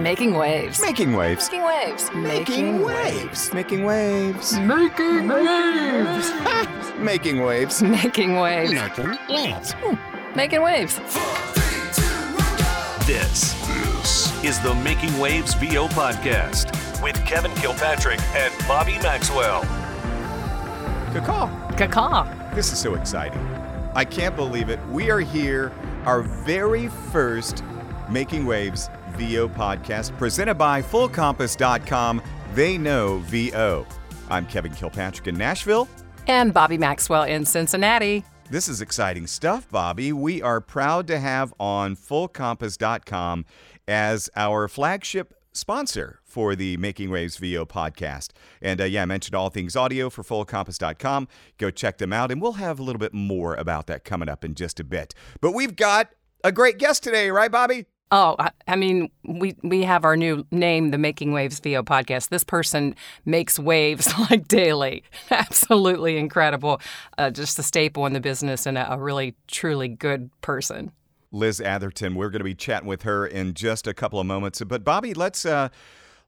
Making 0.00 0.32
waves. 0.32 0.80
Making 0.80 1.12
waves. 1.14 1.50
Making 1.50 1.62
waves. 1.62 2.10
Making 2.14 2.82
waves. 2.82 3.52
Making 3.52 3.84
waves. 3.84 4.52
Making 4.58 5.28
waves. 5.36 6.92
Making 6.98 7.42
waves. 7.42 7.82
Making 7.82 8.36
waves. 8.36 8.72
Making 8.72 9.04
waves. 9.28 9.72
Hmm. 9.72 10.34
Making 10.34 10.62
waves. 10.62 10.96
This, 13.06 13.52
this 13.66 14.42
is 14.42 14.58
the 14.60 14.74
Making 14.76 15.10
Wavs 15.18 15.54
VO 15.56 15.88
podcast 15.88 16.72
with 17.02 17.22
Kevin 17.26 17.52
Kilpatrick 17.56 18.20
and 18.34 18.54
Bobbi 18.64 19.02
Maxwell. 19.02 19.60
Cacaw. 21.12 21.50
Cacaw. 21.76 22.54
This 22.54 22.72
is 22.72 22.78
so 22.78 22.94
exciting. 22.94 23.46
I 23.94 24.06
can't 24.06 24.34
believe 24.34 24.70
it. 24.70 24.80
We 24.88 25.10
are 25.10 25.20
here, 25.20 25.72
our 26.06 26.22
very 26.22 26.88
first 26.88 27.62
Making 28.08 28.44
Wavs 28.44 28.88
VO 29.12 29.48
podcast 29.48 30.16
presented 30.18 30.54
by 30.54 30.82
FullCompass.com. 30.82 32.22
They 32.54 32.78
know 32.78 33.18
VO. 33.26 33.86
I'm 34.28 34.46
Kevin 34.46 34.72
Kilpatrick 34.72 35.28
in 35.28 35.36
Nashville. 35.36 35.88
And 36.26 36.54
Bobbi 36.54 36.78
Maxwell 36.78 37.24
in 37.24 37.44
Cincinnati. 37.44 38.24
This 38.50 38.68
is 38.68 38.80
exciting 38.80 39.26
stuff, 39.26 39.68
Bobbi. 39.70 40.12
We 40.12 40.42
are 40.42 40.60
proud 40.60 41.06
to 41.06 41.18
have 41.18 41.54
on 41.60 41.94
FullCompass.com 41.94 43.44
as 43.86 44.28
our 44.34 44.66
flagship 44.66 45.34
sponsor 45.52 46.20
for 46.24 46.54
the 46.54 46.76
Making 46.76 47.10
Wavs 47.10 47.38
VO 47.38 47.64
podcast. 47.64 48.30
And 48.62 48.80
uh, 48.80 48.84
yeah, 48.84 49.02
I 49.02 49.04
mentioned 49.04 49.34
all 49.34 49.50
things 49.50 49.76
audio 49.76 50.10
for 50.10 50.22
FullCompass.com. 50.22 51.28
Go 51.58 51.70
check 51.70 51.98
them 51.98 52.12
out, 52.12 52.30
and 52.30 52.40
we'll 52.40 52.52
have 52.52 52.78
a 52.78 52.82
little 52.82 52.98
bit 52.98 53.14
more 53.14 53.54
about 53.54 53.86
that 53.88 54.04
coming 54.04 54.28
up 54.28 54.44
in 54.44 54.54
just 54.54 54.80
a 54.80 54.84
bit. 54.84 55.14
But 55.40 55.52
we've 55.52 55.76
got 55.76 56.10
a 56.42 56.52
great 56.52 56.78
guest 56.78 57.02
today, 57.02 57.30
right, 57.30 57.50
Bobbi? 57.50 57.86
Oh, 58.12 58.34
I, 58.66 58.74
mean, 58.74 59.08
we 59.24 59.54
we 59.62 59.82
have 59.82 60.04
our 60.04 60.16
new 60.16 60.44
name, 60.50 60.90
the 60.90 60.98
Making 60.98 61.30
Wavs 61.30 61.62
VO 61.62 61.84
podcast. 61.84 62.30
This 62.30 62.42
person 62.42 62.96
makes 63.24 63.56
waves 63.56 64.12
like 64.30 64.48
daily. 64.48 65.04
Absolutely 65.30 66.16
incredible. 66.16 66.80
Uh, 67.18 67.30
just 67.30 67.58
a 67.60 67.62
staple 67.62 68.06
in 68.06 68.12
the 68.12 68.20
business 68.20 68.66
and 68.66 68.76
a, 68.76 68.94
a 68.94 68.98
really, 68.98 69.36
truly 69.46 69.86
good 69.86 70.30
person. 70.40 70.90
Liz 71.30 71.60
Atherton. 71.60 72.16
We're 72.16 72.30
going 72.30 72.40
to 72.40 72.44
be 72.44 72.54
chatting 72.56 72.88
with 72.88 73.02
her 73.02 73.26
in 73.26 73.54
just 73.54 73.86
a 73.86 73.94
couple 73.94 74.18
of 74.18 74.26
moments. 74.26 74.60
But 74.66 74.82
Bobbi, 74.82 75.16
let's 75.16 75.46
uh, 75.46 75.68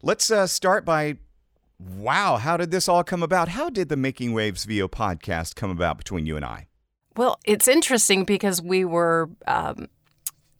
let's 0.03 0.31
uh, 0.31 0.47
start 0.47 0.85
by 0.85 1.17
wow, 1.81 2.37
how 2.37 2.57
did 2.57 2.71
this 2.71 2.89
all 2.89 3.03
come 3.03 3.25
about? 3.25 3.49
How 3.49 3.69
did 3.69 3.89
the 3.89 3.97
Making 3.97 4.35
Wavs 4.35 4.65
VO 4.67 4.87
podcast 4.87 5.57
come 5.57 5.71
about 5.71 5.99
between 5.99 6.27
you 6.27 6.37
and 6.37 6.45
I? 6.45 6.69
Well, 7.17 7.39
it's 7.45 7.69
interesting 7.69 8.25
because 8.25 8.63
we 8.63 8.85
were 8.85 9.29
um, 9.47 9.89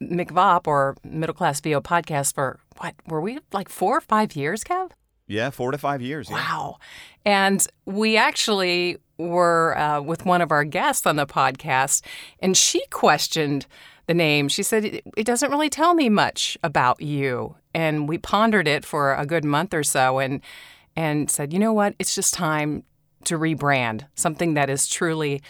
McVop 0.09 0.67
or 0.67 0.95
Middle 1.03 1.35
Class 1.35 1.59
VO 1.59 1.81
podcast 1.81 2.33
for 2.35 2.59
what 2.77 2.95
were 3.07 3.21
we 3.21 3.39
like 3.51 3.69
four 3.69 3.97
or 3.97 4.01
five 4.01 4.35
years, 4.35 4.63
Kev? 4.63 4.91
Yeah, 5.27 5.49
four 5.49 5.71
to 5.71 5.77
five 5.77 6.01
years. 6.01 6.29
yeah. 6.29 6.35
Wow. 6.35 6.77
And 7.25 7.65
we 7.85 8.17
actually 8.17 8.97
were 9.17 9.77
uh, 9.77 10.01
with 10.01 10.25
one 10.25 10.41
of 10.41 10.51
our 10.51 10.63
guests 10.63 11.05
on 11.07 11.15
the 11.15 11.25
podcast, 11.25 12.03
and 12.39 12.57
she 12.57 12.83
questioned 12.89 13.65
the 14.07 14.13
name. 14.13 14.49
She 14.49 14.63
said, 14.63 14.85
it, 14.85 15.03
it 15.15 15.25
doesn't 15.25 15.49
really 15.49 15.69
tell 15.69 15.93
me 15.93 16.09
much 16.09 16.57
about 16.63 17.01
you. 17.01 17.55
And 17.73 18.07
we 18.07 18.17
pondered 18.17 18.67
it 18.67 18.83
for 18.85 19.15
a 19.15 19.25
good 19.25 19.45
month 19.45 19.73
or 19.73 19.83
so 19.83 20.19
and, 20.19 20.41
and 20.95 21.31
said, 21.31 21.53
you 21.53 21.59
know 21.59 21.73
what? 21.73 21.95
It's 21.99 22.13
just 22.13 22.33
time 22.33 22.83
to 23.25 23.37
rebrand 23.37 24.05
something 24.15 24.55
that 24.55 24.69
is 24.69 24.87
truly 24.87 25.41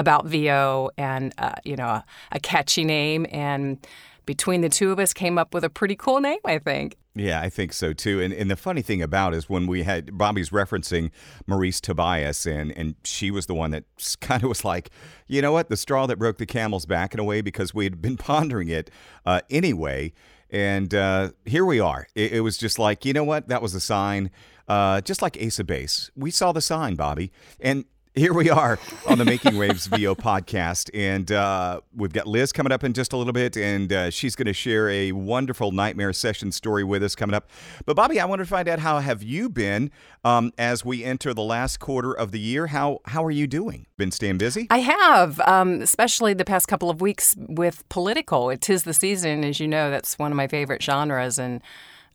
about 0.00 0.26
VO 0.26 0.90
and, 0.96 1.32
uh, 1.38 1.54
you 1.64 1.76
know, 1.76 1.86
a, 1.86 2.04
a 2.32 2.40
catchy 2.40 2.84
name. 2.84 3.26
And 3.30 3.78
between 4.26 4.62
the 4.62 4.68
two 4.68 4.90
of 4.90 4.98
us 4.98 5.12
came 5.12 5.38
up 5.38 5.54
with 5.54 5.62
a 5.62 5.70
pretty 5.70 5.94
cool 5.94 6.20
name, 6.20 6.38
I 6.44 6.58
think. 6.58 6.96
Yeah, 7.14 7.40
I 7.40 7.50
think 7.50 7.72
so 7.72 7.92
too. 7.92 8.20
And, 8.20 8.32
and 8.32 8.50
the 8.50 8.56
funny 8.56 8.82
thing 8.82 9.02
about 9.02 9.34
is 9.34 9.50
when 9.50 9.66
we 9.66 9.82
had 9.82 10.06
Bobbi's 10.06 10.50
referencing 10.50 11.10
Marice 11.46 11.80
Tobias, 11.80 12.46
and 12.46 12.70
and 12.76 12.94
she 13.04 13.30
was 13.30 13.46
the 13.46 13.54
one 13.54 13.72
that 13.72 13.84
kind 14.20 14.42
of 14.42 14.48
was 14.48 14.64
like, 14.64 14.90
you 15.26 15.42
know 15.42 15.52
what, 15.52 15.68
the 15.68 15.76
straw 15.76 16.06
that 16.06 16.18
broke 16.18 16.38
the 16.38 16.46
camel's 16.46 16.86
back 16.86 17.12
in 17.12 17.20
a 17.20 17.24
way 17.24 17.40
because 17.40 17.74
we 17.74 17.84
had 17.84 18.00
been 18.00 18.16
pondering 18.30 18.68
it 18.68 18.90
uh, 19.26 19.40
anyway. 19.50 20.12
And 20.52 20.94
uh, 20.94 21.30
here 21.44 21.64
we 21.64 21.78
are. 21.78 22.08
It, 22.14 22.32
it 22.32 22.40
was 22.40 22.56
just 22.56 22.78
like, 22.78 23.04
you 23.04 23.12
know 23.12 23.24
what, 23.24 23.48
that 23.48 23.62
was 23.62 23.74
a 23.74 23.80
sign. 23.80 24.30
Uh, 24.66 25.00
just 25.00 25.20
like 25.20 25.36
Ace 25.36 25.58
of 25.58 25.66
Base, 25.66 26.10
we 26.14 26.30
saw 26.30 26.52
the 26.52 26.60
sign, 26.60 26.96
Bobbi, 26.96 27.30
and 27.60 27.84
here 28.14 28.34
we 28.34 28.50
are 28.50 28.78
on 29.06 29.18
the 29.18 29.24
Making 29.24 29.52
Wavs 29.52 29.86
VO 29.86 30.14
podcast, 30.16 30.90
and 30.92 31.30
uh, 31.30 31.80
we've 31.94 32.12
got 32.12 32.26
Liz 32.26 32.52
coming 32.52 32.72
up 32.72 32.82
in 32.82 32.92
just 32.92 33.12
a 33.12 33.16
little 33.16 33.32
bit, 33.32 33.56
and 33.56 33.92
uh, 33.92 34.10
she's 34.10 34.34
going 34.34 34.46
to 34.46 34.52
share 34.52 34.88
a 34.88 35.12
wonderful 35.12 35.70
nightmare 35.70 36.12
session 36.12 36.50
story 36.50 36.82
with 36.82 37.04
us 37.04 37.14
coming 37.14 37.34
up. 37.34 37.48
But 37.86 37.96
Bobbi, 37.96 38.18
I 38.20 38.24
want 38.24 38.40
to 38.40 38.46
find 38.46 38.68
out 38.68 38.80
how 38.80 38.98
have 38.98 39.22
you 39.22 39.48
been 39.48 39.92
um, 40.24 40.52
as 40.58 40.84
we 40.84 41.04
enter 41.04 41.32
the 41.32 41.42
last 41.42 41.78
quarter 41.78 42.12
of 42.12 42.32
the 42.32 42.40
year? 42.40 42.66
How 42.66 43.00
how 43.04 43.24
are 43.24 43.30
you 43.30 43.46
doing? 43.46 43.86
Been 43.96 44.10
staying 44.10 44.38
busy? 44.38 44.66
I 44.70 44.78
have, 44.78 45.38
um, 45.40 45.80
especially 45.80 46.34
the 46.34 46.44
past 46.44 46.66
couple 46.66 46.90
of 46.90 47.00
weeks 47.00 47.36
with 47.38 47.88
political. 47.88 48.50
It 48.50 48.68
is 48.68 48.82
the 48.82 48.94
season, 48.94 49.44
as 49.44 49.60
you 49.60 49.68
know. 49.68 49.88
That's 49.90 50.18
one 50.18 50.32
of 50.32 50.36
my 50.36 50.48
favorite 50.48 50.82
genres, 50.82 51.38
and 51.38 51.62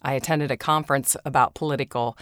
I 0.05 0.13
attended 0.13 0.51
a 0.51 0.57
conference 0.57 1.17
about 1.25 1.55
political, 1.55 2.17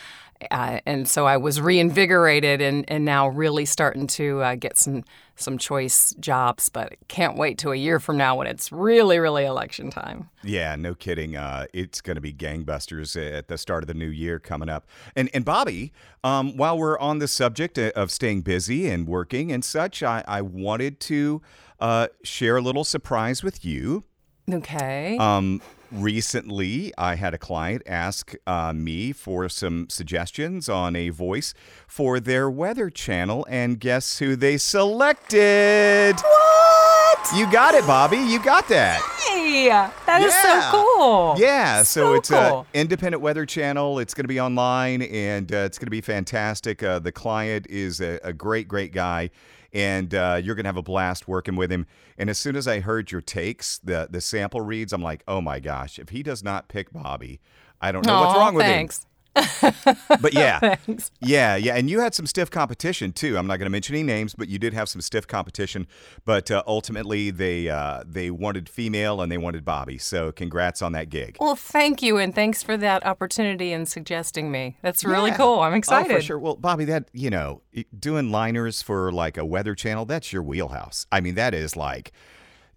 uh, 0.51 0.79
and 0.85 1.07
so 1.07 1.25
I 1.25 1.37
was 1.37 1.59
reinvigorated 1.59 2.61
and, 2.61 2.85
and 2.89 3.05
now 3.05 3.27
really 3.27 3.65
starting 3.65 4.07
to 4.07 4.41
uh, 4.41 4.55
get 4.55 4.77
some 4.77 5.03
some 5.35 5.57
choice 5.57 6.13
jobs. 6.19 6.69
But 6.69 6.95
can't 7.07 7.37
wait 7.37 7.57
to 7.59 7.71
a 7.71 7.75
year 7.75 7.99
from 7.99 8.17
now 8.17 8.37
when 8.37 8.47
it's 8.47 8.71
really 8.71 9.19
really 9.19 9.45
election 9.45 9.89
time. 9.89 10.29
Yeah, 10.43 10.75
no 10.75 10.95
kidding. 10.95 11.35
Uh, 11.35 11.65
it's 11.73 12.01
going 12.01 12.15
to 12.15 12.21
be 12.21 12.33
gangbusters 12.33 13.15
at 13.15 13.47
the 13.47 13.57
start 13.57 13.83
of 13.83 13.87
the 13.87 13.93
new 13.93 14.09
year 14.09 14.39
coming 14.39 14.69
up. 14.69 14.87
And 15.15 15.29
and 15.33 15.45
Bobbi, 15.45 15.91
um, 16.23 16.57
while 16.57 16.77
we're 16.77 16.99
on 16.99 17.19
the 17.19 17.27
subject 17.27 17.77
of 17.77 18.11
staying 18.11 18.41
busy 18.41 18.89
and 18.89 19.07
working 19.07 19.51
and 19.51 19.63
such, 19.63 20.03
I, 20.03 20.23
I 20.27 20.41
wanted 20.41 20.99
to 21.01 21.41
uh, 21.79 22.07
share 22.23 22.57
a 22.57 22.61
little 22.61 22.83
surprise 22.83 23.43
with 23.43 23.65
you. 23.65 24.03
Okay. 24.51 25.17
Um, 25.17 25.61
recently, 25.93 26.91
I 26.97 27.15
had 27.15 27.33
a 27.33 27.37
client 27.37 27.83
ask 27.85 28.33
uh, 28.47 28.73
me 28.73 29.11
for 29.13 29.47
some 29.49 29.87
suggestions 29.89 30.67
on 30.67 30.95
a 30.95 31.09
voice 31.09 31.53
for 31.87 32.19
their 32.19 32.49
weather 32.49 32.89
channel, 32.89 33.45
and 33.49 33.79
guess 33.79 34.19
who 34.19 34.35
they 34.35 34.57
selected? 34.57 36.15
what? 36.15 37.29
You 37.35 37.49
got 37.51 37.73
it, 37.75 37.83
Bobbi. 37.85 38.29
You 38.29 38.43
got 38.43 38.67
that. 38.69 39.01
Hey, 39.27 39.67
that 39.69 40.21
is 40.21 40.33
Yeah. 40.33 40.71
so 40.71 40.77
cool. 40.97 41.35
Yeah, 41.37 41.83
so, 41.83 41.83
So 41.83 42.13
it's 42.15 42.31
a 42.31 42.49
cool. 42.49 42.67
independent 42.73 43.21
weather 43.21 43.45
channel. 43.45 43.99
It's 43.99 44.13
going 44.13 44.23
to 44.25 44.27
be 44.29 44.39
online, 44.41 45.03
and 45.03 45.51
uh, 45.53 45.57
it's 45.57 45.77
going 45.77 45.85
to 45.87 45.91
be 45.91 46.01
fantastic. 46.01 46.81
Uh, 46.83 46.99
the 46.99 47.11
client 47.11 47.67
is 47.69 48.01
a, 48.01 48.19
a 48.23 48.33
great, 48.33 48.67
great 48.67 48.91
guy, 48.91 49.29
and 49.73 50.13
uh, 50.13 50.39
you're 50.41 50.55
going 50.55 50.65
to 50.65 50.69
have 50.69 50.77
a 50.77 50.83
blast 50.83 51.27
working 51.27 51.55
with 51.55 51.71
him. 51.71 51.87
And 52.17 52.29
as 52.29 52.37
soon 52.37 52.55
as 52.55 52.67
I 52.67 52.79
heard 52.79 53.11
your 53.11 53.21
takes, 53.21 53.79
the 53.79 54.07
the 54.09 54.21
sample 54.21 54.61
reads, 54.61 54.93
I'm 54.93 55.01
like, 55.01 55.23
oh 55.27 55.41
my 55.41 55.59
gosh, 55.59 55.99
if 55.99 56.09
he 56.09 56.23
does 56.23 56.43
not 56.43 56.67
pick 56.67 56.91
Bobbi, 56.91 57.39
I 57.81 57.91
don't 57.91 58.05
know 58.05 58.21
what's 58.21 58.35
Aw, 58.35 58.39
wrong 58.39 58.53
with 58.53 58.65
thanks. 58.65 58.99
him. 58.99 59.05
But 60.21 60.33
yeah, 60.33 60.59
Thanks. 60.59 61.11
yeah, 61.19 61.55
yeah, 61.55 61.75
and 61.75 61.89
you 61.89 61.99
had 61.99 62.13
some 62.13 62.25
stiff 62.25 62.49
competition 62.51 63.11
too. 63.11 63.37
I'm 63.37 63.47
not 63.47 63.57
going 63.57 63.65
to 63.65 63.71
mention 63.71 63.95
any 63.95 64.03
names, 64.03 64.33
but 64.35 64.47
you 64.47 64.59
did 64.59 64.73
have 64.73 64.87
some 64.89 65.01
stiff 65.01 65.27
competition. 65.27 65.87
But 66.25 66.51
uh, 66.51 66.63
ultimately, 66.67 67.31
they 67.31 67.69
uh, 67.69 68.03
they 68.05 68.29
wanted 68.31 68.69
female 68.69 69.21
and 69.21 69.31
they 69.31 69.37
wanted 69.37 69.65
Bobbi. 69.65 69.99
So 70.01 70.31
congrats 70.31 70.81
on 70.81 70.91
that 70.93 71.09
gig. 71.09 71.37
Well, 71.39 71.55
thank 71.55 72.01
you, 72.01 72.17
and 72.17 72.33
thanks 72.33 72.61
for 72.63 72.77
that 72.77 73.05
opportunity 73.05 73.73
and 73.73 73.87
suggesting 73.87 74.51
me. 74.51 74.77
That's 74.81 75.03
really 75.03 75.31
Yeah. 75.31 75.37
cool. 75.37 75.59
I'm 75.61 75.73
Oh, 75.73 75.77
excited. 75.77 76.15
for 76.15 76.21
sure. 76.21 76.39
Well, 76.39 76.55
Bobbi, 76.57 76.85
that 76.87 77.09
you 77.13 77.29
know, 77.29 77.61
doing 77.97 78.31
liners 78.31 78.81
for 78.81 79.11
like 79.11 79.37
a 79.37 79.45
weather 79.45 79.75
channel, 79.75 80.05
that's 80.05 80.31
your 80.31 80.43
wheelhouse. 80.43 81.05
I 81.11 81.19
mean, 81.21 81.35
that 81.35 81.53
is 81.53 81.75
like, 81.75 82.11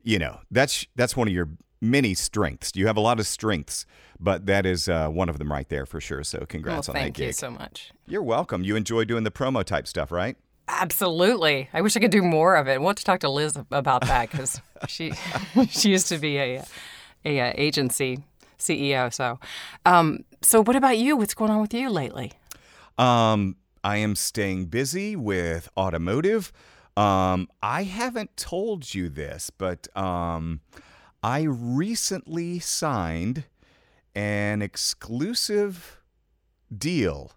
you 0.03 0.19
know, 0.19 0.41
that's 0.51 0.87
that's 0.97 1.17
one 1.17 1.29
of 1.29 1.35
your 1.35 1.49
many 1.81 2.15
strengths. 2.15 2.73
You 2.75 2.87
have 2.87 2.97
a 2.97 3.01
lot 3.01 3.21
of 3.21 3.27
strengths, 3.27 3.87
but 4.19 4.47
that 4.47 4.65
is 4.67 4.89
uh, 4.89 5.09
one 5.09 5.29
of 5.29 5.39
them 5.39 5.51
right 5.53 5.69
there 5.69 5.87
for 5.87 6.01
sure. 6.01 6.25
So 6.25 6.39
Well, 6.39 6.47
congrats 6.47 6.89
on 6.89 6.95
that 6.95 7.01
gig. 7.09 7.15
thank 7.15 7.27
you 7.29 7.33
so 7.33 7.51
much. 7.51 7.93
You're 8.07 8.23
welcome. 8.23 8.63
You 8.65 8.77
enjoy 8.77 9.05
doing 9.05 9.25
the 9.25 9.31
promo 9.31 9.65
type 9.65 9.87
stuff, 9.87 10.11
right? 10.11 10.37
Absolutely. 10.69 11.69
I 11.73 11.81
wish 11.81 11.97
I 11.97 12.01
could 12.01 12.11
do 12.11 12.23
more 12.23 12.57
of 12.57 12.67
it. 12.69 12.81
We'll 12.81 12.89
have 12.91 12.97
to 12.97 13.05
talk 13.05 13.21
to 13.21 13.29
Liz 13.29 13.57
about 13.71 14.03
that 14.03 14.31
because 14.31 14.61
she 14.89 15.13
she 15.71 15.91
used 15.91 16.09
to 16.09 16.19
be 16.19 16.39
a, 16.39 16.65
a, 17.25 17.41
uh 17.41 17.53
agency 17.57 18.19
CEO. 18.59 19.13
So, 19.13 19.39
um, 19.85 20.25
so 20.43 20.63
what 20.63 20.75
about 20.77 20.99
you? 20.99 21.17
What's 21.17 21.35
going 21.35 21.51
on 21.51 21.61
with 21.61 21.73
you 21.75 21.89
lately? 21.91 22.33
Um, 22.99 23.57
I 23.85 23.99
am 23.99 24.17
staying 24.17 24.67
busy 24.67 25.15
with 25.15 25.69
automotive. 25.77 26.53
Um, 26.97 27.49
I 27.63 27.83
haven't 27.85 28.37
told 28.37 28.95
you 28.95 29.09
this, 29.09 29.51
but 29.51 29.87
um, 29.97 30.61
I 31.23 31.43
recently 31.43 32.59
signed 32.59 33.45
an 34.15 34.63
exclusive 34.63 36.01
deal 36.77 37.33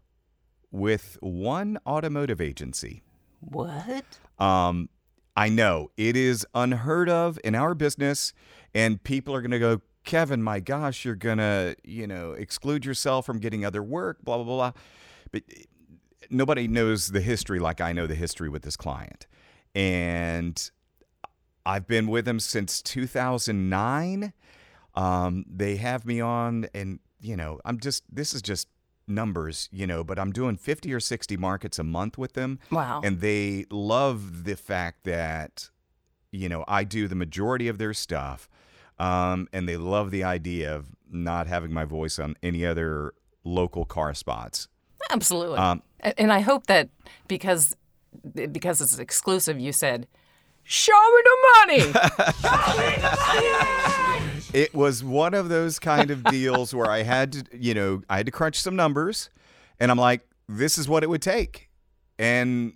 with 0.72 1.18
one 1.22 1.78
automotive 1.86 2.40
agency. 2.40 3.04
What? 3.40 4.06
Um, 4.38 4.90
I 5.36 5.50
know 5.50 5.92
it 5.98 6.16
is 6.16 6.46
unheard 6.54 7.10
of 7.10 7.40
in 7.44 7.56
our 7.56 7.74
business, 7.74 8.34
and 8.74 9.02
people 9.04 9.34
are 9.34 9.42
going 9.42 9.52
to 9.52 9.60
go, 9.60 9.82
Kevin, 10.04 10.42
my 10.42 10.60
gosh, 10.60 11.06
you're 11.06 11.16
gonna, 11.16 11.76
you 11.84 12.08
know, 12.08 12.32
exclude 12.32 12.86
yourself 12.86 13.26
from 13.26 13.40
getting 13.40 13.64
other 13.66 13.84
work, 13.84 14.24
blah 14.24 14.38
blah 14.38 14.46
blah. 14.46 14.56
blah. 14.56 14.82
But 15.32 15.44
eh, 15.56 15.64
nobody 16.30 16.68
knows 16.68 17.10
the 17.10 17.22
history 17.22 17.60
like 17.60 17.80
I 17.82 17.92
know 17.92 18.08
the 18.08 18.16
history 18.16 18.50
with 18.50 18.64
this 18.64 18.76
client, 18.76 19.28
and 19.76 20.72
I've 21.66 21.88
been 21.88 22.08
with 22.08 22.26
them 22.26 22.40
since 22.40 22.82
2009. 22.82 24.34
Um, 24.96 25.46
they 25.48 25.76
have 25.78 26.06
me 26.06 26.20
on, 26.20 26.68
and 26.74 27.00
you 27.22 27.36
know, 27.36 27.60
I'm 27.66 27.80
just 27.80 28.04
this 28.12 28.34
is 28.34 28.42
just 28.42 28.68
numbers, 29.10 29.68
you 29.72 29.88
know, 29.88 30.04
but 30.04 30.20
I'm 30.20 30.32
doing 30.32 30.56
50 30.56 30.94
or 30.94 31.00
60 31.00 31.36
markets 31.38 31.80
a 31.80 31.84
month 31.84 32.18
with 32.18 32.34
them. 32.34 32.60
Wow. 32.72 33.02
And 33.04 33.20
they 33.20 33.66
love 33.70 34.44
the 34.46 34.56
fact 34.56 35.04
that, 35.04 35.70
you 36.32 36.48
know, 36.48 36.64
I 36.68 36.84
do 36.84 37.08
the 37.08 37.16
majority 37.16 37.68
of 37.68 37.80
their 37.80 37.94
stuff. 37.94 38.48
Um, 39.00 39.48
and 39.52 39.68
they 39.68 39.78
love 39.78 40.12
the 40.12 40.24
idea 40.24 40.76
of 40.76 40.88
not 41.10 41.48
having 41.48 41.74
my 41.74 41.86
voice 41.86 42.20
on 42.20 42.36
any 42.44 42.66
other 42.66 43.14
local 43.44 43.86
car 43.86 44.14
spots. 44.14 44.68
Absolutely. 45.10 45.58
Um, 45.58 45.82
and 46.00 46.32
I 46.32 46.42
hope 46.42 46.68
that 46.68 46.90
because 47.28 47.76
because 48.52 48.82
it's 48.82 48.98
exclusive, 48.98 49.60
you 49.60 49.72
said, 49.72 50.08
"Show 50.72 51.02
me 51.16 51.22
the 51.24 51.38
money." 51.58 51.94
It 54.52 54.74
was 54.74 55.04
one 55.04 55.36
of 55.36 55.48
those 55.50 55.78
kind 55.78 56.10
of 56.10 56.24
deals 56.24 56.74
where 56.74 56.90
I 56.90 57.04
had 57.04 57.34
to, 57.34 57.44
you 57.54 57.76
know, 57.76 58.02
I 58.10 58.18
had 58.18 58.26
to 58.26 58.32
crunch 58.32 58.60
some 58.60 58.76
numbers 58.76 59.30
and 59.80 59.92
I'm 59.92 59.98
like, 59.98 60.28
this 60.48 60.80
is 60.80 60.90
what 60.90 61.04
it 61.04 61.10
would 61.10 61.22
take. 61.22 61.70
And 62.18 62.74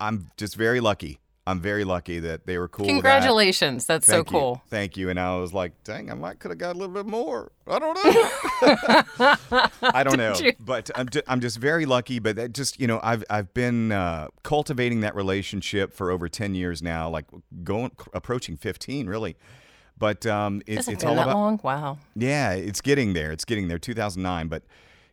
I'm 0.00 0.30
just 0.38 0.56
very 0.56 0.80
lucky. 0.80 1.20
I'm 1.46 1.60
very 1.60 1.84
lucky 1.84 2.20
that 2.20 2.46
they 2.46 2.56
were 2.56 2.68
cool. 2.68 2.86
with 2.86 2.88
that. 2.88 2.94
Congratulations. 2.94 3.84
That's 3.84 4.06
Thank 4.06 4.28
so 4.30 4.34
you. 4.34 4.40
cool. 4.40 4.62
Thank 4.68 4.96
you. 4.96 5.10
And 5.10 5.20
I 5.20 5.36
was 5.36 5.52
like, 5.52 5.72
dang, 5.84 6.10
I 6.10 6.14
might 6.14 6.38
could 6.38 6.50
have 6.50 6.58
got 6.58 6.74
a 6.74 6.78
little 6.78 6.94
bit 6.94 7.04
more. 7.04 7.52
I 7.66 7.78
don't 7.78 7.94
know. 7.94 9.66
I 9.82 10.02
don't 10.02 10.16
know. 10.16 10.34
you? 10.36 10.52
But 10.58 10.90
I'm 10.94 11.08
just, 11.08 11.24
I'm 11.28 11.40
just 11.40 11.58
very 11.58 11.84
lucky. 11.84 12.18
But 12.18 12.36
that 12.36 12.54
just, 12.54 12.80
you 12.80 12.86
know, 12.86 12.98
I've 13.02 13.24
I've 13.28 13.52
been 13.52 13.92
uh, 13.92 14.28
cultivating 14.42 15.00
that 15.00 15.14
relationship 15.14 15.92
for 15.92 16.10
over 16.10 16.28
10 16.30 16.54
years 16.54 16.82
now, 16.82 17.10
like 17.10 17.26
going 17.62 17.90
approaching 18.14 18.56
15 18.56 19.06
really. 19.06 19.36
But 19.98 20.26
um, 20.26 20.62
it, 20.66 20.72
it 20.72 20.88
it's 20.88 21.02
been 21.02 21.08
all 21.08 21.14
that 21.16 21.22
about 21.22 21.36
long? 21.36 21.60
Wow. 21.62 21.98
yeah, 22.16 22.52
it's 22.52 22.80
getting 22.80 23.12
there. 23.12 23.32
It's 23.32 23.44
getting 23.44 23.68
there. 23.68 23.78
2009, 23.78 24.48
but 24.48 24.62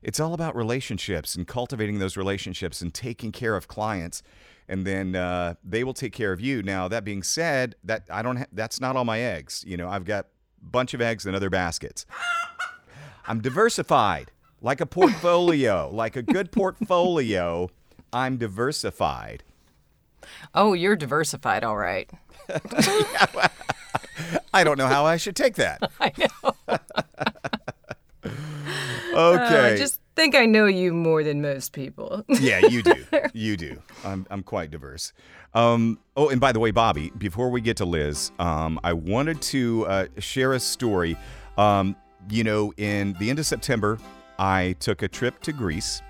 it's 0.01 0.19
all 0.19 0.33
about 0.33 0.56
relationships 0.56 1.36
and 1.36 1.48
cultivating 1.48 2.00
those 2.00 2.18
relationships 2.18 2.81
and 2.81 2.94
taking 2.94 3.31
care 3.31 3.56
of 3.56 3.68
clients, 3.68 4.24
and 4.71 4.88
then 4.88 5.15
uh, 5.18 5.56
they 5.65 5.83
will 5.83 5.94
take 5.94 6.13
care 6.13 6.31
of 6.31 6.39
you. 6.39 6.63
Now, 6.63 6.88
that 6.88 7.03
being 7.03 7.23
said, 7.23 7.75
that 7.83 8.06
I 8.09 8.21
don't. 8.21 8.38
Ha- 8.38 8.45
that's 8.53 8.79
not 8.79 8.95
all 8.95 9.03
my 9.03 9.19
eggs. 9.19 9.65
You 9.68 9.75
know, 9.75 9.89
I've 9.89 10.06
got 10.06 10.27
a 10.62 10.65
bunch 10.65 10.94
of 10.94 11.01
eggs 11.01 11.25
in 11.25 11.35
other 11.35 11.50
baskets. 11.50 12.06
I'm 13.27 13.41
diversified, 13.41 14.31
like 14.62 14.79
a 14.79 14.85
portfolio, 14.85 15.89
like 15.94 16.15
a 16.15 16.21
good 16.21 16.53
portfolio. 16.53 17.69
I'm 18.13 18.38
diversified. 18.38 19.44
Oh, 20.56 20.71
you're 20.73 20.95
diversified, 20.95 21.65
all 21.65 21.77
right. 21.77 22.09
I 24.53 24.63
don't 24.63 24.77
know 24.77 24.88
how 24.88 25.06
I 25.06 25.18
should 25.18 25.35
take 25.35 25.56
that. 25.56 25.91
I 26.00 26.13
know. 26.18 26.53
Okay. 29.13 29.73
I 29.73 29.77
just 29.77 30.00
think 30.16 30.36
I 30.36 30.46
know 30.46 30.66
you 30.66 30.94
more 30.94 31.24
than 31.24 31.42
most 31.42 31.74
people. 31.74 32.24
yeah, 32.30 32.60
you 32.60 32.84
do. 32.84 33.06
You 33.34 33.58
do. 33.58 33.81
I'm, 34.04 34.25
I'm 34.30 34.44
quite 34.44 34.72
diverse. 34.72 35.13
Um, 35.54 36.00
oh, 36.16 36.30
and 36.30 36.40
by 36.40 36.52
the 36.52 36.60
way, 36.60 36.72
Bobbi, 36.72 37.18
before 37.18 37.50
we 37.50 37.62
get 37.62 37.78
to 37.78 37.86
Liz, 37.86 38.31
um, 38.40 38.80
I 38.84 38.94
wanted 38.94 39.42
to 39.44 39.86
uh, 39.88 40.06
share 40.19 40.54
a 40.54 40.60
story. 40.60 41.18
Um, 41.58 41.96
you 42.30 42.44
know, 42.44 42.74
in 42.78 43.13
the 43.19 43.30
end 43.30 43.40
of 43.40 43.46
September, 43.46 44.00
I 44.38 44.75
took 44.80 45.02
a 45.02 45.08
trip 45.08 45.40
to 45.42 45.54
Greece. 45.54 46.02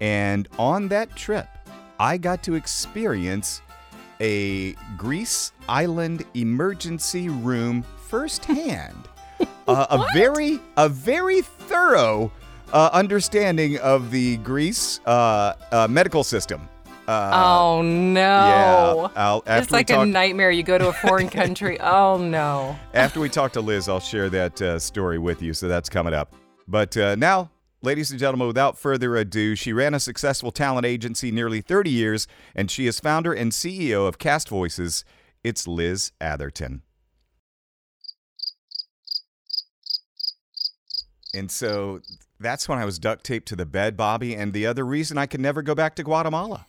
And 0.00 0.48
on 0.58 0.88
that 0.88 1.14
trip, 1.14 1.48
I 1.98 2.16
got 2.16 2.42
to 2.44 2.54
experience 2.54 3.60
a 4.20 4.72
Greece 4.96 5.52
island 5.68 6.24
emergency 6.34 7.28
room 7.28 7.84
firsthand. 8.08 9.08
uh, 9.68 9.86
a 9.90 10.06
very, 10.14 10.60
a 10.76 10.88
very 10.88 11.42
thorough 11.42 12.30
uh, 12.72 12.90
understanding 12.92 13.78
of 13.78 14.10
the 14.10 14.36
Greece 14.38 15.00
uh, 15.06 15.54
uh, 15.72 15.88
medical 15.88 16.24
system. 16.24 16.68
Uh, 17.08 17.30
oh 17.34 17.82
no. 17.82 18.20
yeah, 18.20 19.08
I'll, 19.16 19.42
it's 19.46 19.72
like 19.72 19.88
talk, 19.88 20.06
a 20.06 20.06
nightmare. 20.06 20.52
You 20.52 20.62
go 20.62 20.78
to 20.78 20.88
a 20.88 20.92
foreign 20.92 21.28
country. 21.40 21.80
Oh 21.80 22.18
no. 22.18 22.78
after 22.94 23.18
we 23.18 23.28
talk 23.28 23.52
to 23.52 23.60
Liz, 23.60 23.88
I'll 23.88 23.98
share 23.98 24.28
that 24.30 24.62
uh, 24.62 24.78
story 24.78 25.18
with 25.18 25.42
you. 25.42 25.52
So 25.52 25.66
that's 25.66 25.88
coming 25.88 26.14
up. 26.14 26.34
But 26.68 26.96
uh, 26.96 27.16
now, 27.16 27.50
ladies 27.82 28.12
and 28.12 28.20
gentlemen, 28.20 28.46
without 28.46 28.78
further 28.78 29.16
ado, 29.16 29.56
she 29.56 29.72
ran 29.72 29.92
a 29.94 30.00
successful 30.00 30.52
talent 30.52 30.86
agency 30.86 31.32
nearly 31.32 31.60
30 31.60 31.90
years, 31.90 32.28
and 32.54 32.70
she 32.70 32.86
is 32.86 33.00
founder 33.00 33.32
and 33.32 33.50
CEO 33.50 34.06
of 34.06 34.18
Cast 34.18 34.48
Voices. 34.48 35.04
It's 35.42 35.66
Liz 35.66 36.12
Atherton. 36.20 36.82
And 41.34 41.50
so 41.50 42.00
that's 42.38 42.68
when 42.68 42.78
I 42.78 42.84
was 42.84 42.98
duct 42.98 43.24
taped 43.24 43.48
to 43.48 43.56
the 43.56 43.66
bed, 43.66 43.96
Bobbi, 43.96 44.36
and 44.36 44.52
the 44.52 44.66
other 44.66 44.84
reason 44.84 45.18
I 45.18 45.26
could 45.26 45.40
never 45.40 45.62
go 45.62 45.74
back 45.74 45.94
to 45.96 46.02
Guatemala. 46.02 46.66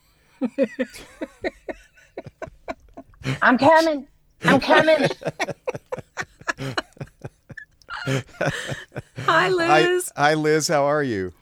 I'm 3.41 3.57
coming. 3.57 4.07
I'm 4.43 4.59
coming. 4.59 5.07
Hi, 9.25 9.49
Liz. 9.49 10.11
Hi, 10.15 10.29
hi, 10.29 10.33
Liz. 10.33 10.67
How 10.67 10.83
are 10.85 11.03
you? 11.03 11.33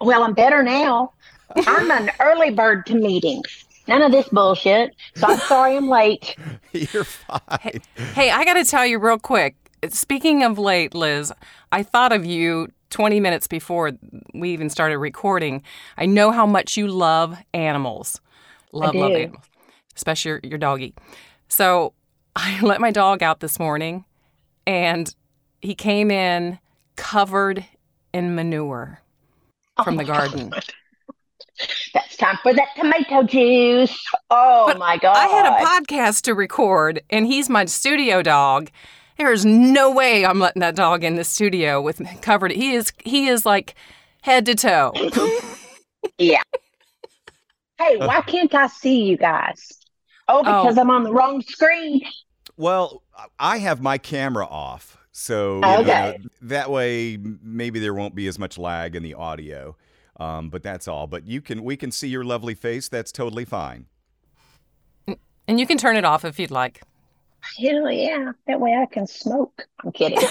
well, 0.00 0.22
I'm 0.22 0.34
better 0.34 0.62
now. 0.62 1.12
I'm 1.66 1.90
an 1.90 2.10
early 2.20 2.50
bird 2.50 2.86
to 2.86 2.94
meetings. 2.94 3.64
None 3.86 4.02
of 4.02 4.12
this 4.12 4.28
bullshit. 4.28 4.94
So 5.16 5.26
I'm 5.28 5.38
sorry 5.38 5.76
I'm 5.76 5.88
late. 5.88 6.36
You're 6.72 7.04
fine. 7.04 7.80
Hey, 8.14 8.30
I 8.30 8.44
got 8.44 8.54
to 8.54 8.64
tell 8.64 8.86
you 8.86 8.98
real 8.98 9.18
quick. 9.18 9.56
Speaking 9.92 10.42
of 10.42 10.58
late, 10.58 10.94
Liz, 10.94 11.32
I 11.72 11.82
thought 11.82 12.12
of 12.12 12.24
you 12.24 12.68
20 12.90 13.20
minutes 13.20 13.46
before 13.46 13.92
we 14.34 14.50
even 14.50 14.70
started 14.70 14.98
recording. 14.98 15.62
I 15.96 16.06
know 16.06 16.30
how 16.30 16.46
much 16.46 16.76
you 16.76 16.86
love 16.86 17.36
animals. 17.52 18.20
Love, 18.72 18.94
love 18.94 19.12
animals, 19.12 19.44
especially 19.96 20.30
your, 20.30 20.40
your 20.44 20.58
doggy. 20.58 20.94
So 21.48 21.92
I 22.36 22.60
let 22.62 22.80
my 22.80 22.90
dog 22.90 23.22
out 23.22 23.40
this 23.40 23.58
morning 23.58 24.04
and 24.66 25.14
he 25.60 25.74
came 25.74 26.10
in 26.10 26.58
covered 26.96 27.64
in 28.12 28.34
manure 28.34 29.00
from 29.82 29.94
oh, 29.94 29.98
the 29.98 30.04
garden. 30.04 30.52
That's 31.92 32.16
time 32.16 32.38
for 32.42 32.52
that 32.54 32.68
tomato 32.76 33.22
juice. 33.24 33.96
Oh 34.30 34.64
But 34.66 34.78
my 34.78 34.96
god. 34.98 35.16
I 35.16 35.26
had 35.26 35.46
a 35.46 35.64
podcast 35.64 36.22
to 36.22 36.34
record, 36.34 37.02
and 37.10 37.26
he's 37.26 37.48
my 37.48 37.64
studio 37.66 38.22
dog. 38.22 38.70
There's 39.16 39.44
no 39.44 39.90
way 39.92 40.26
I'm 40.26 40.40
letting 40.40 40.60
that 40.60 40.74
dog 40.74 41.04
in 41.04 41.16
the 41.16 41.24
studio 41.24 41.80
with 41.80 42.02
covered. 42.20 42.52
He 42.52 42.72
is 42.72 42.92
he 43.04 43.28
is 43.28 43.46
like 43.46 43.74
head 44.22 44.46
to 44.46 44.54
toe. 44.54 44.92
Yeah. 46.18 46.42
Hey, 47.78 47.96
why 47.96 48.20
can't 48.20 48.54
I 48.54 48.68
see 48.68 49.04
you 49.04 49.16
guys? 49.16 49.80
Oh, 50.28 50.42
because 50.42 50.78
I'm 50.78 50.90
on 50.90 51.02
the 51.02 51.12
wrong 51.12 51.42
screen. 51.42 52.02
Well, 52.56 53.02
I 53.38 53.58
have 53.58 53.80
my 53.80 53.98
camera 53.98 54.46
off, 54.46 54.96
so 55.12 55.56
you 55.56 55.84
know, 55.84 56.14
that 56.42 56.70
way 56.70 57.18
maybe 57.42 57.80
there 57.80 57.94
won't 57.94 58.14
be 58.14 58.26
as 58.28 58.38
much 58.38 58.58
lag 58.58 58.94
in 58.94 59.02
the 59.02 59.14
audio. 59.14 59.76
Um, 60.20 60.50
but 60.50 60.62
that's 60.62 60.86
all. 60.86 61.06
But 61.06 61.26
you 61.26 61.40
can 61.40 61.64
we 61.64 61.76
can 61.76 61.90
see 61.90 62.08
your 62.08 62.22
lovely 62.22 62.54
face. 62.54 62.88
That's 62.88 63.10
totally 63.10 63.44
fine. 63.44 63.86
And 65.46 65.58
you 65.58 65.66
can 65.66 65.76
turn 65.76 65.96
it 65.96 66.04
off 66.04 66.24
if 66.24 66.38
you'd 66.38 66.50
like. 66.50 66.82
Hell 67.58 67.90
yeah. 67.90 68.32
That 68.46 68.60
way 68.60 68.74
I 68.74 68.86
can 68.86 69.06
smoke. 69.06 69.66
I'm 69.82 69.92
kidding. 69.92 70.18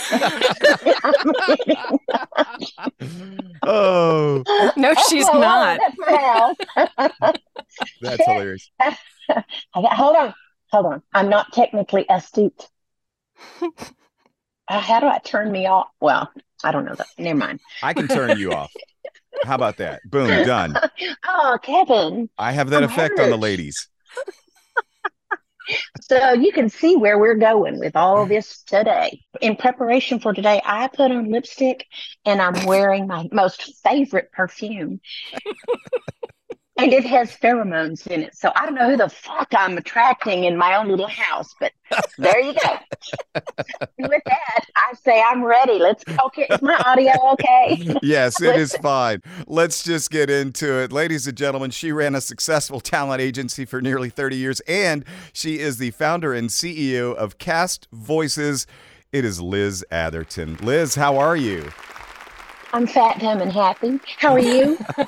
Oh, 3.65 4.43
No, 4.75 4.93
she's 5.07 5.25
Hello, 5.27 5.39
not. 5.39 5.79
That's 6.75 7.37
that's 8.01 8.25
hilarious. 8.25 8.69
I 8.79 8.97
got, 9.75 9.93
hold 9.93 10.15
on. 10.15 10.33
Hold 10.71 10.85
on. 10.87 11.01
I'm 11.13 11.29
not 11.29 11.53
technically 11.53 12.05
astute. 12.09 12.67
Uh, 13.61 14.79
how 14.79 14.99
do 14.99 15.07
I 15.07 15.19
turn 15.19 15.51
me 15.51 15.65
off? 15.65 15.87
Well, 16.01 16.29
I 16.63 16.71
don't 16.71 16.85
know 16.85 16.95
that. 16.95 17.07
Never 17.17 17.37
mind. 17.37 17.59
I 17.81 17.93
can 17.93 18.07
turn 18.07 18.37
you 18.37 18.51
off. 18.51 18.73
How 19.43 19.55
about 19.55 19.77
that? 19.77 20.01
Boom, 20.09 20.43
done. 20.45 20.75
Oh, 21.25 21.57
Kevin. 21.61 22.29
I 22.37 22.51
have 22.51 22.69
that 22.71 22.83
I'm 22.83 22.89
effect 22.89 23.19
on 23.19 23.29
the 23.29 23.37
ladies. 23.37 23.87
So 26.07 26.33
you 26.33 26.51
can 26.51 26.69
see 26.69 26.97
where 26.97 27.17
we're 27.17 27.35
going 27.35 27.79
with 27.79 27.95
all 27.95 28.25
this 28.25 28.61
today. 28.63 29.21
In 29.39 29.55
preparation 29.55 30.19
for 30.19 30.33
today, 30.33 30.61
I 30.65 30.89
put 30.89 31.11
on 31.11 31.31
lipstick 31.31 31.85
and 32.25 32.41
I'm 32.41 32.65
wearing 32.65 33.07
my 33.07 33.29
most 33.31 33.77
favorite 33.83 34.31
perfume. 34.33 34.99
And 36.83 36.91
it 36.91 37.05
has 37.05 37.31
pheromones 37.31 38.05
in 38.07 38.23
it. 38.23 38.35
So 38.35 38.51
I 38.57 38.65
don't 38.65 38.75
know 38.75 38.89
who 38.89 38.97
the 38.97 39.07
fuck 39.07 39.47
I'm 39.57 39.77
attracting 39.77 40.43
in 40.43 40.57
my 40.57 40.75
own 40.75 40.89
little 40.89 41.07
house, 41.07 41.55
but 41.57 41.71
there 42.17 42.41
you 42.41 42.53
go. 42.53 42.77
With 43.99 44.21
that, 44.25 44.65
I 44.75 44.93
say 45.01 45.23
I'm 45.25 45.43
ready. 45.43 45.79
Let's 45.79 46.03
okay. 46.25 46.45
Is 46.49 46.61
my 46.61 46.75
audio 46.85 47.13
okay? 47.33 47.97
yes, 48.03 48.41
it 48.41 48.57
is 48.57 48.75
fine. 48.77 49.21
Let's 49.47 49.83
just 49.83 50.11
get 50.11 50.29
into 50.29 50.81
it. 50.81 50.91
Ladies 50.91 51.25
and 51.25 51.37
gentlemen, 51.37 51.71
she 51.71 51.93
ran 51.93 52.15
a 52.15 52.21
successful 52.21 52.81
talent 52.81 53.21
agency 53.21 53.63
for 53.63 53.81
nearly 53.81 54.09
30 54.09 54.35
years, 54.35 54.59
and 54.61 55.05
she 55.31 55.59
is 55.59 55.77
the 55.77 55.91
founder 55.91 56.33
and 56.33 56.49
CEO 56.49 57.15
of 57.15 57.37
Cast 57.37 57.87
Voices. 57.93 58.67
It 59.13 59.23
is 59.23 59.39
Liz 59.39 59.85
Atherton. 59.89 60.57
Liz, 60.57 60.95
how 60.95 61.17
are 61.17 61.37
you? 61.37 61.71
I'm 62.73 62.87
fat, 62.87 63.19
dumb, 63.19 63.39
and 63.39 63.51
happy. 63.51 63.99
How 64.17 64.33
are 64.33 64.39
you? 64.39 64.79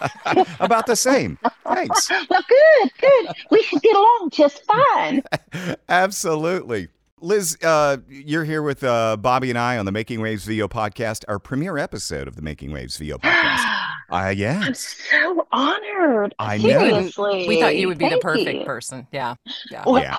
About 0.59 0.85
the 0.85 0.95
same. 0.95 1.39
Thanks. 1.65 2.09
well, 2.29 2.41
good, 2.47 2.91
good. 3.01 3.27
We 3.49 3.63
should 3.63 3.81
get 3.81 3.95
along 3.95 4.29
just 4.31 4.61
fine. 4.65 5.23
Absolutely. 5.89 6.89
Liz, 7.21 7.57
uh, 7.63 7.97
you're 8.07 8.43
here 8.43 8.61
with 8.61 8.83
uh, 8.83 9.17
Bobbi 9.19 9.49
and 9.49 9.57
I 9.57 9.79
on 9.79 9.85
the 9.85 9.91
Making 9.91 10.19
Wavs 10.19 10.45
VO 10.45 10.67
podcast, 10.67 11.23
our 11.27 11.39
premiere 11.39 11.79
episode 11.79 12.27
of 12.27 12.35
the 12.35 12.43
Making 12.43 12.69
Wavs 12.69 12.99
VO 12.99 13.17
podcast. 13.17 13.65
uh, 14.11 14.33
yeah. 14.35 14.61
I'm 14.63 14.75
so 14.75 15.47
honored. 15.51 16.35
I 16.37 16.57
know. 16.57 16.69
Seriously. 16.69 17.47
We 17.47 17.59
thought 17.61 17.77
you 17.77 17.87
would 17.87 17.97
be 17.97 18.09
the 18.09 18.19
perfect 18.19 18.59
you. 18.59 18.65
person. 18.65 19.07
Yeah. 19.11 19.35
Yeah. 19.71 19.83
Well, 19.87 20.03
Yeah. 20.03 20.17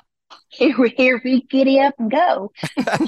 Here, 0.49 0.75
we- 0.77 0.89
here 0.97 1.21
we 1.23 1.43
giddy 1.43 1.79
up 1.79 1.93
and 1.99 2.11
go. 2.11 2.51
Thanks 2.77 2.99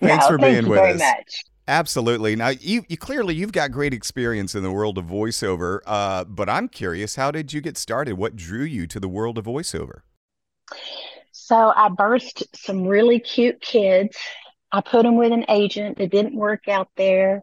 No, 0.00 0.18
for 0.28 0.38
thank 0.38 0.40
being 0.40 0.62
you 0.64 0.70
with 0.70 0.78
very 0.78 0.92
us. 0.94 1.00
Much. 1.00 1.44
Absolutely. 1.66 2.36
Now, 2.36 2.48
you, 2.48 2.84
you 2.88 2.96
clearly 2.98 3.34
you've 3.34 3.52
got 3.52 3.70
great 3.72 3.94
experience 3.94 4.54
in 4.54 4.62
the 4.62 4.70
world 4.70 4.98
of 4.98 5.06
voiceover, 5.06 5.80
uh, 5.86 6.24
but 6.24 6.48
I'm 6.48 6.68
curious, 6.68 7.16
how 7.16 7.30
did 7.30 7.52
you 7.54 7.62
get 7.62 7.78
started? 7.78 8.14
What 8.14 8.36
drew 8.36 8.64
you 8.64 8.86
to 8.88 9.00
the 9.00 9.08
world 9.08 9.38
of 9.38 9.46
voiceover? 9.46 10.00
So 11.32 11.72
I 11.74 11.88
birthed 11.88 12.42
some 12.54 12.86
really 12.86 13.18
cute 13.18 13.60
kids. 13.62 14.16
I 14.72 14.82
put 14.82 15.04
them 15.04 15.16
with 15.16 15.32
an 15.32 15.46
agent. 15.48 16.00
It 16.00 16.10
didn't 16.10 16.34
work 16.34 16.68
out 16.68 16.88
there. 16.96 17.42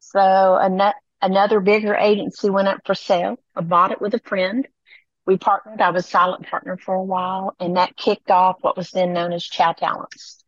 So 0.00 0.20
ano- 0.20 0.92
another 1.22 1.60
bigger 1.60 1.94
agency 1.94 2.50
went 2.50 2.68
up 2.68 2.80
for 2.84 2.94
sale. 2.94 3.38
I 3.56 3.62
bought 3.62 3.92
it 3.92 4.00
with 4.00 4.14
a 4.14 4.20
friend. 4.20 4.68
We 5.24 5.38
partnered. 5.38 5.80
I 5.80 5.90
was 5.90 6.06
silent 6.06 6.46
partner 6.46 6.76
for 6.76 6.94
a 6.94 7.02
while, 7.02 7.54
and 7.60 7.76
that 7.76 7.96
kicked 7.96 8.30
off 8.30 8.56
what 8.60 8.76
was 8.76 8.90
then 8.90 9.12
known 9.12 9.32
as 9.32 9.44
Chow 9.44 9.72
Talents. 9.72 10.41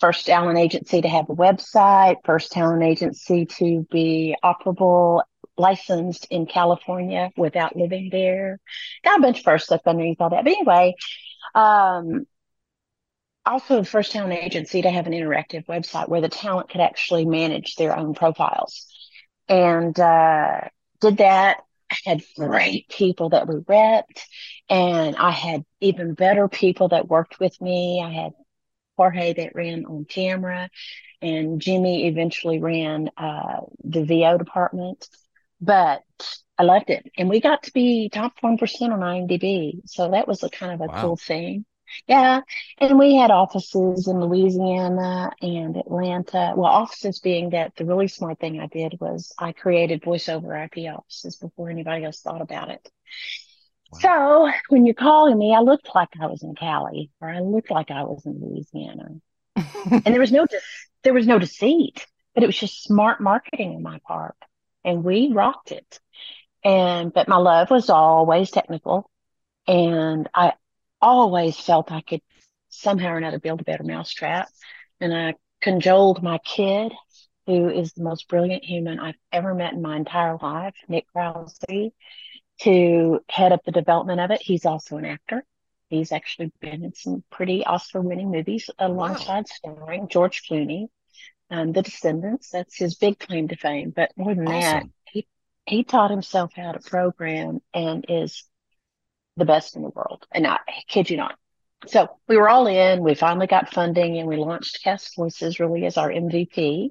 First 0.00 0.26
talent 0.26 0.58
agency 0.58 1.00
to 1.02 1.08
have 1.08 1.28
a 1.28 1.34
website, 1.34 2.16
first 2.24 2.52
talent 2.52 2.84
agency 2.84 3.46
to 3.46 3.86
be 3.90 4.36
operable, 4.44 5.22
licensed 5.56 6.26
in 6.30 6.46
California 6.46 7.30
without 7.36 7.74
living 7.74 8.08
there. 8.12 8.60
Got 9.04 9.18
a 9.18 9.22
bunch 9.22 9.38
of 9.38 9.44
first 9.44 9.66
stuff 9.66 9.80
underneath 9.86 10.20
all 10.20 10.30
that. 10.30 10.44
But 10.44 10.52
anyway, 10.52 10.94
um, 11.54 12.26
also 13.44 13.78
the 13.78 13.84
first 13.84 14.12
talent 14.12 14.34
agency 14.34 14.82
to 14.82 14.90
have 14.90 15.06
an 15.06 15.12
interactive 15.12 15.66
website 15.66 16.08
where 16.08 16.20
the 16.20 16.28
talent 16.28 16.68
could 16.70 16.80
actually 16.80 17.24
manage 17.24 17.74
their 17.74 17.96
own 17.96 18.14
profiles. 18.14 18.86
And 19.48 19.98
uh, 19.98 20.60
did 21.00 21.16
that. 21.18 21.58
I 21.90 21.96
had 22.04 22.22
great 22.36 22.88
people 22.90 23.30
that 23.30 23.48
we 23.48 23.54
repped, 23.56 24.20
and 24.68 25.16
I 25.16 25.30
had 25.30 25.64
even 25.80 26.12
better 26.12 26.46
people 26.46 26.88
that 26.88 27.08
worked 27.08 27.40
with 27.40 27.58
me. 27.62 28.02
I 28.04 28.12
had 28.12 28.32
Jorge 28.98 29.34
that 29.34 29.56
ran 29.56 29.86
on 29.86 30.04
camera, 30.06 30.70
and 31.22 31.60
Jimmy 31.62 32.08
eventually 32.08 32.60
ran 32.60 33.10
uh, 33.16 33.62
the 33.84 34.04
VO 34.04 34.38
department. 34.38 35.08
But 35.60 36.02
I 36.58 36.64
loved 36.64 36.90
it, 36.90 37.10
and 37.16 37.28
we 37.28 37.40
got 37.40 37.64
to 37.64 37.72
be 37.72 38.10
top 38.10 38.34
one 38.42 38.58
percent 38.58 38.92
on 38.92 39.00
IMDb, 39.00 39.80
so 39.86 40.10
that 40.10 40.28
was 40.28 40.42
a 40.44 40.50
kind 40.50 40.72
of 40.72 40.80
a 40.82 40.88
Wow. 40.88 40.90
cool 40.90 41.16
thing. 41.16 41.64
Yeah, 42.06 42.42
and 42.78 42.98
we 42.98 43.16
had 43.16 43.30
offices 43.30 44.08
in 44.08 44.20
Louisiana 44.20 45.30
and 45.42 45.76
Atlanta. 45.76 46.52
Well, 46.56 46.70
offices 46.70 47.20
being 47.20 47.50
that 47.50 47.76
the 47.76 47.86
really 47.86 48.08
smart 48.08 48.40
thing 48.40 48.60
I 48.60 48.66
did 48.66 48.98
was 49.00 49.32
I 49.38 49.52
created 49.52 50.02
voiceover 50.02 50.62
IP 50.64 50.88
offices 50.94 51.36
before 51.36 51.70
anybody 51.70 52.04
else 52.04 52.20
thought 52.20 52.42
about 52.42 52.70
it. 52.70 52.90
So 53.94 54.50
when 54.68 54.86
you're 54.86 54.94
calling 54.94 55.38
me, 55.38 55.54
I 55.54 55.60
looked 55.60 55.94
like 55.94 56.08
I 56.20 56.26
was 56.26 56.42
in 56.42 56.54
Cali 56.54 57.10
or 57.20 57.28
I 57.28 57.40
looked 57.40 57.70
like 57.70 57.90
I 57.90 58.02
was 58.04 58.24
in 58.26 58.40
Louisiana. 58.40 59.08
and 59.56 60.06
there 60.06 60.20
was 60.20 60.32
no 60.32 60.46
de- 60.46 60.60
there 61.04 61.14
was 61.14 61.26
no 61.26 61.38
deceit, 61.38 62.06
but 62.34 62.42
it 62.42 62.46
was 62.46 62.58
just 62.58 62.82
smart 62.82 63.20
marketing 63.20 63.76
on 63.76 63.82
my 63.82 63.98
part. 64.06 64.36
And 64.84 65.04
we 65.04 65.32
rocked 65.32 65.72
it. 65.72 66.00
And 66.64 67.12
but 67.12 67.28
my 67.28 67.36
love 67.36 67.70
was 67.70 67.88
always 67.90 68.50
technical. 68.50 69.10
And 69.66 70.28
I 70.34 70.52
always 71.00 71.58
felt 71.58 71.92
I 71.92 72.00
could 72.00 72.20
somehow 72.68 73.10
or 73.12 73.16
another 73.18 73.38
build 73.38 73.60
a 73.60 73.64
better 73.64 73.84
mousetrap. 73.84 74.48
And 75.00 75.14
I 75.14 75.34
cajoled 75.60 76.22
my 76.22 76.38
kid, 76.38 76.92
who 77.46 77.68
is 77.68 77.92
the 77.92 78.04
most 78.04 78.28
brilliant 78.28 78.64
human 78.64 79.00
I've 79.00 79.18
ever 79.32 79.54
met 79.54 79.72
in 79.72 79.82
my 79.82 79.96
entire 79.96 80.36
life, 80.40 80.74
Nick 80.88 81.06
Krause, 81.12 81.58
to 82.60 83.20
head 83.28 83.52
up 83.52 83.64
the 83.64 83.72
development 83.72 84.20
of 84.20 84.30
it. 84.30 84.42
He's 84.42 84.66
also 84.66 84.96
an 84.96 85.04
actor. 85.04 85.44
He's 85.88 86.12
actually 86.12 86.52
been 86.60 86.84
in 86.84 86.94
some 86.94 87.24
pretty 87.30 87.64
Oscar 87.64 88.00
winning 88.00 88.30
movies 88.30 88.68
alongside 88.78 89.48
starring 89.48 90.08
George 90.08 90.42
Clooney. 90.48 90.88
Um, 91.50 91.72
The 91.72 91.82
Descendants, 91.82 92.50
that's 92.50 92.76
his 92.76 92.96
big 92.96 93.18
claim 93.18 93.48
to 93.48 93.56
fame. 93.56 93.90
But 93.90 94.12
more 94.16 94.34
than 94.34 94.44
that, 94.44 94.84
he, 95.10 95.26
he 95.64 95.82
taught 95.82 96.10
himself 96.10 96.52
how 96.54 96.72
to 96.72 96.80
program 96.80 97.60
and 97.72 98.04
is 98.08 98.44
the 99.38 99.46
best 99.46 99.76
in 99.76 99.82
the 99.82 99.88
world. 99.88 100.26
And 100.30 100.46
I 100.46 100.58
kid 100.88 101.08
you 101.08 101.16
not. 101.16 101.38
So 101.86 102.08
we 102.26 102.36
were 102.36 102.48
all 102.50 102.66
in. 102.66 103.02
We 103.02 103.14
finally 103.14 103.46
got 103.46 103.72
funding 103.72 104.18
and 104.18 104.28
we 104.28 104.36
launched 104.36 104.82
Cast 104.82 105.16
Voices 105.16 105.60
really 105.60 105.86
as 105.86 105.96
our 105.96 106.10
MVP. 106.10 106.90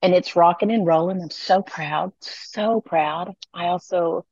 And 0.00 0.14
it's 0.14 0.36
rocking 0.36 0.70
and 0.70 0.86
rolling. 0.86 1.20
I'm 1.20 1.30
so 1.30 1.62
proud, 1.62 2.12
so 2.20 2.80
proud. 2.80 3.34
I 3.52 3.66
also 3.66 4.24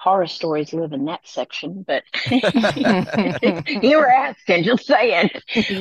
horror 0.00 0.26
stories 0.26 0.72
live 0.72 0.92
in 0.92 1.06
that 1.06 1.26
section, 1.26 1.84
but 1.86 2.04
you 3.82 3.98
were 3.98 4.08
asking, 4.10 4.64
just 4.64 4.86
saying. 4.86 5.30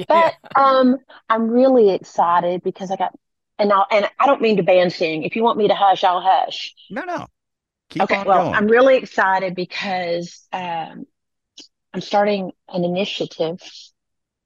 But 0.07 0.33
um, 0.55 0.97
I'm 1.29 1.49
really 1.49 1.93
excited 1.93 2.63
because 2.63 2.91
I 2.91 2.97
got, 2.97 3.13
and 3.57 3.71
I 3.71 3.83
and 3.91 4.09
I 4.19 4.27
don't 4.27 4.41
mean 4.41 4.57
to 4.57 4.63
ban 4.63 4.89
sing. 4.89 5.23
If 5.23 5.35
you 5.35 5.43
want 5.43 5.57
me 5.57 5.67
to 5.69 5.75
hush, 5.75 6.03
I'll 6.03 6.21
hush. 6.21 6.73
No, 6.89 7.03
no. 7.03 7.25
Keep 7.89 8.11
Okay, 8.11 8.17
on 8.17 8.25
well, 8.25 8.47
going. 8.47 8.53
I'm 8.53 8.67
really 8.67 8.97
excited 8.97 9.55
because 9.55 10.47
um, 10.53 11.05
I'm 11.93 12.01
starting 12.01 12.51
an 12.69 12.85
initiative 12.85 13.59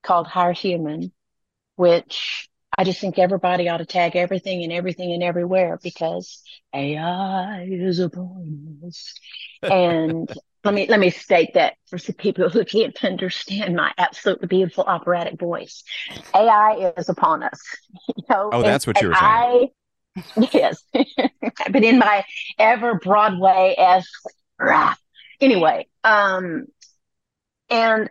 called 0.03 0.27
Hire 0.27 0.53
Human, 0.53 1.13
which 1.75 2.50
I 2.77 2.84
just 2.84 3.00
think 3.00 3.20
everybody 3.20 3.70
ought 3.70 3.77
to 3.77 3.86
tag 3.86 4.15
everything 4.15 4.63
and 4.63 4.74
everything 4.74 5.12
and 5.13 5.22
everywhere 5.24 5.80
because 5.82 6.42
AI 6.74 7.68
is 7.70 8.00
upon 8.00 8.80
us. 8.88 9.13
And 9.70 10.27
let 10.63 10.74
me 10.74 10.88
let 10.88 11.00
me 11.00 11.10
state 11.10 11.53
that 11.53 11.75
for 11.89 11.98
some 11.98 12.15
people 12.15 12.50
who 12.50 12.65
can't 12.65 12.98
understand 13.03 13.75
my 13.75 13.92
absolutely 13.98 14.48
beautiful 14.48 14.86
operatic 14.86 15.39
voice. 15.39 15.84
AI 16.36 16.94
is 16.98 17.10
upon 17.10 17.44
us. 17.44 17.62
You 18.08 18.24
know, 18.30 18.50
Oh, 18.53 18.63
that's 18.63 18.88
what 18.88 19.00
you 19.01 19.08
were 19.08 19.15
saying. 19.15 19.70
I, 20.36 20.50
yes, 20.53 20.84
but 20.94 21.84
in 21.84 22.00
my 22.00 22.24
ever 22.58 22.96
Broadway 22.96 23.75
esque. 23.77 24.24
Anyway, 25.42 25.88
um, 26.03 26.65
and 27.70 28.10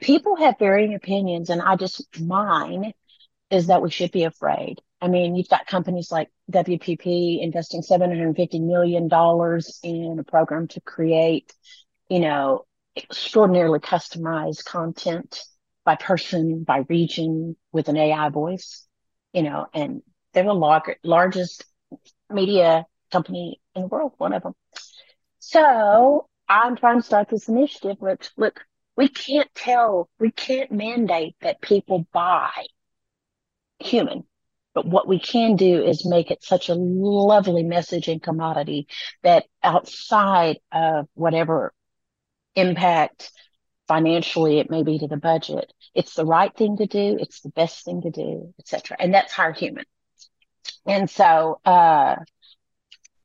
people 0.00 0.36
have 0.36 0.58
varying 0.58 0.94
opinions, 0.94 1.50
and 1.50 1.60
I 1.60 1.76
just 1.76 2.20
mine 2.20 2.92
is 3.50 3.66
that 3.66 3.82
we 3.82 3.90
should 3.90 4.12
be 4.12 4.24
afraid. 4.24 4.80
I 5.00 5.08
mean, 5.08 5.34
you've 5.34 5.48
got 5.48 5.66
companies 5.66 6.12
like 6.12 6.28
WPP 6.52 7.42
investing 7.42 7.82
$750 7.82 8.60
million 8.60 9.08
in 9.82 10.18
a 10.18 10.24
program 10.24 10.68
to 10.68 10.80
create, 10.80 11.52
you 12.08 12.20
know, 12.20 12.66
extraordinarily 12.96 13.78
customized 13.78 14.64
content 14.64 15.42
by 15.84 15.96
person, 15.96 16.64
by 16.64 16.84
region 16.88 17.56
with 17.72 17.88
an 17.88 17.96
AI 17.96 18.28
voice, 18.28 18.86
you 19.32 19.42
know, 19.42 19.66
and 19.72 20.02
they're 20.32 20.44
the 20.44 20.52
lar- 20.52 20.96
largest 21.02 21.64
media 22.28 22.84
company 23.10 23.60
in 23.74 23.82
the 23.82 23.88
world, 23.88 24.12
one 24.18 24.32
of 24.32 24.42
them. 24.42 24.54
So 25.38 26.28
I'm 26.48 26.76
trying 26.76 27.00
to 27.00 27.06
start 27.06 27.28
this 27.28 27.48
initiative. 27.48 27.96
Look, 28.00 28.28
look, 28.36 28.60
we 28.96 29.08
can't 29.08 29.48
tell, 29.54 30.10
we 30.18 30.30
can't 30.30 30.70
mandate 30.70 31.36
that 31.40 31.62
people 31.62 32.06
buy 32.12 32.50
human. 33.80 34.24
But 34.74 34.86
what 34.86 35.08
we 35.08 35.18
can 35.18 35.56
do 35.56 35.82
is 35.82 36.06
make 36.06 36.30
it 36.30 36.44
such 36.44 36.68
a 36.68 36.74
lovely 36.74 37.64
message 37.64 38.08
and 38.08 38.22
commodity 38.22 38.86
that 39.22 39.46
outside 39.62 40.58
of 40.70 41.08
whatever 41.14 41.72
impact 42.54 43.32
financially 43.88 44.60
it 44.60 44.70
may 44.70 44.84
be 44.84 44.98
to 44.98 45.08
the 45.08 45.16
budget, 45.16 45.72
it's 45.94 46.14
the 46.14 46.24
right 46.24 46.54
thing 46.56 46.76
to 46.76 46.86
do, 46.86 47.16
it's 47.20 47.40
the 47.40 47.48
best 47.50 47.84
thing 47.84 48.02
to 48.02 48.10
do, 48.10 48.54
etc. 48.60 48.96
And 49.00 49.12
that's 49.12 49.32
hire 49.32 49.52
human. 49.52 49.84
And 50.86 51.10
so 51.10 51.60
uh 51.64 52.16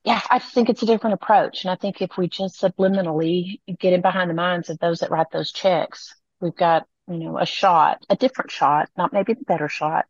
yeah, 0.06 0.22
I 0.30 0.38
think 0.38 0.70
it's 0.70 0.84
a 0.84 0.86
different 0.86 1.16
approach. 1.16 1.64
And 1.64 1.72
I 1.72 1.76
think 1.76 2.00
if 2.00 2.16
we 2.16 2.28
just 2.30 2.62
subliminally 2.62 3.60
get 3.80 3.94
in 3.94 4.02
behind 4.02 4.30
the 4.30 4.36
minds 4.36 4.70
of 4.70 4.78
those 4.78 5.00
that 5.00 5.10
write 5.10 5.32
those 5.32 5.52
checks, 5.52 6.14
we've 6.40 6.56
got, 6.56 6.86
you 7.08 7.18
know, 7.18 7.38
a 7.38 7.46
shot, 7.46 8.04
a 8.10 8.16
different 8.16 8.52
shot, 8.52 8.90
not 8.98 9.14
maybe 9.14 9.34
the 9.34 9.46
better 9.46 9.70
shot, 9.70 10.06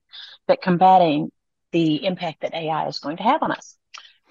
but 0.48 0.62
combating 0.62 1.32
the 1.72 2.06
impact 2.06 2.42
that 2.42 2.54
AI 2.54 2.88
is 2.88 3.00
going 3.00 3.18
to 3.18 3.24
have 3.24 3.44
on 3.44 3.52
us. 3.52 3.76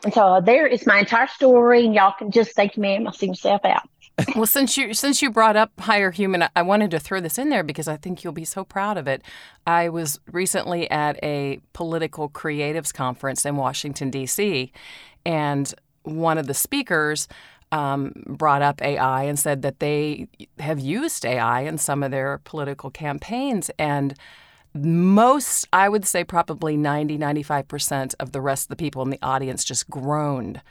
And 0.05 0.13
so 0.13 0.41
there 0.45 0.67
is 0.67 0.87
my 0.87 1.01
entire 1.01 1.27
story, 1.27 1.85
and 1.85 1.95
y'all 1.95 2.15
can 2.19 2.31
just 2.31 2.55
thank 2.55 2.77
me 2.77 2.95
and 2.95 3.07
I'll 3.07 3.15
see 3.15 3.29
myself 3.29 3.65
out. 3.65 3.89
well, 4.37 4.47
since 4.47 4.77
you 4.77 4.95
since 4.95 5.23
you 5.23 5.31
brought 5.31 5.57
up 5.57 5.73
hire 5.81 6.13
human, 6.13 6.45
I 6.55 6.63
wanted 6.63 6.93
to 6.93 7.01
throw 7.01 7.21
this 7.21 7.37
in 7.37 7.49
there 7.49 7.65
because 7.65 7.89
I 7.89 7.97
think 7.97 8.23
you'll 8.23 8.33
be 8.33 8.45
so 8.45 8.65
proud 8.65 8.97
of 8.97 9.09
it. 9.09 9.23
I 9.67 9.89
was 9.89 10.21
recently 10.31 10.89
at 10.91 11.23
a 11.23 11.59
political 11.73 12.29
creatives 12.29 12.95
conference 12.95 13.45
in 13.45 13.57
Washington 13.57 14.11
D.C., 14.11 14.73
and 15.27 15.75
one 16.05 16.39
of 16.39 16.47
the 16.47 16.55
speakers 16.55 17.27
um, 17.75 18.13
brought 18.25 18.63
up 18.63 18.81
AI 18.83 19.25
and 19.25 19.37
said 19.37 19.63
that 19.63 19.81
they 19.81 20.29
have 20.61 20.79
used 20.79 21.27
AI 21.27 21.63
in 21.63 21.77
some 21.77 22.05
of 22.05 22.13
their 22.13 22.41
political 22.45 22.89
campaigns. 22.89 23.69
And 23.81 24.15
most, 24.75 25.67
I 25.73 25.89
would 25.89 26.05
say 26.07 26.23
probably 26.23 26.77
90, 26.77 27.19
95% 27.19 28.15
of 28.21 28.31
the 28.31 28.41
rest 28.41 28.67
of 28.67 28.69
the 28.69 28.77
people 28.77 29.03
in 29.03 29.11
the 29.11 29.19
audience 29.23 29.65
just 29.65 29.91
groaned. 29.91 30.63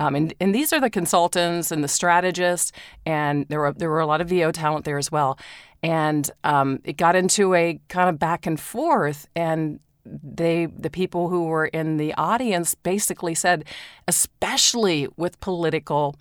Um, 0.00 0.16
and, 0.16 0.34
and 0.40 0.52
these 0.52 0.72
are 0.72 0.80
the 0.80 0.90
consultants 0.90 1.70
and 1.70 1.82
the 1.82 1.88
strategists, 1.88 2.72
and 3.06 3.46
there 3.48 3.60
were, 3.60 3.72
there 3.72 3.90
were 3.90 4.00
a 4.00 4.06
lot 4.06 4.20
of 4.20 4.28
VO 4.28 4.50
talent 4.50 4.84
there 4.84 4.98
as 4.98 5.12
well. 5.12 5.38
And 5.84 6.28
um, 6.42 6.80
it 6.82 6.96
got 6.96 7.14
into 7.14 7.54
a 7.54 7.80
kind 7.88 8.08
of 8.08 8.18
back 8.18 8.46
and 8.46 8.58
forth, 8.58 9.28
and 9.36 9.78
they 10.04 10.66
the 10.66 10.90
people 10.90 11.28
who 11.28 11.44
were 11.44 11.66
in 11.66 11.98
the 11.98 12.14
audience 12.14 12.74
basically 12.74 13.34
said 13.34 13.62
especially 14.06 15.06
with 15.18 15.38
political 15.40 16.16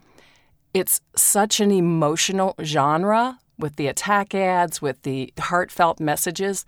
it's 0.78 1.02
such 1.16 1.60
an 1.60 1.72
emotional 1.72 2.56
genre 2.62 3.40
with 3.58 3.76
the 3.78 3.88
attack 3.88 4.36
ads 4.36 4.82
with 4.82 5.02
the 5.02 5.34
heartfelt 5.40 6.00
messages. 6.00 6.66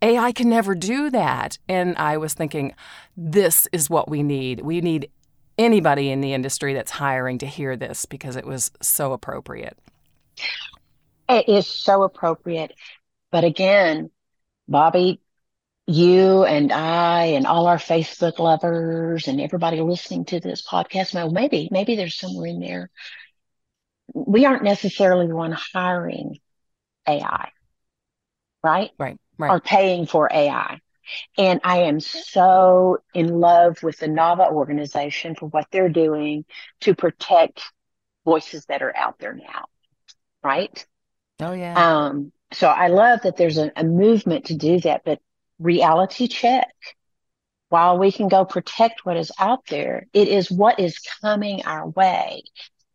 AI 0.00 0.30
can 0.30 0.48
never 0.48 0.76
do 0.76 1.10
that. 1.10 1.58
And 1.68 1.96
I 1.98 2.16
was 2.18 2.34
thinking 2.34 2.72
this 3.16 3.66
is 3.72 3.90
what 3.90 4.08
we 4.08 4.22
need. 4.22 4.60
We 4.60 4.80
need 4.80 5.10
anybody 5.58 6.10
in 6.10 6.20
the 6.20 6.34
industry 6.34 6.72
that's 6.72 6.92
hiring 6.92 7.38
to 7.38 7.46
hear 7.46 7.76
this 7.76 8.06
because 8.06 8.36
it 8.36 8.46
was 8.46 8.70
so 8.80 9.12
appropriate. 9.12 9.76
It 11.28 11.48
is 11.48 11.66
so 11.66 12.04
appropriate. 12.04 12.72
But 13.32 13.42
again 13.44 14.10
Bobbi 14.70 15.18
you 15.88 16.44
and 16.44 16.70
I 16.70 17.24
and 17.28 17.46
all 17.46 17.66
our 17.66 17.78
Facebook 17.78 18.38
lovers 18.38 19.26
and 19.26 19.40
everybody 19.40 19.80
listening 19.80 20.26
to 20.26 20.38
this 20.38 20.60
podcast, 20.60 21.14
well, 21.14 21.30
maybe, 21.30 21.70
maybe 21.72 21.96
there's 21.96 22.18
somewhere 22.18 22.46
in 22.46 22.60
there. 22.60 22.90
We 24.14 24.46
aren't 24.46 24.64
necessarily 24.64 25.26
the 25.26 25.36
one 25.36 25.52
hiring 25.52 26.38
AI, 27.06 27.50
right? 28.62 28.90
Right, 28.98 29.16
right. 29.38 29.50
Or 29.50 29.60
paying 29.60 30.06
for 30.06 30.28
AI. 30.32 30.80
And 31.38 31.60
I 31.64 31.82
am 31.82 32.00
so 32.00 32.98
in 33.14 33.40
love 33.40 33.82
with 33.82 33.98
the 33.98 34.08
NAVA 34.08 34.50
organization 34.50 35.34
for 35.34 35.46
what 35.46 35.66
they're 35.72 35.88
doing 35.88 36.44
to 36.82 36.94
protect 36.94 37.62
voices 38.24 38.66
that 38.66 38.82
are 38.82 38.96
out 38.96 39.18
there 39.18 39.34
now, 39.34 39.66
right? 40.42 40.86
Oh, 41.40 41.52
yeah. 41.52 41.74
Um, 41.74 42.32
so 42.52 42.68
I 42.68 42.88
love 42.88 43.22
that 43.22 43.36
there's 43.36 43.58
a, 43.58 43.72
a 43.76 43.84
movement 43.84 44.46
to 44.46 44.56
do 44.56 44.80
that, 44.80 45.02
but 45.04 45.20
reality 45.58 46.28
check. 46.28 46.68
While 47.70 47.98
we 47.98 48.12
can 48.12 48.28
go 48.28 48.44
protect 48.44 49.04
what 49.04 49.16
is 49.16 49.32
out 49.38 49.66
there, 49.66 50.06
it 50.12 50.28
is 50.28 50.50
what 50.50 50.80
is 50.80 50.98
coming 51.20 51.64
our 51.66 51.86
way 51.88 52.42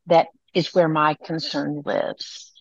that 0.08 0.28
is 0.54 0.74
where 0.74 0.88
my 0.88 1.16
concern 1.26 1.82
lives. 1.86 2.52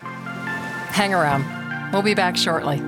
Hang 0.00 1.14
around. 1.14 1.44
We'll 1.92 2.02
be 2.02 2.14
back 2.14 2.36
shortly. 2.36 2.80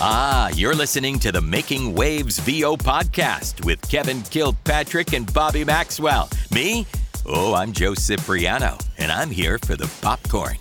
Ah, 0.00 0.48
you're 0.54 0.76
listening 0.76 1.18
to 1.18 1.32
the 1.32 1.40
Making 1.40 1.94
Wavs 1.94 2.38
VO 2.40 2.76
podcast 2.76 3.64
with 3.64 3.80
Kevin 3.88 4.22
Kilpatrick 4.22 5.12
and 5.12 5.26
Bobbi 5.26 5.66
Maxwell. 5.66 6.28
Me? 6.52 6.86
Oh, 7.26 7.54
I'm 7.54 7.72
Joe 7.72 7.94
Cipriano, 7.94 8.78
and 8.98 9.10
I'm 9.10 9.30
here 9.30 9.58
for 9.58 9.74
the 9.74 9.90
popcorn. 10.00 10.56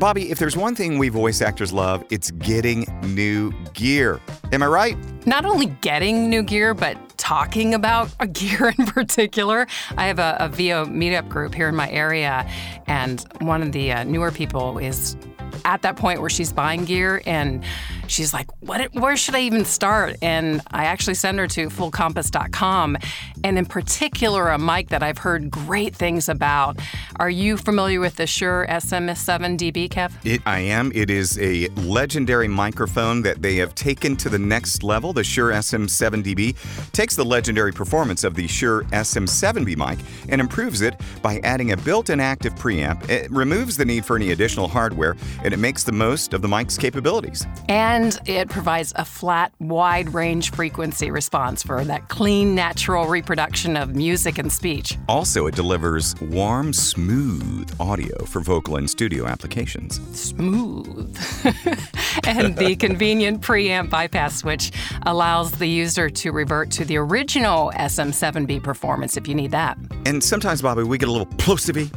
Bobbi, 0.00 0.30
if 0.30 0.38
there's 0.38 0.56
one 0.56 0.74
thing 0.74 0.96
we 0.96 1.10
voice 1.10 1.42
actors 1.42 1.74
love, 1.74 2.02
it's 2.08 2.30
getting 2.30 2.86
new 3.02 3.52
gear. 3.74 4.18
Am 4.50 4.62
I 4.62 4.66
right? 4.66 5.26
Not 5.26 5.44
only 5.44 5.66
getting 5.66 6.30
new 6.30 6.42
gear, 6.42 6.72
but 6.72 6.96
talking 7.18 7.74
about 7.74 8.10
a 8.18 8.26
gear 8.26 8.72
in 8.78 8.86
particular. 8.86 9.66
I 9.98 10.06
have 10.06 10.18
a, 10.18 10.38
a 10.40 10.48
VO 10.48 10.86
meetup 10.86 11.28
group 11.28 11.54
here 11.54 11.68
in 11.68 11.76
my 11.76 11.90
area, 11.90 12.48
and 12.86 13.22
one 13.42 13.60
of 13.60 13.72
the 13.72 13.92
uh, 13.92 14.04
newer 14.04 14.30
people 14.30 14.78
is 14.78 15.18
at 15.64 15.82
that 15.82 15.96
point 15.96 16.20
where 16.20 16.30
she's 16.30 16.52
buying 16.52 16.84
gear 16.84 17.22
and 17.26 17.64
she's 18.06 18.34
like, 18.34 18.48
what, 18.60 18.92
where 18.94 19.16
should 19.16 19.34
I 19.34 19.40
even 19.40 19.64
start? 19.64 20.16
And 20.22 20.60
I 20.70 20.84
actually 20.84 21.14
send 21.14 21.38
her 21.38 21.46
to 21.48 21.68
fullcompass.com. 21.68 22.98
And 23.44 23.58
in 23.58 23.66
particular, 23.66 24.48
a 24.48 24.58
mic 24.58 24.88
that 24.88 25.02
I've 25.02 25.18
heard 25.18 25.50
great 25.50 25.94
things 25.94 26.28
about. 26.28 26.78
Are 27.16 27.30
you 27.30 27.56
familiar 27.56 28.00
with 28.00 28.16
the 28.16 28.26
Shure 28.26 28.66
SM7DB, 28.68 29.88
Kev? 29.88 30.12
It, 30.24 30.42
I 30.46 30.60
am. 30.60 30.92
It 30.94 31.10
is 31.10 31.38
a 31.38 31.68
legendary 31.68 32.48
microphone 32.48 33.22
that 33.22 33.42
they 33.42 33.56
have 33.56 33.74
taken 33.74 34.16
to 34.16 34.28
the 34.28 34.38
next 34.38 34.82
level. 34.82 35.12
The 35.12 35.24
Shure 35.24 35.50
SM7DB 35.52 36.92
takes 36.92 37.16
the 37.16 37.24
legendary 37.24 37.72
performance 37.72 38.24
of 38.24 38.34
the 38.34 38.46
Shure 38.46 38.84
SM7B 38.84 39.76
mic 39.76 40.04
and 40.28 40.40
improves 40.40 40.80
it 40.80 41.00
by 41.22 41.40
adding 41.44 41.72
a 41.72 41.76
built 41.76 42.10
in 42.10 42.20
active 42.20 42.54
preamp. 42.54 43.08
It 43.08 43.30
removes 43.30 43.76
the 43.76 43.84
need 43.84 44.04
for 44.04 44.16
any 44.16 44.32
additional 44.32 44.68
hardware 44.68 45.16
and 45.50 45.58
it 45.58 45.60
makes 45.60 45.82
the 45.82 45.90
most 45.90 46.32
of 46.32 46.42
the 46.42 46.48
mic's 46.48 46.78
capabilities. 46.78 47.44
And 47.68 48.16
it 48.24 48.48
provides 48.48 48.92
a 48.94 49.04
flat, 49.04 49.52
wide 49.58 50.14
range 50.14 50.52
frequency 50.52 51.10
response 51.10 51.60
for 51.64 51.82
that 51.86 52.08
clean, 52.08 52.54
natural 52.54 53.08
reproduction 53.08 53.76
of 53.76 53.96
music 53.96 54.38
and 54.38 54.52
speech. 54.52 54.96
Also, 55.08 55.48
it 55.48 55.56
delivers 55.56 56.14
warm, 56.20 56.72
smooth 56.72 57.68
audio 57.80 58.24
for 58.26 58.40
vocal 58.40 58.76
and 58.76 58.88
studio 58.88 59.26
applications. 59.26 60.00
Smooth. 60.16 61.18
and 62.28 62.56
the 62.56 62.76
convenient 62.78 63.40
preamp 63.40 63.90
bypass 63.90 64.36
switch 64.36 64.70
allows 65.02 65.50
the 65.50 65.66
user 65.66 66.08
to 66.08 66.30
revert 66.30 66.70
to 66.70 66.84
the 66.84 66.96
original 66.96 67.72
SM7B 67.74 68.62
performance 68.62 69.16
if 69.16 69.26
you 69.26 69.34
need 69.34 69.50
that. 69.50 69.76
And 70.06 70.22
sometimes, 70.22 70.62
Bobbi, 70.62 70.86
we 70.86 70.96
get 70.96 71.08
a 71.08 71.12
little 71.12 71.26
plosivy. 71.26 71.90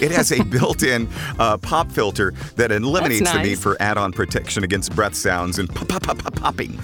It 0.00 0.10
has 0.12 0.32
a 0.32 0.42
built 0.44 0.82
in 0.82 1.08
uh, 1.38 1.58
pop 1.58 1.90
filter 1.90 2.32
that 2.56 2.72
eliminates 2.72 3.22
nice. 3.22 3.34
the 3.34 3.42
need 3.42 3.58
for 3.58 3.76
add 3.80 3.98
on 3.98 4.12
protection 4.12 4.64
against 4.64 4.94
breath 4.94 5.14
sounds 5.14 5.58
and 5.58 5.68
pop, 5.68 5.88
pop, 5.88 6.02
pop, 6.02 6.18
pop, 6.18 6.34
popping. 6.34 6.78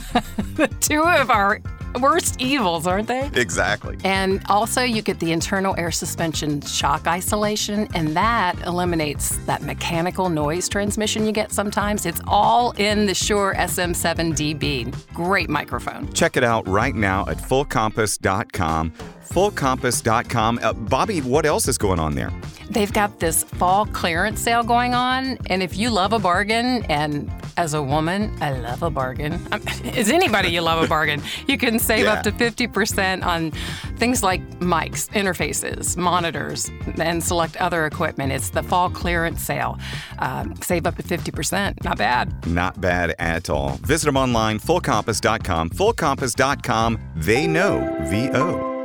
Two 0.80 1.02
of 1.02 1.30
our 1.30 1.60
worst 1.98 2.40
evils, 2.40 2.86
aren't 2.86 3.08
they? 3.08 3.30
Exactly. 3.34 3.96
And 4.04 4.42
also, 4.48 4.82
you 4.82 5.02
get 5.02 5.18
the 5.20 5.32
internal 5.32 5.74
air 5.78 5.90
suspension 5.90 6.60
shock 6.60 7.06
isolation, 7.06 7.88
and 7.94 8.16
that 8.16 8.60
eliminates 8.66 9.36
that 9.46 9.62
mechanical 9.62 10.28
noise 10.28 10.68
transmission 10.68 11.26
you 11.26 11.32
get 11.32 11.52
sometimes. 11.52 12.06
It's 12.06 12.20
all 12.26 12.72
in 12.72 13.06
the 13.06 13.14
Shure 13.14 13.54
SM7DB. 13.54 15.14
Great 15.14 15.48
microphone. 15.48 16.12
Check 16.12 16.36
it 16.36 16.44
out 16.44 16.66
right 16.68 16.94
now 16.94 17.24
at 17.28 17.36
fullcompass.com. 17.38 18.90
Fullcompass.com. 18.90 20.58
Uh, 20.62 20.72
Bobbi, 20.72 21.22
what 21.22 21.46
else 21.46 21.68
is 21.68 21.78
going 21.78 22.00
on 22.00 22.14
there? 22.14 22.32
They've 22.70 22.92
got 22.92 23.18
this 23.18 23.42
fall 23.44 23.84
clearance 23.86 24.40
sale 24.40 24.62
going 24.62 24.94
on, 24.94 25.38
and 25.46 25.60
if 25.62 25.76
you 25.76 25.90
love 25.90 26.12
a 26.12 26.18
bargain, 26.20 26.84
and 26.84 27.28
as 27.56 27.74
a 27.74 27.82
woman, 27.82 28.32
I 28.40 28.52
love 28.52 28.82
a 28.84 28.90
bargain. 28.90 29.34
Is 29.84 30.08
anybody 30.08 30.50
you 30.50 30.60
love 30.60 30.82
a 30.82 30.86
bargain? 30.86 31.20
You 31.48 31.58
can 31.58 31.78
save 31.80 32.04
Yeah. 32.04 32.12
up 32.14 32.22
to 32.22 32.30
50% 32.32 33.24
on 33.26 33.50
things 33.98 34.22
like 34.22 34.40
mics, 34.60 35.10
interfaces, 35.10 35.96
monitors, 35.96 36.70
and 36.98 37.22
select 37.22 37.56
other 37.56 37.86
equipment. 37.86 38.30
It's 38.32 38.50
the 38.50 38.62
fall 38.62 38.88
clearance 38.88 39.42
sale. 39.42 39.76
Um, 40.20 40.54
save 40.62 40.86
up 40.86 40.96
to 40.96 41.02
50%. 41.02 41.82
Not 41.82 41.98
bad. 41.98 42.46
Not 42.46 42.80
bad 42.80 43.14
at 43.18 43.50
all. 43.50 43.78
Visit 43.82 44.06
them 44.06 44.16
online, 44.16 44.60
fullcompass.com. 44.60 45.70
Fullcompass.com. 45.70 46.98
They 47.16 47.46
know 47.48 47.96
VO. 48.02 48.79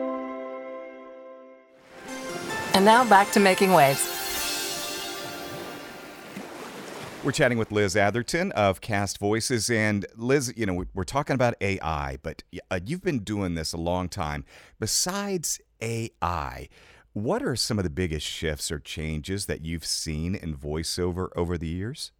And 2.76 2.84
now 2.84 3.08
back 3.08 3.32
to 3.32 3.40
making 3.40 3.72
waves. 3.72 4.06
We're 7.24 7.32
chatting 7.32 7.58
with 7.58 7.72
Liz 7.72 7.96
Atherton 7.96 8.52
of 8.52 8.82
Cast 8.82 9.18
Voices. 9.18 9.70
And 9.70 10.06
Liz, 10.18 10.54
you 10.58 10.66
know, 10.66 10.74
we- 10.74 10.86
we're 10.94 11.06
talking 11.06 11.34
about 11.34 11.56
AI, 11.62 12.18
but 12.22 12.44
uh, 12.70 12.82
you've 12.86 13.02
been 13.02 13.20
doing 13.20 13.56
this 13.56 13.72
a 13.72 13.78
long 13.78 14.10
time. 14.10 14.44
Besides 14.78 15.62
AI, 15.82 16.68
what 17.14 17.42
are 17.42 17.56
some 17.56 17.80
of 17.80 17.86
the 17.86 17.90
biggest 17.90 18.28
shifts 18.28 18.70
or 18.70 18.80
changes 18.80 19.46
that 19.46 19.66
you've 19.66 19.86
seen 19.86 20.36
in 20.36 20.56
voiceover 20.58 21.30
over 21.36 21.58
the 21.58 21.70
years? 21.70 22.12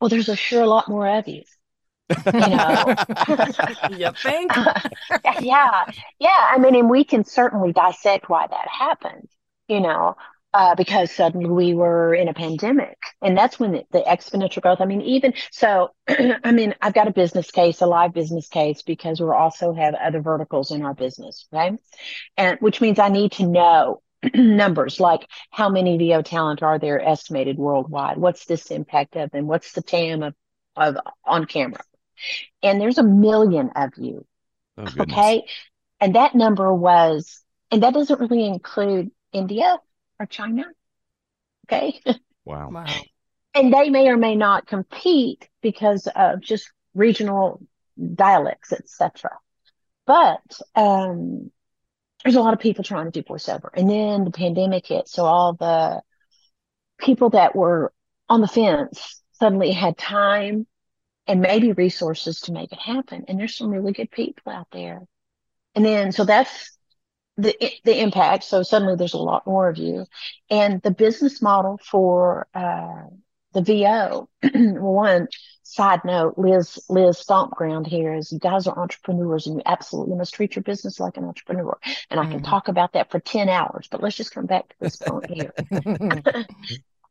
well, 0.00 0.08
there's 0.08 0.30
a 0.30 0.36
sure 0.36 0.62
a 0.62 0.66
lot 0.66 0.88
more 0.88 1.06
of 1.06 1.28
you. 1.28 1.42
You 2.32 2.48
know, 2.48 2.94
you 3.90 4.10
think? 4.22 4.52
yeah, 5.40 5.84
yeah. 6.18 6.48
I 6.50 6.58
mean, 6.58 6.74
and 6.76 6.90
we 6.90 7.04
can 7.04 7.24
certainly 7.24 7.72
dissect 7.72 8.28
why 8.28 8.46
that 8.46 8.68
happened. 8.68 9.28
You 9.68 9.80
know, 9.80 10.16
uh, 10.56 10.74
because 10.74 11.12
suddenly 11.12 11.50
we 11.50 11.74
were 11.74 12.14
in 12.14 12.28
a 12.28 12.34
pandemic. 12.34 12.96
And 13.20 13.36
that's 13.36 13.60
when 13.60 13.72
the, 13.72 13.84
the 13.90 14.00
exponential 14.00 14.62
growth, 14.62 14.80
I 14.80 14.86
mean, 14.86 15.02
even 15.02 15.34
so, 15.50 15.90
I 16.08 16.52
mean, 16.52 16.74
I've 16.80 16.94
got 16.94 17.08
a 17.08 17.12
business 17.12 17.50
case, 17.50 17.82
a 17.82 17.86
live 17.86 18.14
business 18.14 18.48
case, 18.48 18.80
because 18.80 19.20
we 19.20 19.26
also 19.28 19.74
have 19.74 19.94
other 19.94 20.22
verticals 20.22 20.70
in 20.70 20.82
our 20.82 20.94
business, 20.94 21.46
right? 21.52 21.78
And 22.38 22.58
which 22.60 22.80
means 22.80 22.98
I 22.98 23.10
need 23.10 23.32
to 23.32 23.46
know 23.46 24.00
numbers 24.34 24.98
like 24.98 25.26
how 25.50 25.68
many 25.68 25.98
VO 25.98 26.22
talent 26.22 26.62
are 26.62 26.78
there 26.78 27.02
estimated 27.06 27.58
worldwide? 27.58 28.16
What's 28.16 28.46
this 28.46 28.70
impact 28.70 29.16
of 29.16 29.30
them? 29.32 29.46
What's 29.46 29.72
the 29.72 29.82
TAM 29.82 30.22
of, 30.22 30.34
of 30.74 30.96
on 31.22 31.44
camera? 31.44 31.82
And 32.62 32.80
there's 32.80 32.98
a 32.98 33.02
million 33.02 33.70
of 33.76 33.92
you. 33.96 34.26
Oh, 34.78 34.86
okay. 35.00 35.46
And 36.00 36.14
that 36.14 36.34
number 36.34 36.72
was, 36.72 37.42
and 37.70 37.82
that 37.82 37.94
doesn't 37.94 38.20
really 38.20 38.46
include 38.46 39.10
India 39.32 39.78
or 40.20 40.26
China. 40.26 40.64
Okay. 41.66 42.00
Wow. 42.44 42.70
Wow. 42.70 42.86
and 43.56 43.74
they 43.74 43.90
may 43.90 44.06
or 44.06 44.16
may 44.16 44.36
not 44.36 44.68
compete 44.68 45.48
because 45.62 46.06
of 46.14 46.40
just 46.40 46.70
regional 46.94 47.60
dialects, 48.14 48.72
etc. 48.72 49.30
But 50.06 50.60
um, 50.76 51.50
there's 52.22 52.36
a 52.36 52.40
lot 52.40 52.54
of 52.54 52.60
people 52.60 52.84
trying 52.84 53.10
to 53.10 53.10
do 53.10 53.28
voiceover, 53.28 53.70
and 53.74 53.90
then 53.90 54.22
the 54.22 54.30
pandemic 54.30 54.86
hit, 54.86 55.08
so 55.08 55.24
all 55.24 55.54
the 55.54 56.02
people 56.98 57.30
that 57.30 57.56
were 57.56 57.92
on 58.28 58.40
the 58.40 58.46
fence 58.48 59.20
suddenly 59.32 59.72
had 59.72 59.98
time 59.98 60.66
and 61.26 61.40
maybe 61.40 61.72
resources 61.72 62.40
to 62.42 62.52
make 62.52 62.72
it 62.72 62.78
happen. 62.78 63.24
And 63.28 63.38
there's 63.38 63.56
some 63.56 63.70
really 63.70 63.92
good 63.92 64.10
people 64.10 64.52
out 64.52 64.68
there. 64.72 65.02
And 65.74 65.84
then 65.84 66.12
so 66.12 66.24
that's 66.24 66.76
the 67.36 67.54
the 67.84 68.00
impact. 68.00 68.44
So 68.44 68.62
suddenly 68.62 68.96
there's 68.96 69.14
a 69.14 69.18
lot 69.18 69.46
more 69.46 69.68
of 69.68 69.78
you, 69.78 70.06
and 70.50 70.82
the 70.82 70.90
business 70.90 71.42
model 71.42 71.78
for 71.84 72.46
uh, 72.54 73.04
the 73.52 73.62
VO. 73.62 74.28
one 74.54 75.28
side 75.62 76.00
note, 76.04 76.34
Liz 76.38 76.78
Liz 76.88 77.18
Stompground 77.24 77.86
here 77.86 78.14
is 78.14 78.32
you 78.32 78.38
guys 78.38 78.66
are 78.66 78.78
entrepreneurs 78.78 79.46
and 79.46 79.56
you 79.56 79.62
absolutely 79.66 80.16
must 80.16 80.34
treat 80.34 80.56
your 80.56 80.62
business 80.62 81.00
like 81.00 81.16
an 81.18 81.24
entrepreneur. 81.24 81.78
And 82.10 82.20
I 82.20 82.26
can 82.26 82.40
Mhm. 82.40 82.42
talk 82.42 82.68
about 82.68 82.92
that 82.94 83.10
for 83.10 83.20
ten 83.20 83.48
hours, 83.48 83.88
but 83.90 84.02
let's 84.02 84.16
just 84.16 84.32
come 84.34 84.46
back 84.46 84.68
to 84.68 84.76
this 84.80 84.96
point 84.96 85.26
here. 85.28 85.54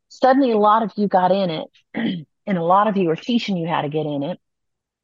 Suddenly, 0.08 0.52
a 0.52 0.58
lot 0.58 0.82
of 0.82 0.92
you 0.96 1.08
got 1.08 1.32
in 1.32 1.50
it, 1.94 2.26
and 2.46 2.58
a 2.58 2.62
lot 2.62 2.88
of 2.88 2.96
you 2.96 3.10
are 3.10 3.16
teaching 3.16 3.56
you 3.56 3.66
how 3.68 3.82
to 3.82 3.88
get 3.88 4.06
in 4.06 4.22
it. 4.22 4.40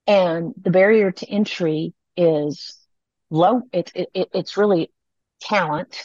And 0.06 0.54
the 0.60 0.70
barrier 0.70 1.12
to 1.12 1.30
entry 1.30 1.94
is 2.16 2.76
low. 3.30 3.62
It's 3.72 3.92
it, 3.94 4.10
it, 4.14 4.28
it's 4.34 4.56
really 4.56 4.90
talent 5.40 6.04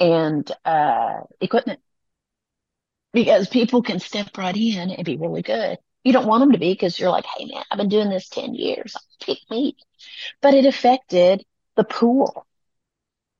and 0.00 0.50
uh, 0.64 1.20
equipment 1.40 1.80
because 3.12 3.48
people 3.48 3.82
can 3.82 3.98
step 4.00 4.36
right 4.36 4.56
in 4.56 4.90
and 4.90 5.04
be 5.04 5.16
really 5.16 5.42
good. 5.42 5.78
You 6.04 6.12
don't 6.12 6.26
want 6.26 6.40
them 6.42 6.52
to 6.52 6.58
be 6.58 6.72
because 6.72 6.98
you're 6.98 7.10
like, 7.10 7.24
hey 7.36 7.46
man, 7.46 7.64
I've 7.70 7.78
been 7.78 7.88
doing 7.88 8.10
this 8.10 8.28
10 8.28 8.54
years. 8.54 8.94
Pick 9.20 9.38
me. 9.50 9.76
But 10.42 10.54
it 10.54 10.66
affected 10.66 11.44
the 11.76 11.84
pool 11.84 12.46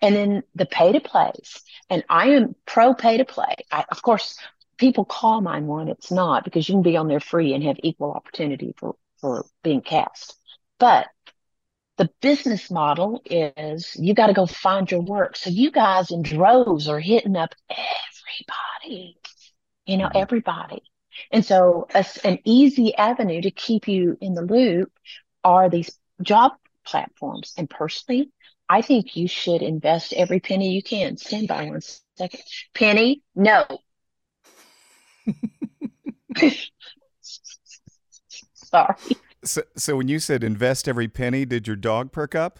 and 0.02 0.14
then 0.14 0.42
the 0.54 0.66
pay 0.66 0.92
to 0.92 1.00
plays. 1.00 1.62
And 1.90 2.04
I 2.08 2.30
am 2.30 2.54
pro 2.66 2.94
pay 2.94 3.18
to 3.18 3.24
play. 3.24 3.56
I, 3.70 3.84
of 3.90 4.02
course, 4.02 4.38
people 4.78 5.04
call 5.04 5.40
mine 5.40 5.66
one. 5.66 5.88
It's 5.88 6.10
not 6.10 6.44
because 6.44 6.68
you 6.68 6.74
can 6.74 6.82
be 6.82 6.96
on 6.96 7.08
there 7.08 7.20
free 7.20 7.54
and 7.54 7.64
have 7.64 7.76
equal 7.82 8.12
opportunity 8.12 8.74
for, 8.78 8.96
for 9.20 9.44
being 9.62 9.80
cast. 9.82 10.36
But 10.78 11.06
the 11.96 12.10
business 12.20 12.70
model 12.70 13.22
is 13.26 13.96
you 13.98 14.14
got 14.14 14.28
to 14.28 14.32
go 14.34 14.46
find 14.46 14.90
your 14.90 15.00
work. 15.02 15.36
So 15.36 15.50
you 15.50 15.70
guys 15.70 16.10
in 16.10 16.22
droves 16.22 16.88
are 16.88 17.00
hitting 17.00 17.36
up 17.36 17.54
everybody, 17.70 19.16
you 19.86 19.96
know, 19.96 20.08
Mhm. 20.08 20.12
everybody. 20.14 20.82
And 21.30 21.44
so 21.44 21.86
a 21.94 22.04
an 22.24 22.38
easy 22.44 22.94
avenue 22.94 23.42
to 23.42 23.50
keep 23.50 23.88
you 23.88 24.16
in 24.20 24.34
the 24.34 24.42
loop 24.42 24.92
are 25.44 25.68
these 25.70 25.90
job 26.22 26.52
platforms. 26.84 27.54
And 27.56 27.68
personally, 27.68 28.30
I 28.68 28.82
think 28.82 29.16
you 29.16 29.28
should 29.28 29.62
invest 29.62 30.12
every 30.12 30.40
penny 30.40 30.72
you 30.72 30.82
can. 30.82 31.16
Stand 31.16 31.48
by 31.48 31.64
one 31.64 31.80
second. 31.80 32.40
Penny, 32.74 33.22
no. 33.34 33.64
Sorry. 38.54 38.94
So, 39.44 39.62
so 39.76 39.96
when 39.96 40.08
you 40.08 40.18
said 40.18 40.42
invest 40.42 40.88
every 40.88 41.08
penny, 41.08 41.44
did 41.44 41.66
your 41.66 41.76
dog 41.76 42.12
perk 42.12 42.34
up? 42.34 42.58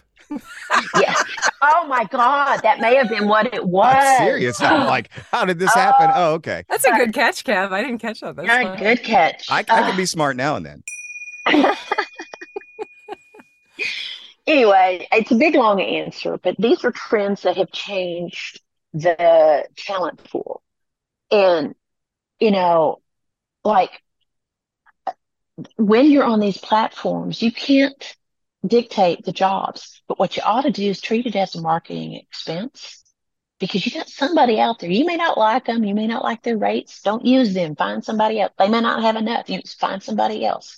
Yeah. 0.99 1.13
Oh 1.61 1.87
my 1.87 2.05
God. 2.05 2.59
That 2.63 2.79
may 2.79 2.95
have 2.95 3.09
been 3.09 3.27
what 3.27 3.53
it 3.53 3.65
was. 3.65 3.95
I'm 3.97 4.25
serious. 4.25 4.61
I'm 4.61 4.87
like, 4.87 5.09
how 5.31 5.45
did 5.45 5.59
this 5.59 5.73
happen? 5.73 6.09
Oh, 6.13 6.31
oh 6.31 6.33
okay. 6.35 6.63
That's 6.69 6.85
a 6.85 6.91
good 6.91 7.13
catch, 7.13 7.43
Kev. 7.43 7.71
I 7.71 7.81
didn't 7.81 7.99
catch 7.99 8.21
that. 8.21 8.35
That's 8.35 8.47
Yeah, 8.47 8.63
fine. 8.63 8.79
good 8.79 9.03
catch. 9.03 9.47
I, 9.49 9.59
I 9.59 9.63
can 9.63 9.93
uh. 9.93 9.97
be 9.97 10.05
smart 10.05 10.35
now 10.35 10.55
and 10.55 10.65
then. 10.65 10.83
anyway, 14.47 15.07
it's 15.11 15.31
a 15.31 15.35
big 15.35 15.55
long 15.55 15.81
answer, 15.81 16.37
but 16.37 16.55
these 16.57 16.83
are 16.83 16.91
trends 16.91 17.41
that 17.43 17.57
have 17.57 17.71
changed 17.71 18.61
the 18.93 19.65
talent 19.77 20.23
pool. 20.25 20.61
And, 21.31 21.75
you 22.39 22.51
know, 22.51 23.01
like 23.63 24.01
when 25.77 26.09
you're 26.11 26.23
on 26.23 26.39
these 26.39 26.57
platforms, 26.57 27.41
you 27.41 27.51
can't 27.51 28.15
dictate 28.65 29.23
the 29.25 29.31
jobs, 29.31 30.01
but 30.07 30.19
what 30.19 30.35
you 30.35 30.43
ought 30.43 30.63
to 30.63 30.71
do 30.71 30.89
is 30.89 31.01
treat 31.01 31.25
it 31.25 31.35
as 31.35 31.55
a 31.55 31.61
marketing 31.61 32.15
expense 32.15 33.03
because 33.59 33.85
you 33.85 33.91
got 33.91 34.09
somebody 34.09 34.59
out 34.59 34.79
there. 34.79 34.89
You 34.89 35.05
may 35.05 35.15
not 35.15 35.37
like 35.37 35.65
them. 35.65 35.83
You 35.83 35.95
may 35.95 36.07
not 36.07 36.23
like 36.23 36.43
their 36.43 36.57
rates. 36.57 37.01
Don't 37.01 37.25
use 37.25 37.53
them. 37.53 37.75
Find 37.75 38.03
somebody 38.03 38.39
else. 38.39 38.53
They 38.57 38.69
may 38.69 38.81
not 38.81 39.01
have 39.01 39.15
enough. 39.15 39.49
You 39.49 39.61
find 39.79 40.01
somebody 40.01 40.45
else. 40.45 40.77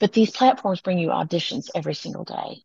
But 0.00 0.12
these 0.12 0.30
platforms 0.30 0.80
bring 0.80 0.98
you 0.98 1.08
auditions 1.08 1.70
every 1.74 1.94
single 1.94 2.24
day. 2.24 2.62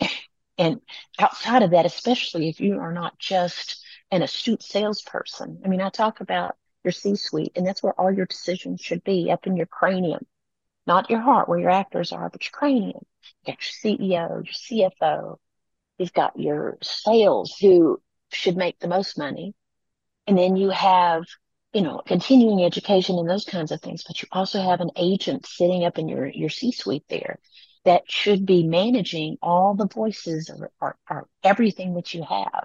And 0.58 0.82
outside 1.18 1.62
of 1.62 1.70
that, 1.70 1.86
especially 1.86 2.50
if 2.50 2.60
you 2.60 2.78
are 2.78 2.92
not 2.92 3.18
just 3.18 3.82
an 4.10 4.22
astute 4.22 4.62
salesperson, 4.62 5.62
I 5.64 5.68
mean, 5.68 5.80
I 5.80 5.88
talk 5.88 6.20
about 6.20 6.56
your 6.84 6.92
C 6.92 7.16
suite, 7.16 7.52
and 7.56 7.66
that's 7.66 7.82
where 7.82 7.98
all 8.00 8.10
your 8.10 8.26
decisions 8.26 8.80
should 8.80 9.04
be 9.04 9.30
up 9.30 9.46
in 9.46 9.56
your 9.56 9.66
cranium, 9.66 10.26
not 10.86 11.10
your 11.10 11.20
heart 11.20 11.48
where 11.48 11.58
your 11.58 11.70
actors 11.70 12.12
are, 12.12 12.28
but 12.28 12.44
your 12.44 12.52
cranium. 12.52 13.04
You 13.46 13.54
got 13.54 13.84
your 13.84 13.98
CEO, 13.98 14.44
your 14.44 14.90
CFO, 14.90 15.38
you've 15.98 16.12
got 16.12 16.38
your 16.38 16.78
sales 16.82 17.56
who 17.60 18.00
should 18.30 18.56
make 18.56 18.78
the 18.78 18.88
most 18.88 19.18
money. 19.18 19.54
And 20.26 20.36
then 20.38 20.56
you 20.56 20.70
have, 20.70 21.24
you 21.72 21.82
know, 21.82 22.02
continuing 22.06 22.64
education 22.64 23.18
and 23.18 23.28
those 23.28 23.44
kinds 23.44 23.72
of 23.72 23.80
things, 23.80 24.04
but 24.04 24.22
you 24.22 24.28
also 24.32 24.60
have 24.60 24.80
an 24.80 24.90
agent 24.96 25.46
sitting 25.46 25.84
up 25.84 25.98
in 25.98 26.08
your, 26.08 26.26
your 26.26 26.48
C 26.48 26.72
suite 26.72 27.04
there 27.08 27.38
that 27.84 28.10
should 28.10 28.46
be 28.46 28.62
managing 28.62 29.36
all 29.42 29.74
the 29.74 29.88
voices 29.88 30.50
or, 30.50 30.70
or, 30.80 30.96
or 31.10 31.28
everything 31.42 31.94
that 31.94 32.14
you 32.14 32.22
have. 32.22 32.64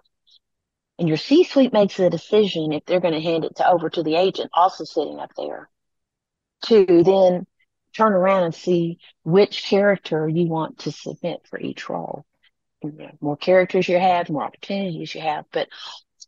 And 1.00 1.08
your 1.08 1.18
C 1.18 1.44
suite 1.44 1.74
makes 1.74 1.98
the 1.98 2.10
decision 2.10 2.72
if 2.74 2.86
they're 2.86 3.00
going 3.00 3.14
to 3.14 3.22
hand 3.22 3.46
it 3.46 3.56
to 3.58 3.70
over 3.70 3.90
to 3.90 4.04
the 4.04 4.16
agent 4.16 4.52
also 4.54 4.84
sitting 4.84 5.20
up 5.20 5.32
there 5.38 5.70
to 6.66 6.86
then 7.04 7.46
turn 7.96 8.14
around 8.14 8.44
and 8.44 8.56
see 8.56 9.00
which 9.24 9.64
character 9.66 10.28
you 10.28 10.48
want 10.48 10.80
to 10.80 10.92
submit 10.92 11.42
for 11.50 11.60
each 11.60 11.90
role. 11.90 12.26
And 12.84 12.98
the 12.98 13.12
more 13.22 13.38
characters 13.38 13.88
you 13.90 14.00
have, 14.00 14.28
the 14.28 14.34
more 14.34 14.44
opportunities 14.44 15.16
you 15.16 15.22
have. 15.22 15.46
But 15.52 15.70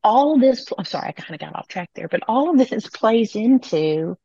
all 0.04 0.36
of 0.36 0.42
this, 0.42 0.68
I'm 0.78 0.86
sorry, 0.86 1.10
I 1.10 1.12
kind 1.14 1.36
of 1.36 1.40
got 1.42 1.56
off 1.56 1.68
track 1.68 1.90
there, 1.96 2.08
but 2.08 2.24
all 2.28 2.52
of 2.52 2.58
this 2.70 2.88
plays 2.90 3.36
into 3.36 4.18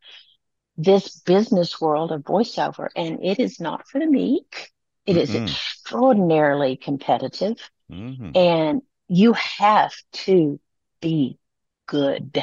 this 0.77 1.21
business 1.21 1.81
world 1.81 2.13
of 2.13 2.23
voiceover, 2.23 2.89
and 2.97 3.25
it 3.25 3.39
is 3.39 3.61
not 3.61 3.87
for 3.89 4.01
the 4.01 4.07
meek. 4.07 4.71
It 5.07 5.17
is 5.17 5.35
Mm-mm. 5.35 5.35
extraordinarily 5.35 6.77
competitive, 6.77 7.59
hmm 7.89 8.35
and 8.35 8.83
you 9.09 9.33
have 9.35 9.95
to 10.13 10.59
be 11.01 11.39
good. 11.87 12.43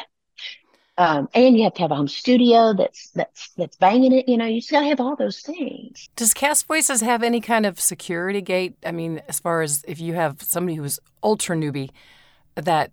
Um, 0.97 1.29
and 1.33 1.57
you 1.57 1.63
have 1.63 1.73
to 1.75 1.81
have 1.81 1.91
a 1.91 1.95
home 1.95 2.07
studio 2.07 2.73
that's 2.73 3.09
that's 3.11 3.49
that's 3.57 3.77
banging 3.77 4.11
it. 4.13 4.27
You 4.29 4.37
know, 4.37 4.45
you 4.45 4.59
just 4.59 4.71
gotta 4.71 4.85
have 4.87 4.99
all 4.99 5.15
those 5.15 5.39
things. 5.39 6.09
Does 6.15 6.33
Cast 6.33 6.67
Voices 6.67 7.01
have 7.01 7.23
any 7.23 7.41
kind 7.41 7.65
of 7.65 7.79
security 7.79 8.41
gate? 8.41 8.75
I 8.85 8.91
mean, 8.91 9.21
as 9.27 9.39
far 9.39 9.61
as 9.61 9.83
if 9.87 9.99
you 9.99 10.13
have 10.13 10.41
somebody 10.41 10.75
who's 10.75 10.99
ultra 11.23 11.55
newbie, 11.55 11.89
that 12.55 12.91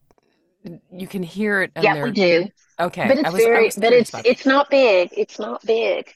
you 0.93 1.07
can 1.07 1.23
hear 1.23 1.63
it. 1.63 1.73
yeah, 1.81 1.95
their- 1.95 2.05
we 2.05 2.11
do. 2.13 2.49
Okay, 2.81 3.09
but 3.09 3.19
it's 3.19 3.33
was- 3.33 3.43
very 3.43 3.71
but 3.77 3.93
it's 3.93 4.13
it's 4.25 4.47
not 4.47 4.71
big 4.71 5.11
it's 5.17 5.39
not 5.41 5.65
big 5.67 6.15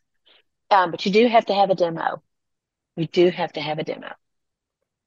um 0.70 0.92
but 0.92 1.04
you 1.04 1.10
do 1.10 1.26
have 1.26 1.44
to 1.46 1.54
have 1.54 1.70
a 1.70 1.74
demo 1.74 2.22
you 2.96 3.08
do 3.08 3.30
have 3.30 3.52
to 3.54 3.60
have 3.60 3.80
a 3.80 3.84
demo 3.84 4.12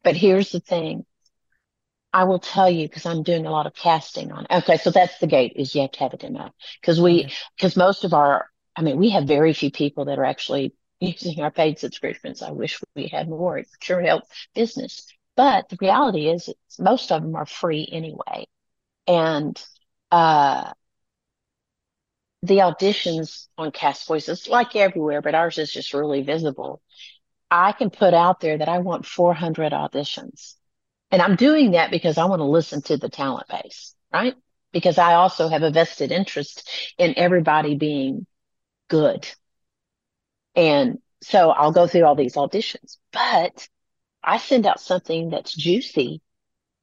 but 0.03 0.17
here's 0.17 0.51
the 0.51 0.59
thing 0.59 1.05
i 2.15 2.23
will 2.23 2.39
tell 2.39 2.69
you 2.69 2.87
because 2.87 3.05
i'm 3.05 3.21
doing 3.21 3.45
a 3.45 3.51
lot 3.51 3.67
of 3.67 3.75
casting 3.75 4.31
on 4.31 4.47
okay 4.49 4.77
so 4.77 4.89
that's 4.89 5.19
the 5.19 5.27
gate 5.27 5.53
is 5.55 5.75
you 5.75 5.81
have 5.81 5.91
to 5.91 5.99
have 5.99 6.13
a 6.13 6.17
demo 6.17 6.51
because 6.81 6.99
we 6.99 7.31
because 7.55 7.75
most 7.75 8.03
of 8.03 8.13
our 8.13 8.49
I 8.75 8.81
mean, 8.81 8.97
we 8.97 9.11
have 9.11 9.25
very 9.25 9.53
few 9.53 9.71
people 9.71 10.05
that 10.05 10.19
are 10.19 10.25
actually 10.25 10.73
using 10.99 11.41
our 11.41 11.51
paid 11.51 11.79
subscriptions. 11.79 12.41
I 12.41 12.51
wish 12.51 12.81
we 12.95 13.07
had 13.07 13.29
more. 13.29 13.57
It 13.57 13.67
sure 13.81 14.01
helps 14.01 14.27
business. 14.53 15.05
But 15.35 15.69
the 15.69 15.77
reality 15.81 16.27
is, 16.27 16.49
most 16.79 17.11
of 17.11 17.21
them 17.21 17.35
are 17.35 17.45
free 17.45 17.87
anyway. 17.91 18.47
And 19.07 19.61
uh, 20.11 20.71
the 22.41 22.57
auditions 22.59 23.47
on 23.57 23.71
Cast 23.71 24.07
Voices, 24.07 24.47
like 24.47 24.75
everywhere, 24.75 25.21
but 25.21 25.35
ours 25.35 25.57
is 25.57 25.71
just 25.71 25.93
really 25.93 26.21
visible. 26.21 26.81
I 27.51 27.73
can 27.73 27.89
put 27.89 28.13
out 28.13 28.39
there 28.39 28.57
that 28.57 28.69
I 28.69 28.79
want 28.79 29.05
400 29.05 29.73
auditions. 29.73 30.55
And 31.11 31.21
I'm 31.21 31.35
doing 31.35 31.71
that 31.71 31.91
because 31.91 32.17
I 32.17 32.25
want 32.25 32.39
to 32.39 32.45
listen 32.45 32.81
to 32.83 32.97
the 32.97 33.09
talent 33.09 33.47
base, 33.47 33.95
right? 34.11 34.35
Because 34.71 34.97
I 34.97 35.13
also 35.13 35.47
have 35.47 35.63
a 35.63 35.71
vested 35.71 36.11
interest 36.11 36.69
in 36.97 37.13
everybody 37.17 37.75
being 37.75 38.25
good. 38.89 39.27
And 40.55 40.99
so 41.21 41.51
I'll 41.51 41.71
go 41.71 41.87
through 41.87 42.05
all 42.05 42.15
these 42.15 42.35
auditions, 42.35 42.97
but 43.11 43.67
I 44.23 44.37
send 44.37 44.65
out 44.65 44.79
something 44.79 45.29
that's 45.29 45.55
juicy 45.55 46.21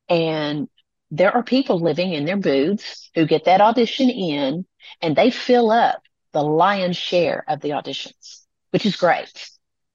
and 0.08 0.68
there 1.10 1.32
are 1.32 1.42
people 1.42 1.78
living 1.78 2.12
in 2.12 2.24
their 2.24 2.36
booths 2.36 3.10
who 3.14 3.26
get 3.26 3.44
that 3.44 3.60
audition 3.60 4.08
in 4.08 4.64
and 5.00 5.14
they 5.14 5.30
fill 5.30 5.70
up 5.70 6.02
the 6.32 6.42
lion's 6.42 6.96
share 6.96 7.44
of 7.48 7.60
the 7.60 7.70
auditions, 7.70 8.40
which 8.70 8.86
is 8.86 8.96
great. 8.96 9.50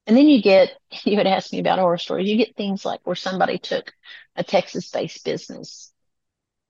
And 0.07 0.15
then 0.15 0.27
you 0.27 0.41
get, 0.41 0.71
you 1.03 1.17
had 1.17 1.27
asked 1.27 1.53
me 1.53 1.59
about 1.59 1.79
horror 1.79 1.97
stories. 1.97 2.29
You 2.29 2.37
get 2.37 2.55
things 2.55 2.85
like 2.85 3.01
where 3.03 3.15
somebody 3.15 3.59
took 3.59 3.93
a 4.35 4.43
Texas 4.43 4.89
based 4.89 5.23
business 5.23 5.91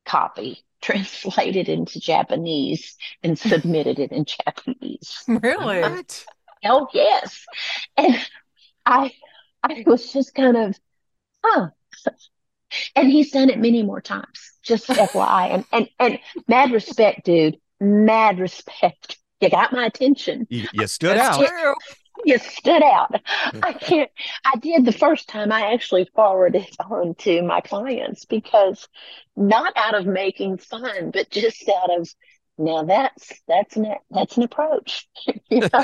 copy, 0.05 0.63
translated 0.81 1.69
into 1.69 1.99
Japanese 1.99 2.97
and 3.23 3.39
submitted 3.39 3.99
it 3.99 4.11
in 4.11 4.25
Japanese. 4.25 5.23
Really? 5.27 5.81
What? 5.81 6.25
Oh, 6.65 6.87
yes. 6.91 7.45
And 7.95 8.17
I, 8.85 9.13
I 9.63 9.83
was 9.85 10.11
just 10.11 10.33
kind 10.33 10.57
of, 10.57 10.75
huh. 11.43 11.69
And 12.95 13.09
he's 13.09 13.31
done 13.31 13.49
it 13.49 13.59
many 13.59 13.83
more 13.83 14.01
times, 14.01 14.51
just 14.61 14.87
FYI. 14.87 15.53
And, 15.53 15.65
and, 15.71 15.89
and 15.99 16.19
mad 16.47 16.71
respect, 16.71 17.23
dude. 17.25 17.57
Mad 17.79 18.39
respect. 18.39 19.19
You 19.39 19.49
got 19.49 19.71
my 19.71 19.85
attention. 19.85 20.47
You, 20.49 20.67
you 20.73 20.87
stood 20.87 21.15
That's 21.15 21.37
out. 21.37 21.47
true. 21.47 21.75
You 22.23 22.37
stood 22.39 22.83
out. 22.83 23.21
I 23.63 23.73
can't, 23.73 24.09
I 24.45 24.57
did 24.57 24.85
the 24.85 24.91
first 24.91 25.29
time 25.29 25.51
I 25.51 25.73
actually 25.73 26.09
forwarded 26.15 26.63
it 26.63 26.75
on 26.79 27.15
to 27.19 27.41
my 27.41 27.61
clients 27.61 28.25
because 28.25 28.87
not 29.35 29.73
out 29.75 29.95
of 29.95 30.05
making 30.05 30.57
fun, 30.57 31.11
but 31.11 31.29
just 31.29 31.69
out 31.69 31.99
of, 31.99 32.09
now 32.57 32.83
that's, 32.83 33.33
that's 33.47 33.75
an, 33.75 33.95
that's 34.11 34.37
an 34.37 34.43
approach. 34.43 35.07
you 35.49 35.61
know? 35.61 35.83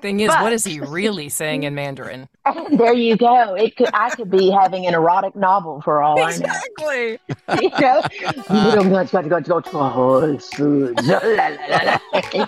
Thing 0.00 0.20
is, 0.20 0.28
But- 0.28 0.42
what 0.42 0.52
is 0.52 0.64
he 0.64 0.80
really 0.80 1.28
saying 1.28 1.64
in 1.64 1.74
Mandarin? 1.74 2.28
There 2.70 2.92
you 2.92 3.16
go. 3.16 3.54
It 3.54 3.76
could, 3.76 3.88
I 3.94 4.10
could 4.10 4.30
be 4.30 4.50
having 4.50 4.86
an 4.86 4.94
erotic 4.94 5.34
novel 5.34 5.80
for 5.80 6.02
all 6.02 6.18
I 6.18 6.36
know. 6.36 6.46
Exactly. 6.46 7.18
You 7.62 7.70
know, 7.70 8.02
uh. 8.48 8.66
you 8.66 8.74
don't 8.74 8.90
got 8.90 9.40
to 9.40 9.44
go 9.48 9.60
to 9.60 9.78
a 9.78 9.88
Whole 9.88 10.38
Foods. 10.38 11.06
La, 11.06 11.18
la, 11.22 11.48
la, 11.68 11.78
la. 11.84 11.98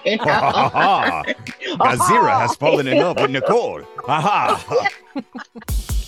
You 0.05 0.17
know? 0.17 1.23
Gazira 1.79 2.41
has 2.41 2.57
fallen 2.57 2.89
in 2.89 2.99
love 2.99 3.17
with 3.21 3.31
Nicole. 3.31 3.83
Aha! 4.09 4.89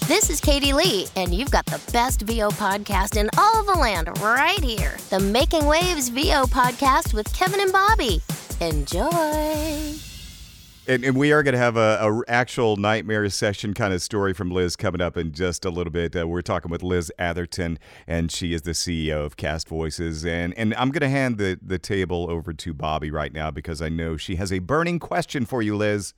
This 0.07 0.31
is 0.31 0.41
Katie 0.41 0.73
Lee, 0.73 1.07
and 1.17 1.35
you've 1.35 1.51
got 1.51 1.67
the 1.67 1.81
best 1.93 2.23
VO 2.23 2.49
podcast 2.51 3.19
in 3.19 3.29
all 3.37 3.61
of 3.61 3.67
the 3.67 3.75
land 3.75 4.09
right 4.21 4.63
here. 4.63 4.97
The 5.11 5.21
Making 5.21 5.63
Wavs 5.63 6.11
VO 6.11 6.45
podcast 6.45 7.13
with 7.13 7.33
Kevin 7.35 7.61
and 7.61 7.71
Bobbi. 7.71 8.21
Enjoy. 8.61 9.99
And, 10.87 11.05
and 11.05 11.17
we 11.17 11.33
are 11.33 11.43
going 11.43 11.53
to 11.53 11.59
have 11.59 11.77
a, 11.77 11.99
a 12.01 12.23
actual 12.27 12.77
nightmare 12.77 13.29
session 13.29 13.75
kind 13.75 13.93
of 13.93 14.01
story 14.01 14.33
from 14.33 14.51
Liz 14.51 14.77
coming 14.77 15.03
up 15.03 15.19
in 15.19 15.33
just 15.33 15.67
a 15.67 15.71
little 15.71 15.93
bit. 15.93 16.17
Uh, 16.17 16.27
we're 16.27 16.41
talking 16.41 16.71
with 16.71 16.83
Liz 16.83 17.13
Atherton, 17.19 17.79
and 18.07 18.33
she 18.33 18.55
is 18.55 18.63
the 18.63 18.71
CEO 18.71 19.27
of 19.27 19.37
Cast 19.37 19.69
Voices. 19.69 20.25
And 20.25 20.55
and 20.57 20.75
I'm 20.77 20.91
going 20.91 21.03
to 21.03 21.11
hand 21.11 21.37
the 21.37 21.59
the 21.63 21.79
table 21.79 22.31
over 22.31 22.55
to 22.55 22.75
Bobbi 22.75 23.13
right 23.13 23.33
now 23.33 23.51
because 23.51 23.83
I 23.83 23.91
know 23.91 24.17
she 24.17 24.37
has 24.37 24.51
a 24.51 24.59
burning 24.59 24.99
question 24.99 25.45
for 25.45 25.61
you, 25.61 25.77
Liz. 25.77 26.15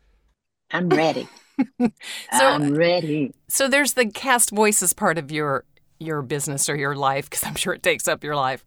I'm 0.71 0.89
ready. 0.89 1.29
So- 1.79 2.47
I'm 2.47 2.75
ready. 2.75 3.33
So 3.49 3.69
there's 3.69 3.93
the 3.95 4.07
cast 4.11 4.51
voices 4.51 4.93
part 4.93 5.19
of 5.19 5.31
your 5.31 5.65
your 5.99 6.23
business 6.23 6.69
or 6.69 6.77
your 6.77 6.97
life 6.97 7.29
because 7.29 7.45
I'm 7.45 7.55
sure 7.57 7.75
it 7.75 7.83
takes 7.83 8.09
up 8.09 8.25
your 8.25 8.35
life. 8.37 8.65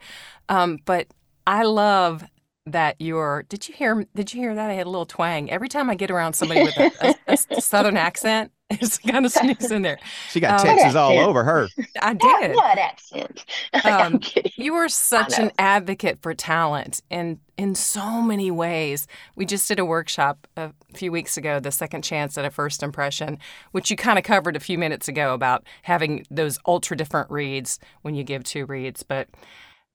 Um, 0.50 0.78
but 0.86 1.08
I 1.48 1.64
love 1.64 2.24
that 2.68 2.96
you're. 3.00 3.44
Did 3.50 3.68
you 3.68 3.74
hear? 3.76 4.06
Did 4.16 4.34
you 4.34 4.40
hear 4.40 4.56
that? 4.56 4.70
I 4.70 4.74
had 4.74 4.88
a 4.88 4.90
little 4.90 5.06
twang 5.06 5.52
every 5.52 5.68
time 5.68 5.90
I 5.90 5.96
get 5.96 6.10
around 6.12 6.34
somebody 6.34 6.64
with 6.64 6.78
a, 6.78 7.16
a, 7.28 7.38
a 7.58 7.62
southern 7.62 7.98
accent. 7.98 8.53
It's 8.70 8.98
kind 8.98 9.26
of 9.26 9.32
sneaks 9.32 9.72
in 9.72 9.82
there. 9.84 10.00
She 10.26 10.40
got 10.40 10.58
Um, 10.58 10.58
Texas 10.58 10.96
all 10.96 11.20
over 11.20 11.44
her. 11.44 11.74
I 12.02 12.14
What, 12.20 12.44
did. 12.44 12.52
what 12.52 12.78
accent? 12.78 13.46
I'm 13.74 14.18
Um, 14.18 14.20
kidding. 14.20 14.52
You 14.56 14.76
are 14.76 14.90
such 14.90 15.40
an 15.40 15.52
advocate 15.58 16.20
for 16.22 16.34
talent 16.34 17.02
in 17.10 17.40
in 17.58 17.76
so 17.76 18.22
many 18.22 18.52
ways. 18.52 19.08
We 19.36 19.46
just 19.46 19.68
did 19.68 19.80
a 19.80 19.86
workshop 19.86 20.48
a 20.58 20.74
few 20.96 21.12
weeks 21.12 21.38
ago, 21.38 21.60
the 21.60 21.72
second 21.72 22.04
chance 22.04 22.38
at 22.38 22.46
a 22.46 22.52
first 22.52 22.84
impression, 22.84 23.40
which 23.72 23.90
you 23.92 23.98
kind 23.98 24.18
of 24.20 24.24
covered 24.26 24.56
a 24.56 24.60
few 24.60 24.78
minutes 24.78 25.08
ago 25.08 25.34
about 25.34 25.66
having 25.84 26.26
those 26.32 26.60
ultra 26.68 26.96
different 26.98 27.30
reads 27.32 27.80
when 28.04 28.16
you 28.16 28.24
give 28.24 28.44
two 28.44 28.66
reads. 28.66 29.04
But 29.04 29.30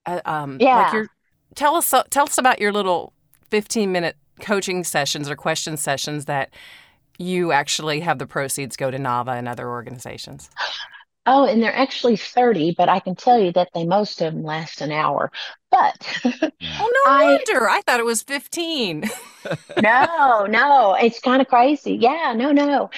uh, 0.06 0.20
um, 0.24 0.58
Yeah. 0.60 0.76
like 0.76 0.92
your, 0.92 1.08
tell 1.54 1.76
us 1.76 1.92
tell 2.10 2.24
us 2.24 2.38
about 2.38 2.60
your 2.60 2.72
little 2.72 3.12
fifteen 3.50 3.92
minute 3.92 4.16
coaching 4.40 4.84
sessions 4.84 5.28
or 5.30 5.36
question 5.36 5.76
sessions 5.76 6.26
that 6.26 6.50
you 7.18 7.52
actually 7.52 8.00
have 8.00 8.18
the 8.18 8.26
proceeds 8.26 8.76
go 8.76 8.90
to 8.90 8.98
Nava 8.98 9.36
and 9.38 9.48
other 9.48 9.68
organizations. 9.68 10.50
Oh, 11.26 11.44
and 11.46 11.62
they're 11.62 11.74
actually 11.76 12.16
30, 12.16 12.74
but 12.76 12.88
I 12.88 13.00
can 13.00 13.14
tell 13.14 13.38
you 13.38 13.52
that 13.52 13.68
they 13.74 13.84
most 13.84 14.20
of 14.22 14.32
them 14.32 14.42
last 14.42 14.80
an 14.80 14.90
hour. 14.92 15.30
But 15.70 16.20
Oh 16.80 16.90
no 17.06 17.12
I- 17.12 17.24
wonder! 17.24 17.68
I 17.68 17.82
thought 17.82 18.00
it 18.00 18.06
was 18.06 18.22
fifteen. 18.22 19.04
no, 19.82 20.46
no, 20.46 20.94
it's 20.94 21.20
kind 21.20 21.42
of 21.42 21.48
crazy. 21.48 21.94
Yeah, 22.00 22.34
no, 22.36 22.52
no. 22.52 22.90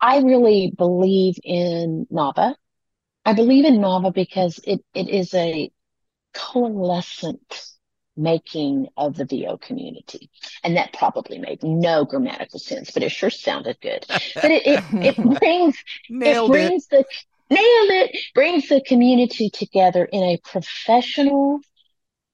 I 0.00 0.18
really 0.20 0.72
believe 0.76 1.36
in 1.44 2.06
Nava. 2.12 2.54
I 3.24 3.34
believe 3.34 3.64
in 3.66 3.78
Nava 3.78 4.14
because 4.14 4.60
it, 4.64 4.84
it 4.94 5.08
is 5.08 5.34
a 5.34 5.70
coalescent 6.34 7.64
making 8.16 8.88
of 8.96 9.16
the 9.16 9.24
VO 9.24 9.56
community. 9.56 10.30
And 10.62 10.76
that 10.76 10.92
probably 10.92 11.38
made 11.38 11.62
no 11.62 12.04
grammatical 12.04 12.58
sense, 12.58 12.90
but 12.90 13.02
it 13.02 13.10
sure 13.10 13.30
sounded 13.30 13.80
good. 13.80 14.06
But 14.40 14.50
it, 14.50 14.66
it, 14.66 14.84
it 15.00 15.16
brings 15.40 15.82
Nailed 16.10 16.20
it 16.24 16.44
it. 16.56 16.74
brings 16.74 16.86
the 16.88 17.04
nailed 17.50 17.90
it 17.90 18.16
brings 18.34 18.68
the 18.68 18.82
community 18.86 19.50
together 19.50 20.04
in 20.04 20.22
a 20.22 20.38
professional 20.44 21.60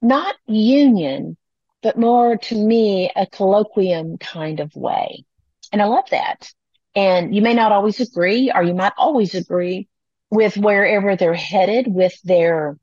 not 0.03 0.37
union 0.47 1.37
but 1.83 1.99
more 1.99 2.37
to 2.37 2.55
me 2.55 3.11
a 3.17 3.27
colloquium 3.27 4.19
kind 4.21 4.61
of 4.61 4.75
way 4.75 5.25
and 5.73 5.81
i 5.83 5.85
love 5.87 6.09
that 6.11 6.51
and 6.95 7.35
you 7.35 7.43
may 7.43 7.55
not 7.55 7.73
always 7.73 8.01
agree 8.01 8.53
or 8.55 8.63
you 8.63 8.75
might 8.75 8.93
always 8.97 9.35
agree 9.35 9.89
with 10.31 10.57
wherever 10.57 11.17
they're 11.17 11.35
headed 11.35 11.87
with 11.89 12.15
their 12.23 12.77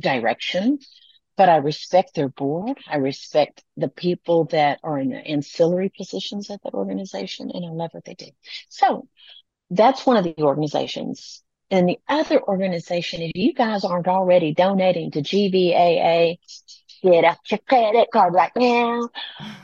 direction 0.00 0.78
but 1.36 1.48
i 1.48 1.56
respect 1.56 2.14
their 2.14 2.28
board 2.28 2.78
i 2.88 2.96
respect 2.96 3.62
the 3.76 3.88
people 3.88 4.44
that 4.46 4.78
are 4.82 4.98
in 4.98 5.10
the 5.10 5.18
ancillary 5.18 5.90
positions 5.96 6.50
at 6.50 6.62
that 6.62 6.74
organization 6.74 7.50
and 7.52 7.64
i 7.64 7.68
love 7.68 7.90
what 7.92 8.04
they 8.04 8.14
do 8.14 8.26
so 8.68 9.08
that's 9.70 10.06
one 10.06 10.16
of 10.16 10.24
the 10.24 10.34
organizations. 10.38 11.42
And 11.70 11.88
the 11.88 11.98
other 12.08 12.42
organization, 12.42 13.22
if 13.22 13.32
you 13.34 13.54
guys 13.54 13.84
aren't 13.84 14.08
already 14.08 14.54
donating 14.54 15.10
to 15.12 15.22
GVAA, 15.22 16.38
get 17.02 17.24
out 17.24 17.38
your 17.50 17.58
credit 17.58 18.08
card 18.12 18.34
right 18.34 18.52
now 18.56 19.08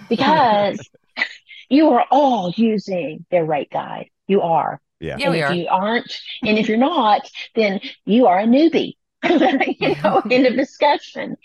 because 0.09 0.81
you 1.69 1.91
are 1.91 2.05
all 2.11 2.53
using 2.57 3.25
their 3.31 3.45
rate 3.45 3.71
guide. 3.71 4.11
You 4.27 4.43
are. 4.43 4.81
Yeah. 4.99 5.17
Yeah, 5.19 5.27
and 5.27 5.33
we 5.33 5.41
if 5.41 5.51
are. 5.51 5.55
you 5.55 5.69
aren't, 5.69 6.21
and 6.43 6.59
if 6.59 6.69
you're 6.69 6.79
not, 6.79 7.23
then 7.55 7.81
you 8.05 8.27
are 8.27 8.41
a 8.41 8.45
newbie, 8.45 8.95
you 9.81 9.95
know, 10.03 10.23
in 10.31 10.43
the 10.45 10.51
discussion. 10.51 11.37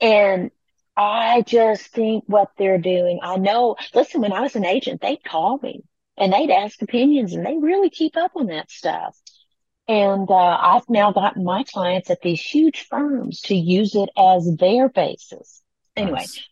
And 0.00 0.50
I 0.96 1.42
just 1.46 1.86
think 1.88 2.24
what 2.26 2.50
they're 2.58 2.78
doing, 2.78 3.20
I 3.22 3.36
know, 3.36 3.76
listen, 3.94 4.20
when 4.20 4.32
I 4.32 4.40
was 4.40 4.56
an 4.56 4.64
agent, 4.66 5.00
they'd 5.00 5.22
call 5.24 5.58
me 5.62 5.82
and 6.16 6.32
they'd 6.32 6.50
ask 6.50 6.82
opinions 6.82 7.32
and 7.32 7.46
they 7.46 7.56
really 7.56 7.90
keep 7.90 8.16
up 8.16 8.32
on 8.36 8.46
that 8.46 8.70
stuff. 8.70 9.16
And 9.88 10.30
uh, 10.30 10.58
I've 10.60 10.88
now 10.88 11.12
gotten 11.12 11.44
my 11.44 11.64
clients 11.64 12.10
at 12.10 12.22
these 12.22 12.40
huge 12.40 12.86
firms 12.88 13.40
to 13.42 13.54
use 13.54 13.94
it 13.94 14.10
as 14.16 14.48
their 14.56 14.88
basis. 14.88 15.62
Anyway, 15.96 16.18
Nice. 16.20 16.48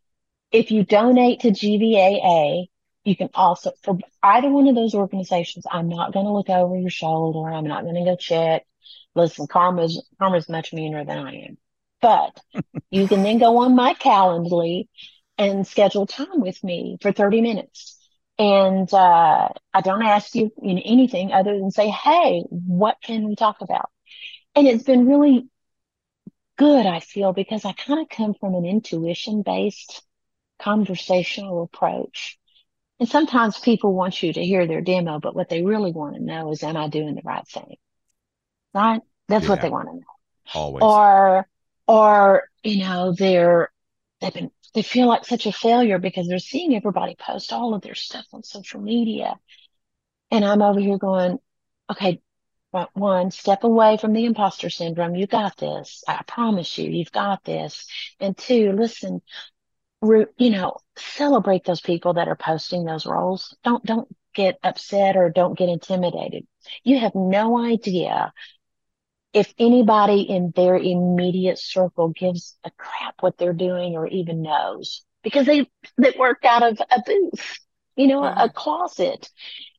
if 0.51 0.71
you 0.71 0.85
donate 0.85 1.41
to 1.41 1.51
GVAA, 1.51 2.67
you 3.05 3.17
can 3.17 3.31
also, 3.35 3.73
for 3.83 3.99
either 4.23 4.51
one 4.51 4.67
of 4.69 4.75
those 4.75 4.95
organizations, 4.95 5.67
I'm 5.71 5.89
not 5.89 6.13
going 6.13 6.27
to 6.27 6.33
look 6.33 6.51
over 6.51 6.77
your 6.77 6.91
shoulder. 6.91 7.51
I'm 7.51 7.67
not 7.67 7.85
going 7.85 7.95
to 7.95 8.05
go 8.05 8.17
check. 8.17 8.67
Listen, 9.19 9.47
karma's, 9.47 10.03
karma's 10.19 10.49
much 10.49 10.73
meaner 10.73 11.05
than 11.05 11.19
I 11.19 11.33
am. 11.49 11.59
But 12.01 12.39
you 12.91 13.09
can 13.09 13.23
then 13.23 13.39
go 13.39 13.59
on 13.59 13.75
my 13.75 13.95
Calendly 13.95 14.89
and 15.37 15.67
schedule 15.67 16.07
time 16.07 16.41
with 16.41 16.63
me 16.63 16.99
for 17.01 17.13
30 17.13 17.41
minutes. 17.41 17.97
And 18.39 18.93
uh, 18.95 19.49
I 19.75 19.81
don't 19.81 20.03
ask 20.03 20.35
you, 20.35 20.53
anything 20.63 21.33
other 21.33 21.59
than 21.59 21.73
say, 21.73 21.89
hey, 21.89 22.45
what 22.51 22.97
can 23.03 23.27
we 23.27 23.35
talk 23.35 23.61
about? 23.61 23.91
And 24.55 24.69
it's 24.69 24.85
been 24.85 25.09
really 25.09 25.49
good, 26.57 26.87
I 26.87 27.01
feel, 27.01 27.33
because 27.33 27.65
I 27.65 27.73
kind 27.73 28.01
of 28.01 28.09
come 28.09 28.35
from 28.35 28.55
an 28.55 28.65
intuition 28.65 29.43
based 29.43 30.03
conversational 30.61 31.63
approach. 31.63 32.39
And 33.01 33.09
sometimes 33.09 33.59
people 33.59 33.95
want 33.95 34.23
you 34.23 34.33
to 34.33 34.45
hear 34.45 34.67
their 34.67 34.81
demo, 34.81 35.21
but 35.21 35.35
what 35.35 35.49
they 35.49 35.63
really 35.63 35.93
want 35.93 36.17
to 36.17 36.23
know 36.23 36.51
is, 36.51 36.63
am 36.63 36.77
I 36.77 36.89
doing 36.89 37.15
the 37.15 37.23
right 37.25 37.47
thing? 37.47 37.77
Right? 38.75 39.01
That's 39.29 39.45
yeah. 39.45 39.51
what 39.51 39.63
they 39.63 39.71
want 39.71 39.89
to 39.89 39.95
know. 39.95 40.03
Always. 40.55 40.83
Or, 40.83 41.47
or, 41.87 42.45
you 42.63 42.79
know, 42.79 43.13
they're, 43.13 43.71
they've 44.21 44.33
been, 44.33 44.51
they 44.75 44.83
feel 44.83 45.07
like 45.07 45.25
such 45.25 45.47
a 45.47 45.53
failure 45.53 45.99
because 45.99 46.29
they're 46.29 46.39
seeing 46.39 46.75
everybody 46.75 47.17
post 47.19 47.53
all 47.53 47.75
of 47.75 47.83
their 47.83 47.95
stuff 47.95 48.27
on 48.33 48.43
social 48.43 48.81
media. 48.81 49.35
And 50.31 50.45
I'm 50.45 50.63
over 50.63 50.81
here 50.81 50.99
going, 50.99 51.39
okay, 51.91 52.21
one, 52.93 53.31
step 53.31 53.65
away 53.65 53.97
from 53.97 54.13
the 54.13 54.27
imposter 54.27 54.69
syndrome. 54.69 55.15
You 55.15 55.27
got 55.27 55.57
this. 55.57 56.05
I 56.07 56.23
promise 56.27 56.77
you, 56.77 56.91
you've 56.91 57.13
got 57.13 57.43
this. 57.45 57.87
And 58.21 58.37
two, 58.37 58.73
listen, 58.73 59.23
you 60.03 60.51
know, 60.51 60.77
celebrate 60.97 61.65
those 61.65 61.81
people 61.81 62.15
that 62.15 62.29
are 62.29 62.37
posting 62.37 62.85
those 62.85 63.07
roles. 63.07 63.57
Don't, 63.65 63.85
don't 63.85 64.09
get 64.35 64.59
upset 64.63 65.17
or 65.17 65.31
don't 65.31 65.59
get 65.59 65.71
intimidated. 65.71 66.47
You 66.85 66.99
have 66.99 67.15
no 67.15 67.59
idea 67.59 68.33
if 69.33 69.53
anybody 69.59 70.23
in 70.23 70.53
their 70.57 70.77
immediate 70.77 71.59
circle 71.59 72.09
gives 72.09 72.57
a 72.65 72.71
crap 72.73 73.15
what 73.21 73.37
they're 73.37 73.53
doing 73.53 73.97
or 73.97 74.07
even 74.07 74.43
knows 74.43 75.05
because 75.23 75.47
they, 75.47 75.69
they 75.99 76.15
work 76.19 76.45
out 76.45 76.63
of 76.63 76.81
a 76.91 77.03
booth, 77.05 77.59
you 77.97 78.07
know, 78.07 78.23
mm-hmm. 78.23 78.39
a, 78.39 78.45
a 78.45 78.51
closet. 78.51 79.29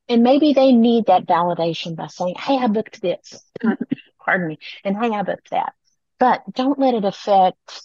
And 0.08 0.22
maybe 0.22 0.52
they 0.52 0.72
need 0.72 1.06
that 1.06 1.26
validation 1.26 1.96
by 1.96 2.08
saying, 2.08 2.34
Hey, 2.38 2.58
I 2.58 2.66
booked 2.66 3.00
this. 3.00 3.44
Pardon 4.24 4.48
me. 4.48 4.58
And 4.84 4.96
hey, 4.96 5.10
I 5.10 5.22
booked 5.22 5.50
that. 5.50 5.72
But 6.18 6.42
don't 6.52 6.78
let 6.78 6.94
it 6.94 7.04
affect 7.04 7.82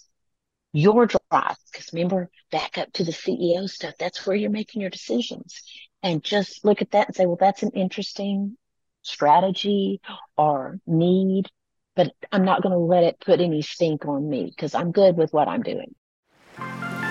your 0.72 1.06
drive. 1.06 1.56
Because 1.72 1.90
remember, 1.92 2.30
back 2.50 2.78
up 2.78 2.92
to 2.94 3.04
the 3.04 3.12
CEO 3.12 3.68
stuff, 3.68 3.94
that's 3.98 4.26
where 4.26 4.36
you're 4.36 4.50
making 4.50 4.82
your 4.82 4.90
decisions. 4.90 5.62
And 6.02 6.22
just 6.22 6.64
look 6.64 6.82
at 6.82 6.90
that 6.92 7.08
and 7.08 7.16
say, 7.16 7.26
well, 7.26 7.38
that's 7.40 7.62
an 7.62 7.70
interesting 7.70 8.56
strategy 9.02 10.00
or 10.36 10.78
need, 10.86 11.48
but 11.96 12.12
I'm 12.30 12.44
not 12.44 12.62
going 12.62 12.72
to 12.72 12.78
let 12.78 13.02
it 13.02 13.18
put 13.18 13.40
any 13.40 13.62
stink 13.62 14.06
on 14.06 14.28
me 14.28 14.52
because 14.54 14.74
I'm 14.74 14.92
good 14.92 15.16
with 15.16 15.32
what 15.32 15.48
I'm 15.48 15.62
doing. 15.62 15.94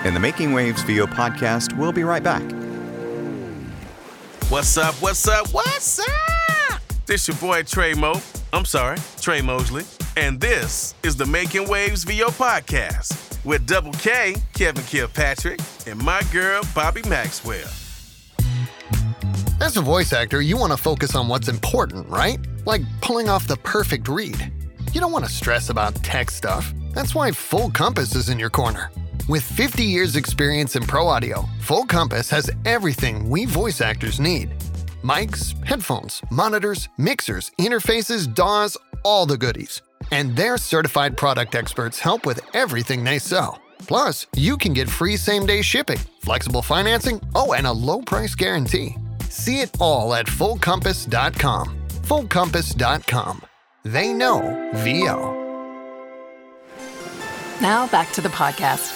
In 0.04 0.14
the 0.14 0.20
Making 0.20 0.50
Wavs 0.50 0.84
VO 0.86 1.06
podcast, 1.06 1.76
we'll 1.76 1.92
be 1.92 2.04
right 2.04 2.22
back. 2.22 2.42
What's 4.48 4.76
up? 4.78 4.94
What's 4.94 5.26
up? 5.26 5.48
What's 5.52 5.98
up? 5.98 6.80
This 7.04 7.26
your 7.26 7.36
boy 7.38 7.64
Trey 7.64 7.94
Mo. 7.94 8.20
I'm 8.52 8.64
sorry, 8.64 8.98
Trey 9.20 9.42
Mosley. 9.42 9.84
And 10.16 10.40
this 10.40 10.94
is 11.02 11.16
the 11.16 11.26
Making 11.26 11.66
Wavs 11.66 12.04
VO 12.04 12.28
podcast 12.28 13.44
with 13.44 13.66
Double 13.66 13.92
K, 13.92 14.36
Kevin 14.54 14.84
Kilpatrick, 14.84 15.60
and 15.86 15.98
my 16.02 16.22
girl, 16.32 16.62
Bobbi 16.62 17.06
Maxwell. 17.08 17.68
As 19.60 19.76
a 19.76 19.80
voice 19.80 20.12
actor, 20.12 20.40
you 20.40 20.56
want 20.56 20.72
to 20.72 20.76
focus 20.76 21.14
on 21.14 21.28
what's 21.28 21.48
important, 21.48 22.08
right? 22.08 22.38
Like 22.66 22.82
pulling 23.00 23.28
off 23.28 23.48
the 23.48 23.56
perfect 23.56 24.06
read. 24.06 24.52
You 24.92 25.00
don't 25.00 25.12
want 25.12 25.24
to 25.24 25.30
stress 25.30 25.70
about 25.70 25.94
tech 25.96 26.30
stuff. 26.30 26.72
That's 26.92 27.14
why 27.14 27.32
Full 27.32 27.70
Compass 27.70 28.14
is 28.14 28.28
in 28.28 28.38
your 28.38 28.50
corner. 28.50 28.90
With 29.28 29.42
50 29.42 29.82
years' 29.84 30.16
experience 30.16 30.76
in 30.76 30.84
pro 30.84 31.06
audio, 31.06 31.44
Full 31.60 31.84
Compass 31.84 32.30
has 32.30 32.50
everything 32.64 33.28
we 33.28 33.44
voice 33.44 33.80
actors 33.80 34.20
need 34.20 34.50
mics, 35.02 35.54
headphones, 35.64 36.20
monitors, 36.30 36.88
mixers, 36.98 37.52
interfaces, 37.60 38.32
DAWs, 38.32 38.76
all 39.04 39.24
the 39.24 39.36
goodies. 39.36 39.82
And 40.10 40.34
their 40.34 40.56
certified 40.56 41.16
product 41.16 41.54
experts 41.54 42.00
help 42.00 42.26
with 42.26 42.40
everything 42.54 43.04
they 43.04 43.20
sell. 43.20 43.60
Plus, 43.78 44.26
you 44.36 44.56
can 44.56 44.72
get 44.72 44.88
free 44.88 45.16
same 45.16 45.46
day 45.46 45.62
shipping, 45.62 45.98
flexible 46.22 46.62
financing, 46.62 47.20
oh, 47.36 47.52
and 47.52 47.66
a 47.66 47.72
low 47.72 48.02
price 48.02 48.34
guarantee. 48.34 48.96
See 49.28 49.60
it 49.60 49.70
all 49.80 50.14
at 50.14 50.26
fullcompass.com. 50.26 51.76
Fullcompass.com. 52.02 53.46
They 53.86 54.12
know 54.12 54.40
VO. 54.74 55.32
Now 57.60 57.86
back 57.86 58.10
to 58.14 58.20
the 58.20 58.28
podcast. 58.30 58.92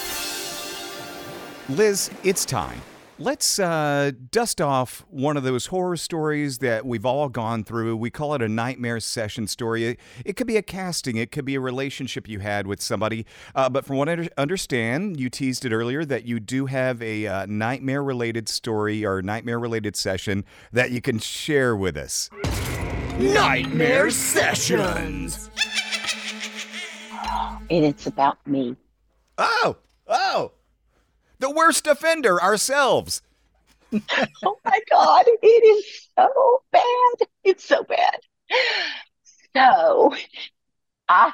Liz, 1.69 2.11
it's 2.25 2.45
time 2.45 2.81
let's 3.21 3.59
uh, 3.59 4.11
dust 4.31 4.61
off 4.61 5.05
one 5.11 5.37
of 5.37 5.43
those 5.43 5.67
horror 5.67 5.97
stories 5.97 6.59
that 6.59 6.87
we've 6.87 7.05
all 7.05 7.29
gone 7.29 7.63
through. 7.63 7.97
We 7.97 8.11
call 8.11 8.35
it 8.35 8.43
a 8.43 8.49
nightmare 8.49 8.99
session 8.99 9.47
story. 9.47 9.85
It, 9.85 10.01
it 10.25 10.37
could 10.37 10.47
be 10.47 10.57
a 10.57 10.63
casting, 10.63 11.17
it 11.17 11.31
could 11.31 11.45
be 11.45 11.55
a 11.55 11.61
relationship 11.61 12.29
you 12.29 12.39
had 12.39 12.67
with 12.67 12.81
somebody. 12.81 13.27
Uh, 13.55 13.69
but 13.69 13.85
from 13.85 13.97
what 13.97 14.09
I 14.09 14.29
understand, 14.39 15.21
you 15.21 15.29
teased 15.29 15.65
it 15.67 15.73
earlier 15.73 16.05
that 16.07 16.25
you 16.25 16.41
do 16.41 16.67
have 16.67 17.03
a 17.03 17.27
uh, 17.27 17.47
nightmare 17.47 18.03
related 18.03 18.49
story 18.49 19.05
or 19.05 19.21
nightmare 19.21 19.61
related 19.61 19.97
session 19.97 20.45
that 20.73 20.91
you 20.91 21.03
can 21.03 21.19
share 21.19 21.77
with 21.77 21.97
us. 21.97 22.31
Nightmare 23.21 24.11
Sessions! 24.11 25.51
And 27.71 27.85
it's 27.85 28.07
about 28.07 28.45
me. 28.47 28.77
Oh, 29.37 29.77
oh 30.09 30.53
the 31.39 31.51
worst 31.51 31.87
offender 31.87 32.41
ourselves. 32.41 33.23
oh 33.93 34.57
my 34.65 34.81
God, 34.91 35.25
it 35.27 35.47
is 35.47 36.09
so 36.17 36.63
bad. 36.73 37.29
It's 37.45 37.65
so 37.65 37.83
bad. 37.83 38.21
So, 39.55 40.15
I, 41.09 41.33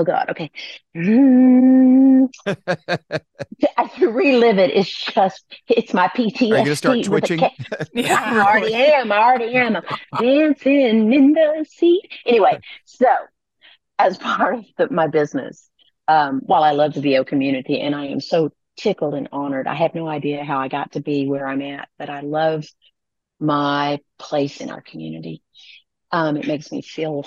oh 0.00 0.04
God, 0.04 0.30
okay. 0.30 0.50
Mm, 0.96 2.28
to 3.98 4.08
relive 4.08 4.58
it 4.58 4.72
is 4.72 4.88
just, 4.90 5.44
it's 5.68 5.94
my 5.94 6.08
PTSD. 6.08 6.52
Are 6.52 6.58
you 6.58 6.64
going 6.64 6.66
to 6.66 6.76
start 6.76 7.02
twitching? 7.02 7.40
yeah, 7.94 8.18
I 8.20 8.56
already 8.56 8.74
am. 8.74 9.12
I 9.12 9.18
already 9.18 9.54
am. 9.54 9.78
Dancing 10.18 11.12
in 11.12 11.32
the 11.32 11.66
seat. 11.68 12.10
Anyway, 12.26 12.58
so 12.84 13.06
as 13.98 14.18
part 14.18 14.56
of 14.56 14.64
the, 14.76 14.90
my 14.90 15.06
business, 15.06 15.68
um, 16.08 16.40
while 16.44 16.64
I 16.64 16.72
love 16.72 16.94
the 16.94 17.00
VO 17.00 17.24
community 17.24 17.80
and 17.80 17.94
I 17.94 18.06
am 18.06 18.20
so 18.20 18.50
tickled 18.76 19.14
and 19.14 19.28
honored. 19.32 19.66
I 19.66 19.74
have 19.74 19.94
no 19.94 20.08
idea 20.08 20.44
how 20.44 20.58
I 20.58 20.68
got 20.68 20.92
to 20.92 21.00
be 21.00 21.26
where 21.26 21.46
I'm 21.46 21.62
at, 21.62 21.88
but 21.98 22.08
I 22.10 22.20
love 22.20 22.64
my 23.38 24.00
place 24.18 24.60
in 24.60 24.70
our 24.70 24.80
community. 24.80 25.42
Um, 26.10 26.36
it 26.36 26.46
makes 26.46 26.72
me 26.72 26.82
feel 26.82 27.24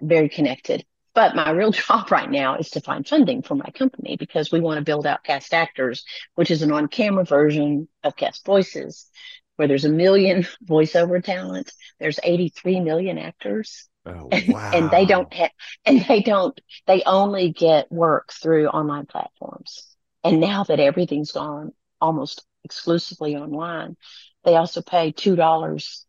very 0.00 0.28
connected. 0.28 0.84
But 1.18 1.34
my 1.34 1.50
real 1.50 1.72
job 1.88 2.12
right 2.12 2.30
now 2.30 2.54
is 2.58 2.70
to 2.70 2.80
find 2.80 3.04
funding 3.04 3.42
for 3.42 3.56
my 3.56 3.68
company 3.74 4.16
because 4.16 4.52
we 4.52 4.60
want 4.60 4.78
to 4.78 4.84
build 4.84 5.04
out 5.04 5.24
Cast 5.24 5.52
Actors, 5.52 6.04
which 6.36 6.48
is 6.48 6.62
an 6.62 6.70
on 6.70 6.86
camera 6.86 7.24
version 7.24 7.88
of 8.04 8.14
Cast 8.14 8.46
Voices, 8.46 9.10
where 9.56 9.66
there's 9.66 9.84
a 9.84 9.88
million 9.88 10.46
voiceover 10.64 11.20
talent. 11.20 11.72
There's 11.98 12.20
83 12.22 12.78
million 12.78 13.18
actors. 13.18 13.88
Oh, 14.06 14.28
wow. 14.30 14.70
and 14.72 14.92
they 14.92 15.06
don't 15.06 15.34
have, 15.34 15.50
and 15.84 16.04
they 16.04 16.22
don't, 16.22 16.58
they 16.86 17.02
only 17.04 17.50
get 17.50 17.90
work 17.90 18.32
through 18.32 18.68
online 18.68 19.06
platforms. 19.06 19.88
And 20.22 20.38
now 20.38 20.62
that 20.62 20.78
everything's 20.78 21.32
gone 21.32 21.72
almost 22.00 22.46
exclusively 22.62 23.34
online, 23.34 23.96
they 24.44 24.54
also 24.54 24.82
pay 24.82 25.12
$2 25.12 26.04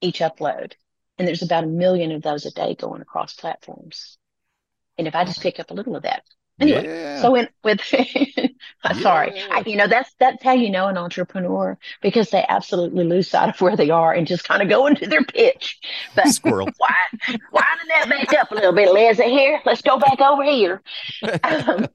each 0.00 0.18
upload. 0.18 0.72
And 1.18 1.28
there's 1.28 1.42
about 1.42 1.62
a 1.62 1.68
million 1.68 2.10
of 2.10 2.22
those 2.22 2.46
a 2.46 2.50
day 2.50 2.74
going 2.74 3.00
across 3.00 3.34
platforms. 3.34 4.18
And 4.98 5.06
if 5.06 5.14
I 5.14 5.24
just 5.24 5.40
pick 5.40 5.58
up 5.58 5.70
a 5.70 5.74
little 5.74 5.96
of 5.96 6.02
that, 6.02 6.22
anyway, 6.60 6.84
yeah. 6.86 7.22
so 7.22 7.34
in 7.34 7.48
with, 7.62 7.80
I'm 8.84 9.00
sorry, 9.00 9.40
I, 9.50 9.62
you 9.66 9.76
know, 9.76 9.88
that's, 9.88 10.12
that's 10.18 10.42
how 10.42 10.52
you 10.52 10.70
know 10.70 10.86
an 10.88 10.96
entrepreneur 10.96 11.78
because 12.00 12.30
they 12.30 12.44
absolutely 12.48 13.04
lose 13.04 13.28
sight 13.28 13.48
of 13.48 13.60
where 13.60 13.76
they 13.76 13.90
are 13.90 14.12
and 14.12 14.26
just 14.26 14.44
kind 14.44 14.62
of 14.62 14.68
go 14.68 14.86
into 14.86 15.06
their 15.06 15.24
pitch. 15.24 15.80
But 16.14 16.28
Squirrel. 16.28 16.68
why, 16.76 16.94
why 17.50 17.66
did 17.80 17.90
that 17.90 18.08
back 18.08 18.38
up 18.38 18.52
a 18.52 18.54
little 18.54 18.72
bit, 18.72 18.92
Liz? 18.92 19.18
Here, 19.18 19.60
let's 19.64 19.82
go 19.82 19.98
back 19.98 20.20
over 20.20 20.44
here. 20.44 20.82
Um, 21.42 21.88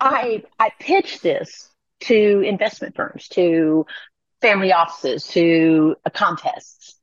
I, 0.00 0.42
I 0.58 0.70
pitched 0.80 1.22
this 1.22 1.68
to 2.00 2.40
investment 2.40 2.96
firms, 2.96 3.28
to 3.28 3.86
family 4.40 4.72
offices, 4.72 5.26
to 5.28 5.96
contests. 6.12 6.96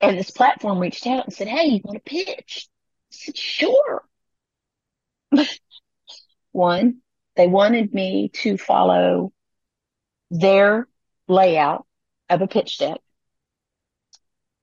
And 0.00 0.18
this 0.18 0.30
platform 0.30 0.78
reached 0.78 1.06
out 1.06 1.24
and 1.24 1.32
said, 1.32 1.48
Hey, 1.48 1.66
you 1.66 1.80
want 1.84 2.04
to 2.04 2.10
pitch? 2.10 2.68
I 3.12 3.14
said, 3.14 3.36
Sure. 3.36 4.04
One, 6.52 6.98
they 7.36 7.46
wanted 7.46 7.94
me 7.94 8.30
to 8.42 8.58
follow 8.58 9.32
their 10.30 10.86
layout 11.28 11.86
of 12.28 12.42
a 12.42 12.46
pitch 12.46 12.78
deck. 12.78 12.98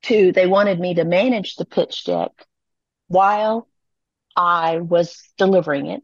Two, 0.04 0.32
they 0.32 0.48
wanted 0.48 0.80
me 0.80 0.94
to 0.96 1.04
manage 1.04 1.56
the 1.56 1.66
pitch 1.66 2.06
deck 2.06 2.32
while 3.08 3.68
I 4.36 4.78
was 4.80 5.22
delivering 5.38 5.88
it. 5.88 6.04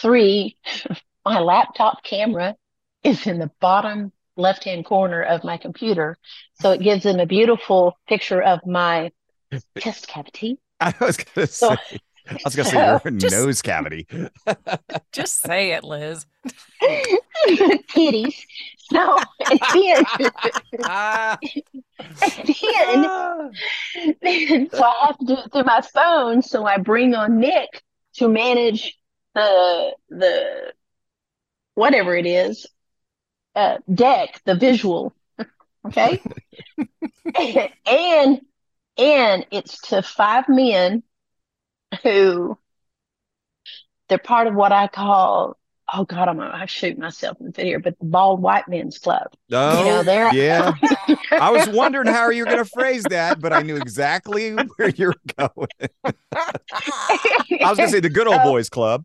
Three, 0.00 0.56
my 1.24 1.40
laptop 1.40 2.02
camera 2.02 2.54
is 3.02 3.26
in 3.26 3.38
the 3.38 3.50
bottom 3.60 4.12
left 4.36 4.64
hand 4.64 4.84
corner 4.86 5.22
of 5.22 5.44
my 5.44 5.56
computer. 5.58 6.16
So 6.60 6.70
it 6.72 6.80
gives 6.80 7.02
them 7.02 7.20
a 7.20 7.26
beautiful 7.26 7.98
picture 8.08 8.40
of 8.42 8.60
my 8.66 9.10
chest 9.78 10.08
cavity. 10.08 10.58
I 10.78 10.94
was 11.00 11.16
gonna 11.16 11.46
So- 11.46 11.74
say. 11.88 11.98
I 12.30 12.36
was 12.44 12.54
gonna 12.56 12.68
say 12.68 12.76
your 12.76 13.10
just- 13.18 13.34
nose 13.34 13.62
cavity. 13.62 14.06
Just 15.12 15.40
say 15.40 15.72
it, 15.72 15.82
Liz. 15.84 16.24
titties. 17.88 18.34
So 18.92 19.18
and 19.50 19.60
then, 19.74 20.04
Ah. 20.84 21.38
and 21.42 23.04
then, 23.04 24.14
then 24.22 24.70
so 24.70 24.82
I 24.82 25.06
have 25.06 25.18
to 25.18 25.24
do 25.26 25.32
it 25.34 25.52
through 25.52 25.64
my 25.64 25.80
phone. 25.80 26.42
So 26.42 26.64
I 26.64 26.78
bring 26.78 27.14
on 27.14 27.38
Nick 27.40 27.82
to 28.14 28.28
manage 28.28 28.96
the 29.34 29.92
the 30.08 30.72
whatever 31.74 32.16
it 32.16 32.26
is 32.26 32.66
uh, 33.54 33.78
deck, 33.92 34.40
the 34.44 34.54
visual. 34.54 35.14
Okay, 35.86 36.20
and 37.86 38.40
and 38.98 39.46
it's 39.50 39.80
to 39.88 40.02
five 40.02 40.48
men 40.48 41.02
who 42.02 42.58
they're 44.08 44.18
part 44.18 44.46
of 44.46 44.54
what 44.54 44.72
I 44.72 44.88
call. 44.88 45.56
Oh 45.92 46.04
God, 46.04 46.28
I'm 46.28 46.36
gonna 46.36 46.52
I 46.54 46.66
shoot 46.66 46.98
myself 46.98 47.38
in 47.40 47.50
the 47.50 47.62
here, 47.62 47.80
but 47.80 47.98
the 47.98 48.04
bald 48.04 48.40
white 48.40 48.68
men's 48.68 48.98
club. 48.98 49.28
Oh, 49.52 49.78
You 49.78 49.90
know, 49.90 50.02
they're 50.02 50.30
yeah. 50.32 50.72
I 51.32 51.50
was 51.50 51.68
wondering 51.68 52.06
how 52.06 52.28
you 52.30 52.42
were 52.44 52.50
going 52.50 52.64
to 52.64 52.70
phrase 52.70 53.04
that, 53.04 53.40
but 53.40 53.52
I 53.52 53.62
knew 53.62 53.76
exactly 53.76 54.52
where 54.52 54.90
you're 54.90 55.16
going. 55.36 55.68
I 56.04 56.12
was 57.60 57.78
going 57.78 57.88
to 57.88 57.88
say 57.88 58.00
the 58.00 58.08
good 58.08 58.28
old 58.28 58.40
boys 58.44 58.68
club. 58.68 59.04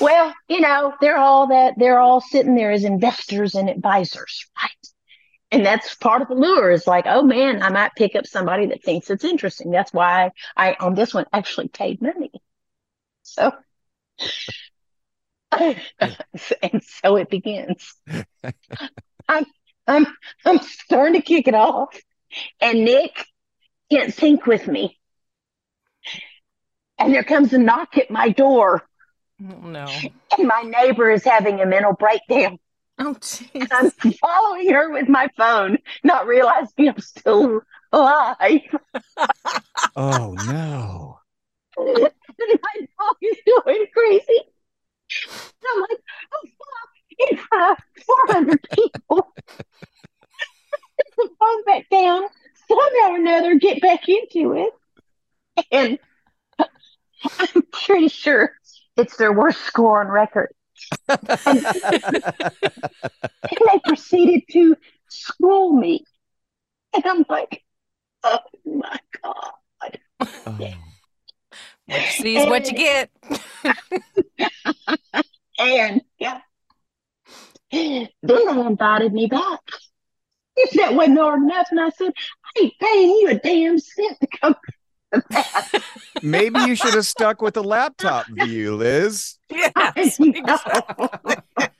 Well, 0.00 0.32
you 0.48 0.60
know, 0.60 0.94
they're 1.00 1.18
all 1.18 1.48
that 1.48 1.74
they're 1.76 1.98
all 1.98 2.20
sitting 2.20 2.54
there 2.54 2.70
as 2.70 2.84
investors 2.84 3.54
and 3.54 3.68
advisors, 3.68 4.46
right? 4.62 4.70
And 5.52 5.64
that's 5.66 5.94
part 5.94 6.22
of 6.22 6.28
the 6.28 6.34
lure 6.34 6.70
is 6.70 6.86
like, 6.86 7.04
oh 7.06 7.22
man, 7.22 7.62
I 7.62 7.68
might 7.68 7.94
pick 7.94 8.16
up 8.16 8.26
somebody 8.26 8.66
that 8.66 8.82
thinks 8.82 9.10
it's 9.10 9.22
interesting. 9.22 9.70
That's 9.70 9.92
why 9.92 10.30
I 10.56 10.76
on 10.80 10.94
this 10.94 11.12
one 11.12 11.26
actually 11.32 11.68
paid 11.68 12.00
money. 12.00 12.32
So 13.22 13.52
and 15.52 16.82
so 16.82 17.16
it 17.16 17.28
begins. 17.28 17.94
I'm 19.28 19.44
I'm 19.86 20.06
I'm 20.44 20.58
starting 20.60 21.20
to 21.20 21.22
kick 21.22 21.48
it 21.48 21.54
off. 21.54 21.94
And 22.60 22.84
Nick 22.84 23.26
can't 23.90 24.14
sync 24.14 24.46
with 24.46 24.66
me. 24.66 24.98
And 26.98 27.12
there 27.12 27.24
comes 27.24 27.52
a 27.52 27.58
knock 27.58 27.98
at 27.98 28.10
my 28.10 28.30
door. 28.30 28.82
Oh, 29.42 29.66
no. 29.66 29.86
and 30.38 30.48
my 30.48 30.62
neighbor 30.62 31.10
is 31.10 31.24
having 31.24 31.60
a 31.60 31.66
mental 31.66 31.92
breakdown. 31.92 32.58
Oh, 32.98 33.14
jeez. 33.14 33.68
I'm 33.72 33.90
following 34.12 34.70
her 34.70 34.90
with 34.90 35.08
my 35.08 35.28
phone, 35.36 35.78
not 36.04 36.26
realizing 36.26 36.88
I'm 36.88 36.98
still 37.00 37.62
alive. 37.92 38.60
Oh 39.94 40.34
no. 40.46 41.18
and 41.76 41.98
my 42.38 42.86
dog 42.98 43.16
is 43.20 43.36
going 43.46 43.86
crazy. 43.92 44.40
And 44.40 45.68
I'm 45.74 45.80
like, 45.80 45.98
oh 46.32 46.48
fuck, 46.58 47.30
in 47.30 47.36
front 47.36 47.78
of 47.78 48.04
400 48.04 48.60
people. 48.72 49.32
The 51.16 51.28
phone 51.38 51.64
back 51.66 51.88
down, 51.90 52.22
somehow 52.68 53.10
or 53.12 53.16
another 53.16 53.54
get 53.56 53.82
back 53.82 54.08
into 54.08 54.54
it. 54.54 55.64
And 55.70 55.98
I'm 57.38 57.62
pretty 57.72 58.08
sure 58.08 58.52
it's 58.96 59.16
their 59.16 59.32
worst 59.32 59.60
score 59.62 60.00
on 60.00 60.08
record. 60.08 60.54
And 61.08 61.64
they 63.50 63.80
proceeded 63.84 64.42
to 64.52 64.76
school 65.08 65.72
me. 65.72 66.04
And 66.94 67.04
I'm 67.06 67.24
like, 67.28 67.62
oh 68.22 68.38
my 68.64 68.98
God. 69.22 69.98
Oh. 70.46 70.58
What 71.86 72.00
you 72.00 72.06
see 72.06 72.36
is 72.36 72.48
what 72.48 72.70
you 72.70 72.76
get. 72.76 73.10
And 75.58 76.02
yeah. 76.18 76.40
Then 77.70 78.08
they 78.22 78.42
invited 78.42 79.12
me 79.12 79.26
back. 79.26 79.60
If 80.56 80.72
that 80.78 80.94
wasn't 80.94 81.18
hard 81.18 81.42
enough, 81.42 81.68
and 81.70 81.80
I 81.80 81.88
said, 81.90 82.12
I 82.44 82.60
ain't 82.62 82.78
paying 82.78 83.08
you 83.08 83.28
a 83.30 83.34
damn 83.34 83.78
cent 83.78 84.18
to 84.20 84.26
come 84.26 84.54
to. 84.64 85.82
Maybe 86.22 86.60
you 86.60 86.74
should 86.74 86.94
have 86.94 87.06
stuck 87.06 87.40
with 87.40 87.54
the 87.54 87.64
laptop 87.64 88.26
view, 88.28 88.76
Liz. 88.76 89.38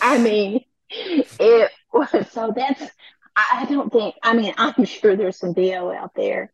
I 0.00 0.18
mean, 0.18 0.64
it 0.90 1.70
was 1.92 2.30
so 2.30 2.52
that's 2.54 2.82
I 3.36 3.66
don't 3.68 3.92
think 3.92 4.14
I 4.22 4.34
mean 4.34 4.54
I'm 4.56 4.84
sure 4.84 5.16
there's 5.16 5.38
some 5.38 5.54
VO 5.54 5.92
out 5.92 6.14
there 6.14 6.52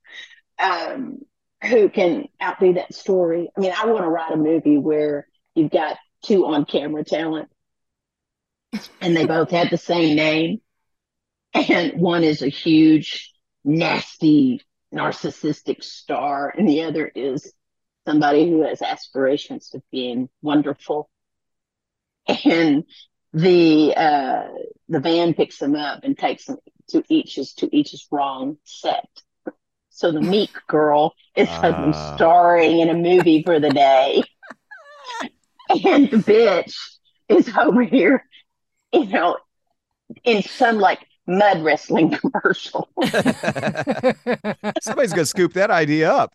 um 0.59 1.19
who 1.63 1.89
can 1.89 2.29
outdo 2.43 2.75
that 2.75 2.95
story. 2.95 3.51
I 3.57 3.61
mean, 3.61 3.73
I 3.77 3.87
want 3.87 4.05
to 4.05 4.09
write 4.09 4.33
a 4.33 4.37
movie 4.37 4.77
where 4.77 5.27
you've 5.55 5.71
got 5.71 5.97
two 6.23 6.47
on 6.47 6.65
camera 6.65 7.05
talent 7.05 7.49
and 9.01 9.17
they 9.17 9.27
both 9.27 9.51
have 9.51 9.71
the 9.71 9.79
same 9.79 10.17
name. 10.17 10.61
And 11.55 12.01
one 12.01 12.25
is 12.25 12.43
a 12.43 12.49
huge, 12.49 13.33
nasty, 13.65 14.61
narcissistic 14.93 15.85
star, 15.85 16.53
and 16.57 16.69
the 16.69 16.83
other 16.83 17.07
is 17.07 17.53
somebody 18.07 18.49
who 18.49 18.63
has 18.63 18.83
aspirations 18.83 19.71
of 19.75 19.83
being 19.91 20.29
wonderful. 20.43 21.09
And 22.45 22.85
the 23.33 23.95
uh, 23.97 24.49
the 24.89 25.01
van 25.01 25.35
picks 25.35 25.59
them 25.59 25.75
up 25.75 26.05
and 26.05 26.17
takes 26.17 26.47
them 26.47 26.59
to 26.89 27.03
each's 27.09 27.55
to 27.55 27.75
each's 27.77 28.07
wrong 28.11 28.57
set. 28.65 29.09
So 29.91 30.11
the 30.11 30.21
meek 30.21 30.51
girl 30.67 31.15
is 31.37 31.49
Ah. 31.51 32.15
starring 32.17 32.81
in 32.81 32.89
a 32.89 32.95
movie 32.95 33.43
for 33.43 33.61
the 33.61 33.71
day, 33.71 34.23
and 35.69 36.11
the 36.11 36.17
bitch 36.17 36.75
is 37.29 37.51
over 37.57 37.83
here, 37.83 38.25
you 38.93 39.07
know, 39.07 39.37
in 40.25 40.43
some 40.43 40.79
like 40.79 41.07
mud 41.27 41.63
wrestling 41.63 42.11
commercial. 42.19 42.89
Somebody's 44.83 45.13
to 45.13 45.27
scoop 45.27 45.53
that 45.55 45.71
idea 45.71 46.11
up. 46.13 46.35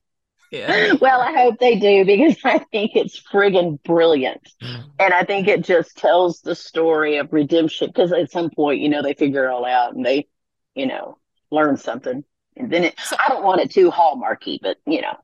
Yeah. 0.51 0.93
well, 1.01 1.21
I 1.21 1.33
hope 1.33 1.59
they 1.59 1.75
do 1.77 2.05
because 2.05 2.37
I 2.43 2.59
think 2.71 2.91
it's 2.95 3.21
friggin' 3.21 3.81
brilliant. 3.83 4.49
Mm. 4.61 4.83
And 4.99 5.13
I 5.13 5.23
think 5.23 5.47
it 5.47 5.63
just 5.63 5.97
tells 5.97 6.41
the 6.41 6.55
story 6.55 7.17
of 7.17 7.31
redemption 7.31 7.87
because 7.87 8.11
at 8.11 8.31
some 8.31 8.49
point, 8.49 8.81
you 8.81 8.89
know, 8.89 9.01
they 9.01 9.13
figure 9.13 9.45
it 9.45 9.51
all 9.51 9.65
out 9.65 9.95
and 9.95 10.05
they, 10.05 10.27
you 10.75 10.87
know, 10.87 11.17
learn 11.51 11.77
something. 11.77 12.23
And 12.55 12.71
then 12.71 12.83
it, 12.85 12.99
so, 12.99 13.15
I 13.23 13.29
don't 13.29 13.43
want 13.43 13.61
it 13.61 13.71
too 13.71 13.89
hallmarky, 13.89 14.59
but 14.61 14.77
you 14.85 15.01
know, 15.01 15.15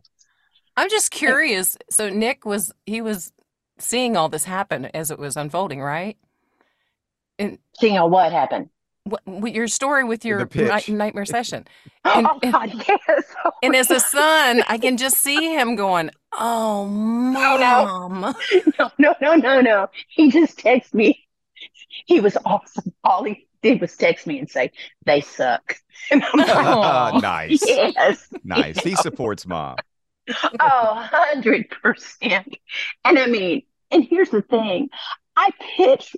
I'm 0.77 0.89
just 0.89 1.11
curious. 1.11 1.77
So 1.89 2.09
Nick 2.09 2.45
was 2.45 2.71
he 2.85 3.01
was 3.01 3.33
seeing 3.77 4.15
all 4.15 4.29
this 4.29 4.45
happen 4.45 4.85
as 4.85 5.11
it 5.11 5.19
was 5.19 5.35
unfolding, 5.35 5.81
right? 5.81 6.17
And 7.37 7.57
seeing 7.79 7.95
how 7.95 8.07
what 8.07 8.31
happened. 8.31 8.69
What, 9.05 9.21
what 9.25 9.53
your 9.53 9.67
story 9.67 10.03
with 10.03 10.25
your 10.25 10.47
night, 10.55 10.89
nightmare 10.89 11.25
session, 11.25 11.65
oh 12.05 12.11
And- 12.17 12.27
oh 12.27 12.39
and- 12.43 12.51
God, 12.51 12.83
yes. 12.87 13.23
and 13.63 13.75
as 13.75 13.89
a 13.91 13.99
son, 13.99 14.63
I 14.67 14.77
can 14.77 14.97
just 14.97 15.17
see 15.19 15.53
him 15.55 15.75
going, 15.75 16.11
"Oh, 16.33 16.85
mom." 16.89 18.35
no, 18.79 18.91
no, 18.97 19.15
no, 19.21 19.35
no, 19.35 19.61
no. 19.61 19.87
He 20.09 20.29
just 20.31 20.57
texted 20.59 20.93
me. 20.93 21.25
He 22.05 22.19
was 22.19 22.37
awesome. 22.45 22.93
All 23.03 23.23
he 23.23 23.47
did 23.61 23.79
was 23.79 23.95
text 23.95 24.27
me 24.27 24.37
and 24.37 24.49
say, 24.49 24.71
they 25.05 25.21
suck. 25.21 25.77
And 26.11 26.23
I'm 26.23 26.39
like, 26.39 26.49
Aw. 26.49 27.11
Ah, 27.13 27.19
nice. 27.19 27.63
yes. 27.65 28.27
Nice. 28.43 28.77
He 28.83 28.95
supports 28.95 29.47
mom. 29.47 29.77
Oh, 30.59 31.09
100%. 31.37 32.45
And 33.05 33.19
I 33.19 33.25
mean, 33.27 33.63
and 33.91 34.03
here's 34.03 34.29
the 34.29 34.41
thing 34.41 34.89
I 35.37 35.49
pitch 35.77 36.15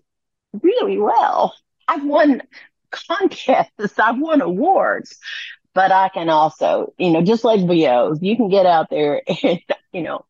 really 0.61 0.97
well. 0.97 1.55
I've 1.87 2.03
won 2.03 2.41
contests, 2.91 3.99
I've 3.99 4.19
won 4.19 4.41
awards, 4.41 5.17
but 5.73 5.91
I 5.91 6.09
can 6.09 6.29
also, 6.29 6.93
you 6.97 7.11
know, 7.11 7.21
just 7.21 7.43
like 7.43 7.65
VO, 7.67 8.15
you 8.21 8.35
can 8.35 8.49
get 8.49 8.65
out 8.65 8.89
there 8.89 9.21
and, 9.43 9.59
you 9.91 10.01
know, 10.01 10.25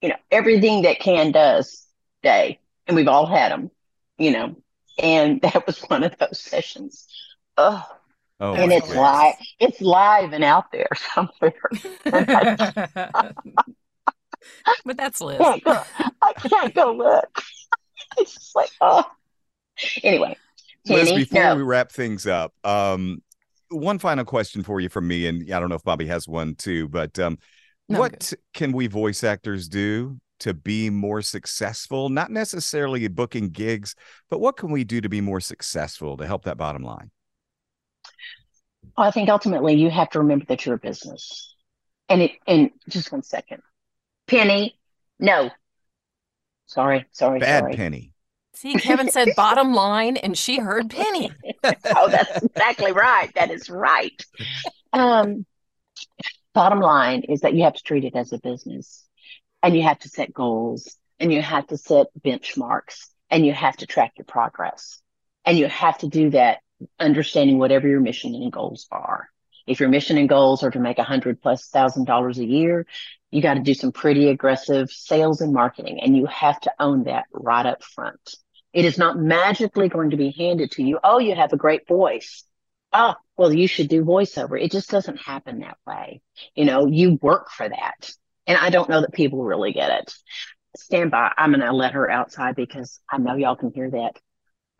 you 0.00 0.08
know, 0.08 0.16
everything 0.30 0.82
that 0.82 1.00
can 1.00 1.32
does 1.32 1.86
day, 2.22 2.58
and 2.86 2.96
we've 2.96 3.08
all 3.08 3.26
had 3.26 3.52
them, 3.52 3.70
you 4.18 4.32
know, 4.32 4.56
and 4.98 5.40
that 5.42 5.66
was 5.66 5.78
one 5.80 6.04
of 6.04 6.16
those 6.18 6.40
sessions. 6.40 7.06
Oh, 7.56 7.84
Oh, 8.42 8.54
and 8.54 8.72
it's 8.72 8.88
goodness. 8.88 8.98
live, 8.98 9.34
it's 9.60 9.80
live 9.80 10.32
and 10.32 10.42
out 10.42 10.72
there 10.72 10.88
somewhere. 11.14 11.54
but 14.84 14.96
that's 14.96 15.20
Liz. 15.20 15.38
can't 15.38 15.62
go, 15.62 15.80
I 16.20 16.32
can't 16.32 16.74
go 16.74 16.92
look. 16.92 17.40
It's 18.18 18.34
just 18.34 18.56
like, 18.56 18.70
oh. 18.80 19.04
Anyway, 20.02 20.36
Liz, 20.86 21.12
before 21.12 21.42
no. 21.42 21.56
we 21.56 21.62
wrap 21.62 21.92
things 21.92 22.26
up, 22.26 22.52
um, 22.64 23.22
one 23.70 23.98
final 23.98 24.24
question 24.24 24.62
for 24.62 24.80
you 24.80 24.88
from 24.88 25.06
me, 25.08 25.26
and 25.26 25.42
I 25.52 25.60
don't 25.60 25.68
know 25.68 25.76
if 25.76 25.84
Bobbi 25.84 26.06
has 26.06 26.28
one 26.28 26.54
too, 26.54 26.88
but 26.88 27.18
um, 27.18 27.38
No, 27.88 28.00
what 28.00 28.32
can 28.52 28.72
we 28.72 28.86
voice 28.86 29.24
actors 29.24 29.68
do 29.68 30.18
to 30.40 30.52
be 30.54 30.90
more 30.90 31.22
successful? 31.22 32.08
Not 32.08 32.30
necessarily 32.30 33.06
booking 33.08 33.50
gigs, 33.50 33.94
but 34.28 34.40
what 34.40 34.56
can 34.56 34.70
we 34.70 34.84
do 34.84 35.00
to 35.00 35.08
be 35.08 35.20
more 35.20 35.40
successful 35.40 36.16
to 36.16 36.26
help 36.26 36.44
that 36.44 36.56
bottom 36.56 36.82
line? 36.82 37.10
Well, 38.96 39.06
I 39.06 39.10
think 39.10 39.28
ultimately 39.28 39.74
you 39.74 39.90
have 39.90 40.10
to 40.10 40.18
remember 40.18 40.44
that 40.48 40.66
you're 40.66 40.74
a 40.74 40.78
business. 40.78 41.54
And 42.08 42.22
it 42.22 42.32
and 42.46 42.70
just 42.88 43.10
one 43.12 43.22
second. 43.22 43.62
Penny, 44.26 44.78
no. 45.18 45.50
Sorry, 46.66 47.06
sorry, 47.12 47.38
Bad 47.38 47.60
sorry. 47.60 47.74
penny. 47.74 48.11
See, 48.54 48.74
Kevin 48.74 49.10
said 49.10 49.28
bottom 49.36 49.74
line, 49.74 50.16
and 50.16 50.36
she 50.36 50.58
heard 50.58 50.90
penny. 50.90 51.30
oh, 51.64 52.08
that's 52.08 52.42
exactly 52.42 52.92
right. 52.92 53.32
That 53.34 53.50
is 53.50 53.70
right. 53.70 54.24
Um, 54.92 55.46
bottom 56.54 56.80
line 56.80 57.22
is 57.28 57.40
that 57.40 57.54
you 57.54 57.64
have 57.64 57.74
to 57.74 57.82
treat 57.82 58.04
it 58.04 58.14
as 58.14 58.32
a 58.32 58.38
business 58.38 59.06
and 59.62 59.74
you 59.74 59.82
have 59.82 59.98
to 60.00 60.08
set 60.08 60.32
goals 60.32 60.96
and 61.18 61.32
you 61.32 61.40
have 61.40 61.66
to 61.68 61.76
set 61.76 62.08
benchmarks 62.20 63.08
and 63.30 63.46
you 63.46 63.52
have 63.52 63.76
to 63.78 63.86
track 63.86 64.12
your 64.18 64.24
progress 64.24 65.00
and 65.44 65.58
you 65.58 65.66
have 65.66 65.98
to 65.98 66.08
do 66.08 66.30
that 66.30 66.58
understanding 66.98 67.58
whatever 67.58 67.88
your 67.88 68.00
mission 68.00 68.34
and 68.34 68.52
goals 68.52 68.86
are. 68.90 69.28
If 69.66 69.80
your 69.80 69.88
mission 69.88 70.18
and 70.18 70.28
goals 70.28 70.62
are 70.62 70.70
to 70.70 70.80
make 70.80 70.98
a 70.98 71.04
hundred 71.04 71.40
plus 71.40 71.68
thousand 71.68 72.04
dollars 72.04 72.38
a 72.38 72.44
year, 72.44 72.86
you 73.30 73.40
got 73.40 73.54
to 73.54 73.60
do 73.60 73.74
some 73.74 73.92
pretty 73.92 74.28
aggressive 74.28 74.90
sales 74.90 75.40
and 75.40 75.52
marketing 75.52 76.00
and 76.00 76.16
you 76.16 76.26
have 76.26 76.60
to 76.60 76.72
own 76.78 77.04
that 77.04 77.26
right 77.32 77.64
up 77.64 77.82
front. 77.82 78.36
It 78.72 78.84
is 78.84 78.96
not 78.98 79.18
magically 79.18 79.88
going 79.88 80.10
to 80.10 80.16
be 80.16 80.34
handed 80.36 80.72
to 80.72 80.82
you. 80.82 80.98
Oh, 81.02 81.18
you 81.18 81.34
have 81.34 81.52
a 81.52 81.58
great 81.58 81.86
voice. 81.86 82.44
Oh, 82.92 83.14
well, 83.36 83.52
you 83.52 83.66
should 83.66 83.88
do 83.88 84.04
voiceover. 84.04 84.60
It 84.60 84.70
just 84.70 84.90
doesn't 84.90 85.16
happen 85.16 85.60
that 85.60 85.78
way. 85.86 86.20
You 86.54 86.64
know, 86.64 86.86
you 86.86 87.18
work 87.20 87.50
for 87.50 87.68
that. 87.68 88.10
And 88.46 88.58
I 88.58 88.70
don't 88.70 88.88
know 88.88 89.00
that 89.00 89.12
people 89.12 89.42
really 89.44 89.72
get 89.72 89.90
it. 89.90 90.14
Stand 90.76 91.10
by. 91.10 91.32
I'm 91.36 91.50
going 91.50 91.60
to 91.60 91.72
let 91.72 91.92
her 91.92 92.10
outside 92.10 92.56
because 92.56 93.00
I 93.10 93.18
know 93.18 93.36
y'all 93.36 93.56
can 93.56 93.72
hear 93.74 93.90
that. 93.90 94.12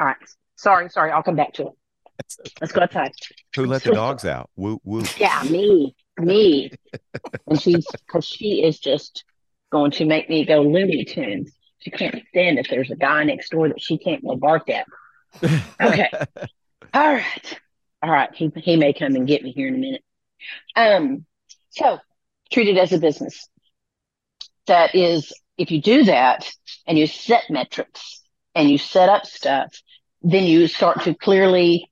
All 0.01 0.07
right. 0.07 0.17
Sorry, 0.57 0.89
sorry. 0.89 1.11
I'll 1.11 1.23
come 1.23 1.37
back 1.37 1.55
to 1.55 1.69
it. 1.69 1.73
Let's 2.61 2.73
go 2.73 2.83
outside. 2.83 3.13
Who 3.57 3.67
let 3.67 3.83
the 3.83 3.93
dogs 3.93 4.25
out? 4.25 4.51
Woo, 4.57 4.81
woo. 4.85 5.05
Yeah, 5.19 5.43
me, 5.51 5.95
me. 6.19 6.71
and 7.47 7.61
she's, 7.61 7.87
because 8.07 8.25
she 8.25 8.63
is 8.63 8.79
just 8.79 9.25
going 9.71 9.91
to 9.93 10.05
make 10.05 10.29
me 10.29 10.45
go 10.45 10.63
Looney 10.63 11.05
Tunes. 11.05 11.53
She 11.83 11.91
can't 11.91 12.23
stand 12.29 12.59
if 12.59 12.69
there's 12.69 12.91
a 12.91 12.97
guy 12.97 13.25
next 13.25 13.51
door 13.51 13.69
that 13.69 13.81
she 13.81 13.99
can't 13.99 14.25
go 14.25 14.37
bark 14.37 14.69
at. 14.71 14.87
Okay. 15.83 16.11
All 16.95 17.13
right. 17.13 17.61
All 18.03 18.11
right. 18.11 18.31
He, 18.35 18.53
he 18.57 18.77
may 18.77 18.93
come 18.93 19.17
and 19.17 19.27
get 19.27 19.43
me 19.43 19.53
here 19.53 19.69
in 19.69 19.75
a 19.75 19.79
minute. 19.79 20.05
Um, 20.77 21.27
so 21.71 21.99
treat 22.53 22.69
it 22.69 22.79
as 22.79 22.93
a 22.93 22.99
business. 22.99 23.49
That 24.67 24.95
is, 24.95 25.33
if 25.59 25.71
you 25.71 25.81
do 25.83 26.05
that 26.05 26.49
and 26.87 26.99
you 26.99 27.07
set 27.07 27.45
metrics 27.51 28.23
and 28.55 28.71
you 28.71 28.79
set 28.79 29.09
up 29.09 29.27
stuff, 29.27 29.75
then 30.23 30.45
you 30.45 30.69
start 30.69 31.03
to 31.03 31.15
clearly 31.15 31.91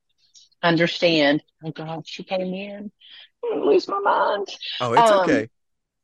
understand. 0.62 1.42
Oh 1.64 1.72
God, 1.72 2.06
she 2.06 2.22
came 2.22 2.54
in. 2.54 2.92
I'm 3.44 3.58
gonna 3.58 3.70
lose 3.70 3.88
my 3.88 3.98
mind. 3.98 4.46
Oh, 4.80 4.92
it's 4.92 5.10
Um, 5.10 5.20
okay. 5.20 5.48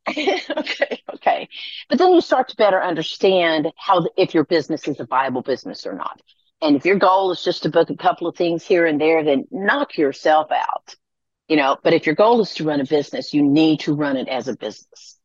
okay, 0.57 1.03
okay. 1.15 1.49
But 1.89 1.99
then 1.99 2.13
you 2.15 2.21
start 2.21 2.49
to 2.49 2.57
better 2.57 2.83
understand 2.83 3.73
how 3.77 4.07
if 4.17 4.35
your 4.35 4.45
business 4.45 4.87
is 4.87 5.01
a 5.01 5.05
viable 5.05 5.43
business 5.43 5.87
or 5.87 5.95
not. 5.95 6.21
And 6.63 6.77
if 6.77 6.85
your 6.85 6.97
goal 6.97 7.33
is 7.33 7.43
just 7.43 7.65
to 7.65 7.69
book 7.71 7.91
a 7.91 7.97
couple 7.97 8.27
of 8.27 8.37
things 8.37 8.65
here 8.65 8.87
and 8.87 9.01
there, 9.01 9.25
then 9.25 9.47
knock 9.51 9.99
yourself 9.99 10.51
out. 10.51 10.95
You 11.49 11.57
know, 11.57 11.77
but 11.83 11.93
if 11.93 12.07
your 12.07 12.15
goal 12.15 12.41
is 12.41 12.55
to 12.55 12.65
run 12.65 12.81
a 12.81 12.85
business, 12.85 13.35
you 13.35 13.43
need 13.43 13.81
to 13.81 13.95
run 13.95 14.17
it 14.17 14.29
as 14.29 14.49
a 14.49 14.57
business. 14.57 15.19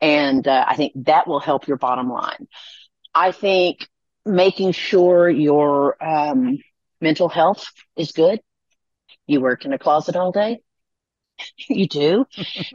And 0.00 0.46
uh, 0.46 0.64
I 0.68 0.76
think 0.76 0.92
that 1.06 1.26
will 1.26 1.40
help 1.40 1.66
your 1.66 1.78
bottom 1.78 2.10
line. 2.10 2.46
I 3.14 3.32
think 3.32 3.88
making 4.24 4.72
sure 4.72 5.28
your 5.28 6.02
um, 6.04 6.58
mental 7.00 7.28
health 7.28 7.66
is 7.96 8.12
good. 8.12 8.40
You 9.26 9.40
work 9.40 9.64
in 9.64 9.72
a 9.72 9.78
closet 9.78 10.16
all 10.16 10.32
day. 10.32 10.60
you 11.68 11.88
do. 11.88 12.26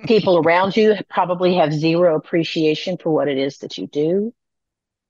People 0.06 0.38
around 0.46 0.76
you 0.76 0.96
probably 1.10 1.56
have 1.56 1.74
zero 1.74 2.16
appreciation 2.16 2.98
for 2.98 3.12
what 3.12 3.28
it 3.28 3.38
is 3.38 3.60
that 3.60 3.78
you 3.78 3.88
do. 3.88 4.34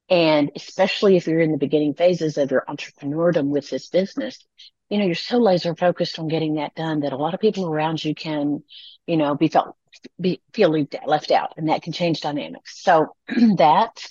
And 0.10 0.52
especially 0.56 1.16
if 1.16 1.26
you're 1.28 1.40
in 1.40 1.52
the 1.52 1.58
beginning 1.58 1.94
phases 1.94 2.38
of 2.38 2.52
your 2.52 2.66
entrepreneurdom 2.68 3.48
with 3.48 3.70
this 3.70 3.88
business, 3.88 4.46
you 4.90 4.98
know, 4.98 5.06
you're 5.06 5.16
so 5.16 5.38
laser 5.38 5.74
focused 5.74 6.20
on 6.20 6.28
getting 6.28 6.56
that 6.56 6.76
done 6.76 7.00
that 7.02 7.14
a 7.14 7.18
lot 7.18 7.34
of 7.34 7.40
people 7.40 7.66
around 7.66 8.04
you 8.04 8.14
can, 8.14 8.62
you 9.08 9.16
know, 9.16 9.36
be 9.36 9.48
felt, 9.48 9.78
be, 10.20 10.42
feel 10.54 10.70
left 10.70 10.96
left 11.08 11.32
out 11.32 11.54
and 11.56 11.70
that 11.70 11.82
can 11.82 11.94
change 11.94 12.20
dynamics. 12.20 12.82
So 12.84 13.16
that, 13.58 14.06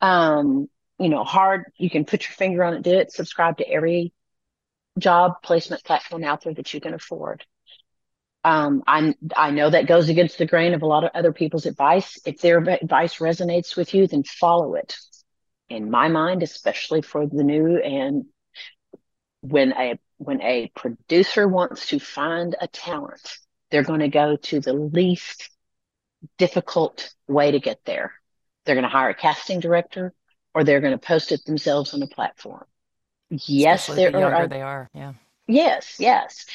um, 0.00 0.70
you 0.98 1.10
know, 1.10 1.22
hard, 1.22 1.64
you 1.76 1.90
can 1.90 2.06
put 2.06 2.26
your 2.26 2.32
finger 2.32 2.64
on 2.64 2.72
it, 2.72 2.82
do 2.82 2.92
it, 2.92 3.12
subscribe 3.12 3.58
to 3.58 3.68
every 3.68 4.14
job 4.98 5.42
placement 5.42 5.84
platform 5.84 6.24
out 6.24 6.44
there 6.44 6.54
that 6.54 6.72
you 6.72 6.80
can 6.80 6.94
afford. 6.94 7.44
Um, 8.46 8.84
I 8.86 9.12
I 9.36 9.50
know 9.50 9.68
that 9.68 9.88
goes 9.88 10.08
against 10.08 10.38
the 10.38 10.46
grain 10.46 10.72
of 10.72 10.82
a 10.82 10.86
lot 10.86 11.02
of 11.02 11.10
other 11.14 11.32
people's 11.32 11.66
advice. 11.66 12.16
If 12.24 12.40
their 12.40 12.58
advice 12.58 13.16
resonates 13.16 13.76
with 13.76 13.92
you, 13.92 14.06
then 14.06 14.22
follow 14.22 14.76
it. 14.76 14.96
In 15.68 15.90
my 15.90 16.06
mind, 16.06 16.44
especially 16.44 17.02
for 17.02 17.26
the 17.26 17.42
new 17.42 17.78
and 17.78 18.26
when 19.40 19.72
a 19.72 19.98
when 20.18 20.40
a 20.42 20.70
producer 20.76 21.48
wants 21.48 21.88
to 21.88 21.98
find 21.98 22.54
a 22.60 22.68
talent, 22.68 23.36
they're 23.72 23.82
going 23.82 23.98
to 23.98 24.08
go 24.08 24.36
to 24.36 24.60
the 24.60 24.74
least 24.74 25.50
difficult 26.38 27.12
way 27.26 27.50
to 27.50 27.58
get 27.58 27.80
there. 27.84 28.14
They're 28.64 28.76
going 28.76 28.84
to 28.84 28.88
hire 28.88 29.10
a 29.10 29.14
casting 29.14 29.58
director 29.58 30.14
or 30.54 30.62
they're 30.62 30.80
going 30.80 30.96
to 30.96 31.04
post 31.04 31.32
it 31.32 31.44
themselves 31.44 31.94
on 31.94 32.02
a 32.02 32.06
platform. 32.06 32.64
Yes, 33.28 33.88
Especially 33.88 34.04
there 34.04 34.12
the 34.12 34.22
are 34.22 34.46
they 34.46 34.62
are. 34.62 34.88
Yeah. 34.94 35.14
Yes, 35.48 35.96
yes. 35.98 36.46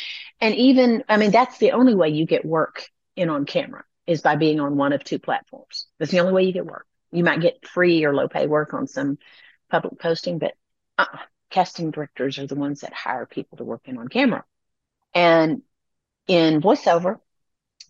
And 0.41 0.55
even, 0.55 1.03
I 1.07 1.17
mean, 1.17 1.31
that's 1.31 1.59
the 1.59 1.71
only 1.71 1.95
way 1.95 2.09
you 2.09 2.25
get 2.25 2.43
work 2.43 2.89
in 3.15 3.29
on 3.29 3.45
camera 3.45 3.83
is 4.07 4.21
by 4.21 4.35
being 4.35 4.59
on 4.59 4.75
one 4.75 4.91
of 4.91 5.03
two 5.03 5.19
platforms. 5.19 5.87
That's 5.99 6.11
the 6.11 6.19
only 6.19 6.33
way 6.33 6.43
you 6.43 6.51
get 6.51 6.65
work. 6.65 6.87
You 7.11 7.23
might 7.23 7.41
get 7.41 7.67
free 7.67 8.03
or 8.03 8.13
low 8.13 8.27
pay 8.27 8.47
work 8.47 8.73
on 8.73 8.87
some 8.87 9.19
public 9.69 9.99
posting, 9.99 10.39
but 10.39 10.53
uh, 10.97 11.05
casting 11.51 11.91
directors 11.91 12.39
are 12.39 12.47
the 12.47 12.55
ones 12.55 12.81
that 12.81 12.93
hire 12.93 13.25
people 13.25 13.57
to 13.57 13.63
work 13.63 13.81
in 13.85 13.97
on 13.97 14.07
camera. 14.07 14.43
And 15.13 15.61
in 16.27 16.61
voiceover, 16.61 17.17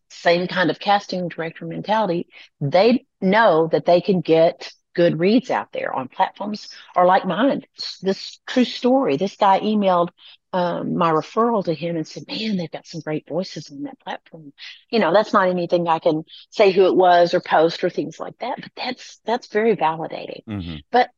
same 0.10 0.48
kind 0.48 0.70
of 0.70 0.80
casting 0.80 1.30
director 1.30 1.66
mentality. 1.66 2.28
They 2.60 3.06
know 3.22 3.70
that 3.72 3.86
they 3.86 4.02
can 4.02 4.22
get 4.22 4.72
good 4.94 5.20
reads 5.20 5.50
out 5.50 5.72
there 5.72 5.94
on 5.94 6.08
platforms 6.08 6.70
or 6.96 7.06
like 7.06 7.26
mine. 7.26 7.64
This 8.02 8.40
true 8.48 8.66
story. 8.66 9.18
This 9.18 9.36
guy 9.36 9.60
emailed 9.60 10.10
um, 10.54 10.98
my 10.98 11.12
referral 11.12 11.64
to 11.66 11.74
him 11.74 11.96
and 11.96 12.08
said, 12.08 12.28
man, 12.28 12.58
they've 12.58 12.72
got 12.72 12.88
some 12.88 13.02
great 13.02 13.28
voices 13.28 13.72
on 13.72 13.84
that 13.84 14.00
platform. 14.00 14.54
You 14.90 15.00
know, 15.00 15.14
that's 15.14 15.34
not 15.34 15.50
anything 15.50 15.88
I 15.88 16.00
can 16.00 16.24
say 16.50 16.72
who 16.72 16.86
it 16.88 16.96
was 16.96 17.34
or 17.34 17.40
post 17.42 17.84
or 17.84 17.90
things 17.90 18.20
like 18.20 18.38
that, 18.40 18.60
but 18.62 18.72
that's, 18.76 19.20
that's 19.26 19.48
very 19.48 19.76
validating. 19.76 20.44
hmm 20.48 20.78
But 20.92 21.10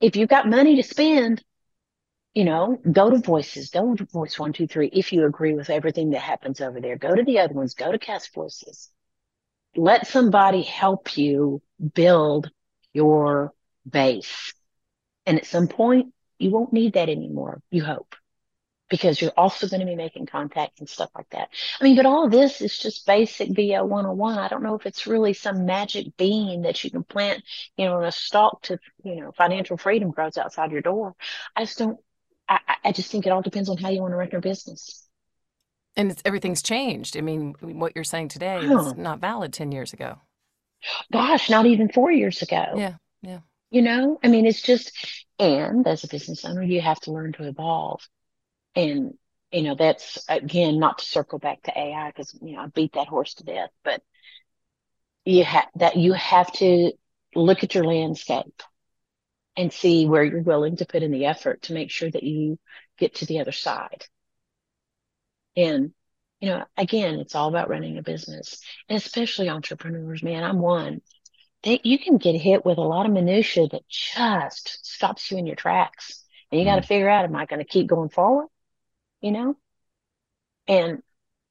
if 0.00 0.16
you've 0.16 0.28
got 0.28 0.48
money 0.48 0.76
to 0.76 0.82
spend, 0.82 1.42
you 2.34 2.44
know, 2.44 2.78
go 2.90 3.10
to 3.10 3.18
voices, 3.18 3.70
go 3.70 3.94
to 3.94 4.04
voice 4.06 4.38
one, 4.38 4.52
two, 4.52 4.66
three. 4.66 4.88
If 4.92 5.12
you 5.12 5.26
agree 5.26 5.54
with 5.54 5.70
everything 5.70 6.10
that 6.10 6.20
happens 6.22 6.60
over 6.60 6.80
there, 6.80 6.96
go 6.96 7.14
to 7.14 7.22
the 7.24 7.40
other 7.40 7.54
ones, 7.54 7.74
go 7.74 7.90
to 7.92 7.98
cast 7.98 8.34
voices. 8.34 8.90
Let 9.76 10.06
somebody 10.06 10.62
help 10.62 11.16
you 11.16 11.62
build 11.94 12.50
your 12.92 13.52
base. 13.88 14.52
And 15.26 15.38
at 15.38 15.46
some 15.46 15.68
point, 15.68 16.12
you 16.38 16.50
won't 16.50 16.72
need 16.72 16.94
that 16.94 17.08
anymore, 17.08 17.60
you 17.70 17.84
hope, 17.84 18.16
because 18.88 19.20
you're 19.20 19.32
also 19.36 19.68
going 19.68 19.80
to 19.80 19.86
be 19.86 19.94
making 19.94 20.26
contacts 20.26 20.80
and 20.80 20.88
stuff 20.88 21.10
like 21.14 21.28
that. 21.30 21.50
I 21.80 21.84
mean, 21.84 21.96
but 21.96 22.06
all 22.06 22.28
this 22.28 22.60
is 22.60 22.76
just 22.78 23.06
basic 23.06 23.50
VO 23.54 23.84
101. 23.84 24.38
I 24.38 24.48
don't 24.48 24.62
know 24.62 24.74
if 24.74 24.86
it's 24.86 25.06
really 25.06 25.34
some 25.34 25.66
magic 25.66 26.16
bean 26.16 26.62
that 26.62 26.82
you 26.82 26.90
can 26.90 27.04
plant, 27.04 27.42
you 27.76 27.84
know, 27.84 27.98
in 28.00 28.06
a 28.06 28.12
stalk 28.12 28.62
to, 28.62 28.78
you 29.04 29.16
know, 29.16 29.32
financial 29.32 29.76
freedom 29.76 30.10
grows 30.10 30.38
outside 30.38 30.72
your 30.72 30.80
door. 30.82 31.14
I 31.54 31.64
just 31.64 31.78
don't, 31.78 31.98
I, 32.48 32.58
I- 32.66 32.76
I 32.86 32.92
just 32.92 33.10
think 33.12 33.26
it 33.26 33.30
all 33.30 33.42
depends 33.42 33.68
on 33.68 33.76
how 33.76 33.90
you 33.90 34.00
want 34.00 34.12
to 34.12 34.16
run 34.16 34.30
your 34.32 34.40
business. 34.40 35.06
And 35.96 36.10
it's, 36.10 36.22
everything's 36.24 36.62
changed. 36.62 37.16
I 37.16 37.20
mean, 37.20 37.54
what 37.60 37.92
you're 37.94 38.04
saying 38.04 38.28
today 38.28 38.60
Huh. 38.66 38.78
is 38.78 38.96
not 38.96 39.20
valid 39.20 39.52
10 39.52 39.70
years 39.72 39.92
ago. 39.92 40.18
Gosh, 41.12 41.50
not 41.50 41.66
even 41.66 41.90
four 41.90 42.10
years 42.10 42.42
ago. 42.42 42.74
Yeah. 42.76 42.94
Yeah. 43.22 43.40
You 43.70 43.82
know, 43.82 44.18
I 44.22 44.28
mean, 44.28 44.46
it's 44.46 44.62
just, 44.62 44.92
and 45.38 45.86
as 45.86 46.02
a 46.04 46.08
business 46.08 46.44
owner, 46.44 46.62
you 46.62 46.80
have 46.80 47.00
to 47.00 47.12
learn 47.12 47.32
to 47.34 47.46
evolve. 47.46 48.00
And, 48.74 49.14
you 49.52 49.62
know, 49.62 49.74
that's 49.74 50.24
again, 50.28 50.78
not 50.78 50.98
to 50.98 51.04
circle 51.04 51.38
back 51.38 51.62
to 51.62 51.78
AI 51.78 52.08
because, 52.08 52.36
you 52.42 52.56
know, 52.56 52.62
I 52.62 52.66
beat 52.66 52.94
that 52.94 53.08
horse 53.08 53.34
to 53.34 53.44
death, 53.44 53.70
but 53.84 54.02
you 55.24 55.44
have 55.44 55.66
that 55.76 55.96
you 55.96 56.14
have 56.14 56.50
to 56.54 56.92
look 57.34 57.62
at 57.62 57.74
your 57.74 57.84
landscape 57.84 58.62
and 59.56 59.72
see 59.72 60.06
where 60.06 60.24
you're 60.24 60.42
willing 60.42 60.76
to 60.76 60.86
put 60.86 61.02
in 61.02 61.10
the 61.10 61.26
effort 61.26 61.62
to 61.62 61.74
make 61.74 61.90
sure 61.90 62.10
that 62.10 62.22
you 62.22 62.58
get 62.98 63.16
to 63.16 63.26
the 63.26 63.40
other 63.40 63.52
side. 63.52 64.04
And, 65.56 65.92
you 66.40 66.48
know, 66.48 66.64
again, 66.76 67.20
it's 67.20 67.34
all 67.34 67.48
about 67.48 67.68
running 67.68 67.98
a 67.98 68.02
business 68.02 68.60
and 68.88 68.96
especially 68.96 69.48
entrepreneurs, 69.48 70.22
man. 70.22 70.42
I'm 70.42 70.58
one. 70.58 71.02
they, 71.62 71.80
you 71.84 71.98
can 71.98 72.16
get 72.16 72.40
hit 72.40 72.64
with 72.64 72.78
a 72.78 72.82
lot 72.82 73.06
of 73.06 73.12
minutia 73.12 73.68
that 73.68 73.88
just 73.88 74.86
stops 74.86 75.30
you 75.30 75.38
in 75.38 75.46
your 75.46 75.56
tracks. 75.56 76.24
And 76.50 76.58
you 76.58 76.64
got 76.64 76.76
to 76.76 76.80
mm-hmm. 76.80 76.88
figure 76.88 77.08
out, 77.08 77.24
am 77.24 77.36
I 77.36 77.46
going 77.46 77.60
to 77.60 77.70
keep 77.70 77.86
going 77.86 78.08
forward? 78.08 78.48
You 79.20 79.32
know? 79.32 79.56
And 80.66 81.02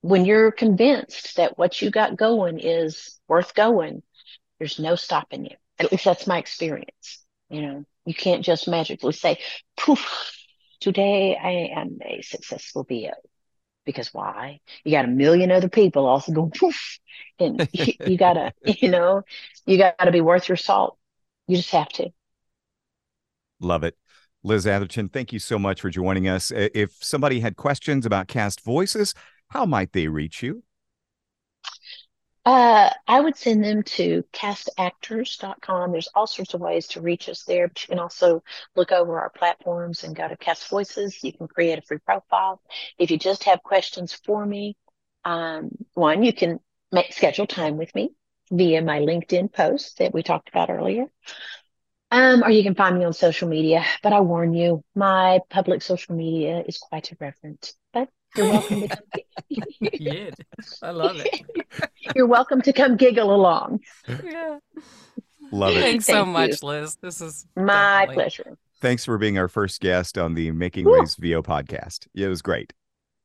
when 0.02 0.26
you're 0.26 0.52
convinced 0.52 1.38
that 1.38 1.58
what 1.58 1.82
you 1.82 1.92
got 1.92 2.18
going 2.18 2.60
is 2.60 3.20
worth 3.28 3.54
going, 3.54 4.02
there's 4.58 4.80
no 4.80 4.96
stopping 4.96 5.46
you. 5.46 5.56
At 5.78 5.92
least 5.92 6.06
that's 6.06 6.28
my 6.28 6.38
experience. 6.40 7.24
You 7.50 7.62
know, 7.62 7.86
you 8.06 8.14
can't 8.14 8.44
just 8.44 8.68
magically 8.68 9.14
say, 9.14 9.40
poof, 9.78 10.34
today 10.80 11.36
I 11.36 11.80
am 11.80 12.00
a 12.04 12.22
successful 12.22 12.84
VO. 12.84 13.12
Because 13.90 14.14
why? 14.14 14.60
You 14.84 14.92
got 14.92 15.06
a 15.06 15.08
million 15.08 15.52
other 15.52 15.68
people 15.68 16.06
also 16.06 16.32
going 16.32 16.52
poof. 16.52 17.00
And 17.40 17.68
you, 17.74 17.94
you 18.06 18.18
gotta, 18.18 18.54
you 18.66 18.90
know, 18.90 19.24
you 19.66 19.80
gotta 19.80 20.12
be 20.12 20.22
worth 20.22 20.48
your 20.48 20.58
salt. 20.58 20.98
You 21.48 21.58
just 21.58 21.72
have 21.72 21.90
to. 21.90 22.12
Love 23.60 23.84
it. 23.84 23.98
Liz 24.44 24.68
Atherton, 24.68 25.10
thank 25.10 25.34
you 25.34 25.40
so 25.40 25.58
much 25.58 25.82
for 25.82 25.90
joining 25.90 26.28
us. 26.28 26.52
If 26.56 26.92
somebody 27.02 27.40
had 27.40 27.56
questions 27.58 28.06
about 28.06 28.28
Cast 28.28 28.64
Voices, 28.64 29.14
how 29.50 29.66
might 29.66 29.92
they 29.92 30.08
reach 30.08 30.44
you? 30.44 30.64
Uh, 32.50 32.90
I 33.08 33.22
would 33.22 33.38
send 33.38 33.64
them 33.64 33.84
to 33.84 34.24
castactors.com. 34.34 35.92
There's 35.92 36.10
all 36.16 36.26
sorts 36.26 36.56
of 36.56 36.62
ways 36.62 36.88
to 36.88 37.00
reach 37.00 37.30
us 37.30 37.44
there, 37.44 37.68
but 37.68 37.80
you 37.84 37.90
can 37.90 38.00
also 38.00 38.42
look 38.76 38.92
over 38.92 39.20
our 39.20 39.30
platforms 39.30 40.04
and 40.04 40.16
go 40.16 40.28
to 40.28 40.36
Cast 40.36 40.68
Voices. 40.68 41.24
You 41.24 41.32
can 41.32 41.48
create 41.48 41.78
a 41.78 41.84
free 41.84 42.00
profile. 42.00 42.60
If 42.98 43.12
you 43.12 43.20
just 43.20 43.44
have 43.44 43.62
questions 43.62 44.20
for 44.26 44.44
me, 44.44 44.76
um, 45.26 45.70
one, 45.94 46.24
you 46.24 46.34
can 46.34 46.60
make 46.92 47.14
schedule 47.14 47.46
time 47.46 47.78
with 47.78 47.94
me 47.94 48.14
via 48.50 48.82
my 48.82 48.98
LinkedIn 48.98 49.54
post 49.54 50.00
that 50.00 50.12
we 50.12 50.24
talked 50.24 50.50
about 50.50 50.72
earlier. 50.72 51.06
Um, 52.10 52.44
or 52.44 52.50
you 52.50 52.64
can 52.64 52.74
find 52.74 52.98
me 52.98 53.06
on 53.06 53.14
social 53.14 53.48
media, 53.48 53.86
but 54.02 54.12
I 54.12 54.22
warn 54.22 54.56
you, 54.56 54.84
my 54.96 55.42
public 55.52 55.84
social 55.84 56.16
media 56.16 56.64
is 56.68 56.80
quite 56.80 57.12
irreverent. 57.12 57.74
But 57.94 58.10
you're 58.36 58.50
welcome 58.52 58.82
to 58.82 58.88
come. 58.88 59.06
yeah, 59.80 60.30
I 60.82 60.92
love 60.92 61.16
it. 61.18 61.90
You're 62.16 62.28
welcome 62.28 62.62
to 62.64 62.74
come 62.74 62.98
giggle 62.98 63.34
along. 63.34 63.82
Yeah. 64.08 64.60
Love 65.52 65.76
it. 65.76 65.82
Thanks 65.82 66.06
so 66.06 66.26
much, 66.26 66.62
you. 66.62 66.68
Liz. 66.68 66.98
This 67.02 67.22
is 67.22 67.46
My 67.56 68.02
definitely- 68.02 68.16
pleasure. 68.16 68.58
Thanks 68.82 69.04
for 69.04 69.18
being 69.18 69.38
our 69.38 69.48
first 69.50 69.82
guest 69.82 70.18
on 70.18 70.36
the 70.36 70.52
Making 70.52 70.86
Woo. 70.86 71.00
Waves 71.00 71.16
VO 71.16 71.42
podcast. 71.42 72.08
It 72.16 72.28
was 72.28 72.42
great. 72.42 72.72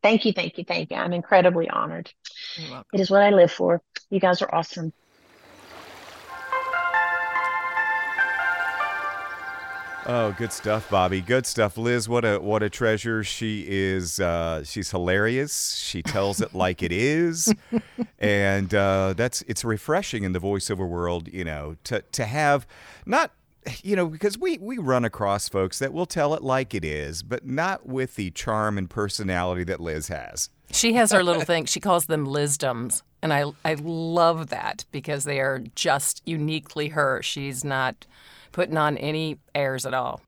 Thank 0.02 0.24
you, 0.24 0.32
thank 0.32 0.58
you, 0.58 0.64
thank 0.64 0.90
you. 0.90 0.96
I'm 0.96 1.12
incredibly 1.12 1.70
honored. 1.70 2.12
You're 2.56 2.70
welcome. 2.70 2.88
It 2.92 3.00
is 3.00 3.10
what 3.10 3.22
I 3.22 3.30
live 3.30 3.52
for. 3.52 3.80
You 4.10 4.20
guys 4.20 4.42
are 4.42 4.52
awesome. 4.54 4.92
Oh, 10.06 10.32
good 10.32 10.52
stuff, 10.52 10.88
Bobbi. 10.90 11.24
Good 11.24 11.46
stuff, 11.46 11.78
Liz. 11.78 12.08
What 12.08 12.24
a 12.24 12.38
what 12.38 12.62
a 12.62 12.68
treasure. 12.68 13.24
She 13.24 13.64
is. 13.66 14.20
Uh, 14.20 14.62
she's 14.64 14.90
hilarious. 14.90 15.76
She 15.76 16.02
tells 16.02 16.40
it 16.40 16.54
like 16.54 16.82
it 16.82 16.92
is, 16.92 17.52
and 18.18 18.74
uh, 18.74 19.14
that's 19.16 19.42
it's 19.42 19.64
refreshing 19.64 20.24
in 20.24 20.32
the 20.32 20.40
voiceover 20.40 20.86
world. 20.86 21.28
You 21.32 21.44
know, 21.44 21.76
to 21.84 22.02
to 22.12 22.24
have 22.26 22.66
not. 23.06 23.32
You 23.82 23.96
know, 23.96 24.08
because 24.08 24.36
we, 24.36 24.58
we 24.58 24.76
run 24.76 25.06
across 25.06 25.48
folks 25.48 25.78
that 25.78 25.94
will 25.94 26.04
tell 26.04 26.34
it 26.34 26.42
like 26.42 26.74
it 26.74 26.84
is, 26.84 27.22
but 27.22 27.46
not 27.46 27.86
with 27.86 28.14
the 28.16 28.30
charm 28.32 28.76
and 28.76 28.90
personality 28.90 29.64
that 29.64 29.80
Liz 29.80 30.08
has. 30.08 30.50
She 30.70 30.92
has 30.92 31.12
her 31.12 31.22
little 31.22 31.40
thing. 31.40 31.64
She 31.64 31.80
calls 31.80 32.04
them 32.04 32.26
Lizdoms. 32.26 33.00
And 33.22 33.32
I, 33.32 33.44
I 33.64 33.72
love 33.80 34.48
that 34.48 34.84
because 34.92 35.24
they 35.24 35.40
are 35.40 35.64
just 35.74 36.20
uniquely 36.26 36.88
her. 36.88 37.22
She's 37.22 37.64
not 37.64 38.06
putting 38.54 38.76
on 38.76 38.96
any 38.96 39.36
airs 39.54 39.84
at 39.84 39.92
all. 39.92 40.22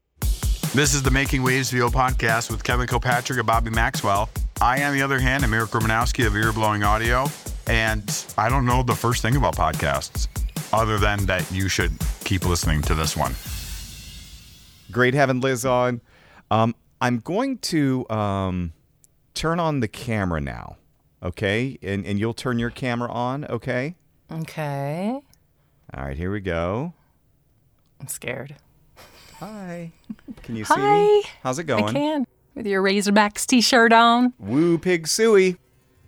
This 0.74 0.92
is 0.92 1.02
the 1.02 1.10
Making 1.10 1.42
Wavs 1.42 1.70
VO 1.72 1.88
podcast 1.88 2.50
with 2.50 2.62
Kevin 2.62 2.86
Kilpatrick 2.86 3.38
and 3.38 3.48
Bobbi 3.48 3.72
Maxwell. 3.72 4.28
I, 4.60 4.82
on 4.82 4.92
the 4.92 5.00
other 5.00 5.20
hand, 5.20 5.44
am 5.44 5.54
Eric 5.54 5.70
Romanowski 5.70 6.26
of 6.26 6.34
Ear 6.36 6.52
Blowing 6.52 6.82
Audio, 6.82 7.26
and 7.66 8.24
I 8.36 8.48
don't 8.48 8.66
know 8.66 8.82
the 8.82 8.94
first 8.94 9.22
thing 9.22 9.36
about 9.36 9.54
podcasts 9.54 10.28
other 10.72 10.98
than 10.98 11.24
that 11.26 11.50
you 11.52 11.68
should 11.68 11.92
keep 12.24 12.44
listening 12.44 12.82
to 12.82 12.94
this 12.94 13.16
one. 13.16 13.34
Great 14.90 15.14
having 15.14 15.40
Liz 15.40 15.64
on. 15.64 16.00
Um, 16.50 16.74
I'm 17.00 17.18
going 17.18 17.58
to 17.58 18.08
um, 18.10 18.72
turn 19.34 19.60
on 19.60 19.80
the 19.80 19.88
camera 19.88 20.40
now, 20.40 20.78
okay? 21.22 21.78
And, 21.80 22.04
and 22.04 22.18
you'll 22.18 22.34
turn 22.34 22.58
your 22.58 22.70
camera 22.70 23.10
on, 23.10 23.44
okay? 23.44 23.94
Okay. 24.32 25.20
All 25.94 26.04
right, 26.04 26.16
here 26.16 26.32
we 26.32 26.40
go. 26.40 26.92
I'm 28.00 28.08
scared. 28.08 28.56
Hi. 29.40 29.92
Can 30.42 30.56
you 30.56 30.64
see 30.64 30.74
Hi. 30.74 30.94
me? 31.02 31.22
How's 31.42 31.58
it 31.58 31.64
going? 31.64 31.84
I 31.84 31.92
can. 31.92 32.26
With 32.54 32.66
your 32.66 32.82
Razorbacks 32.82 33.46
t 33.46 33.60
shirt 33.60 33.92
on. 33.92 34.32
Woo 34.38 34.78
pig 34.78 35.06
suey. 35.06 35.56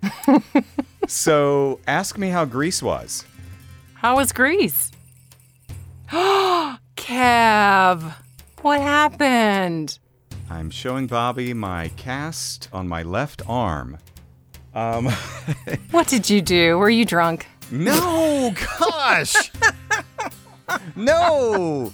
so 1.06 1.80
ask 1.86 2.16
me 2.16 2.28
how 2.30 2.44
Greece 2.44 2.82
was. 2.82 3.24
How 3.94 4.16
was 4.16 4.32
Greece? 4.32 4.90
Kev, 6.96 8.14
what 8.62 8.80
happened? 8.80 9.98
I'm 10.50 10.70
showing 10.70 11.06
Bobbi 11.08 11.54
my 11.54 11.88
cast 11.96 12.68
on 12.72 12.88
my 12.88 13.02
left 13.02 13.42
arm. 13.46 13.98
Um, 14.74 15.06
What 15.90 16.06
did 16.08 16.30
you 16.30 16.40
do? 16.40 16.78
Were 16.78 16.88
you 16.90 17.04
drunk? 17.04 17.46
no, 17.70 18.54
gosh, 18.78 19.50
no. 20.96 21.92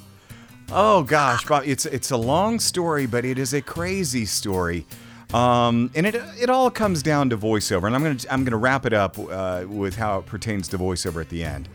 Oh 0.70 1.02
gosh, 1.02 1.44
Bob, 1.46 1.64
it's 1.66 1.86
it's 1.86 2.10
a 2.10 2.16
long 2.16 2.58
story, 2.58 3.06
but 3.06 3.24
it 3.24 3.38
is 3.38 3.52
a 3.52 3.60
crazy 3.60 4.24
story. 4.24 4.86
Um, 5.32 5.90
and 5.94 6.06
it 6.06 6.14
it 6.14 6.48
all 6.48 6.70
comes 6.70 7.02
down 7.02 7.30
to 7.30 7.36
voiceover, 7.36 7.86
and 7.86 7.94
I'm 7.94 8.02
gonna 8.02 8.18
I'm 8.30 8.44
gonna 8.44 8.56
wrap 8.56 8.86
it 8.86 8.92
up 8.92 9.18
uh, 9.18 9.64
with 9.68 9.96
how 9.96 10.20
it 10.20 10.26
pertains 10.26 10.68
to 10.68 10.78
voiceover 10.78 11.20
at 11.20 11.28
the 11.28 11.44
end. 11.44 11.68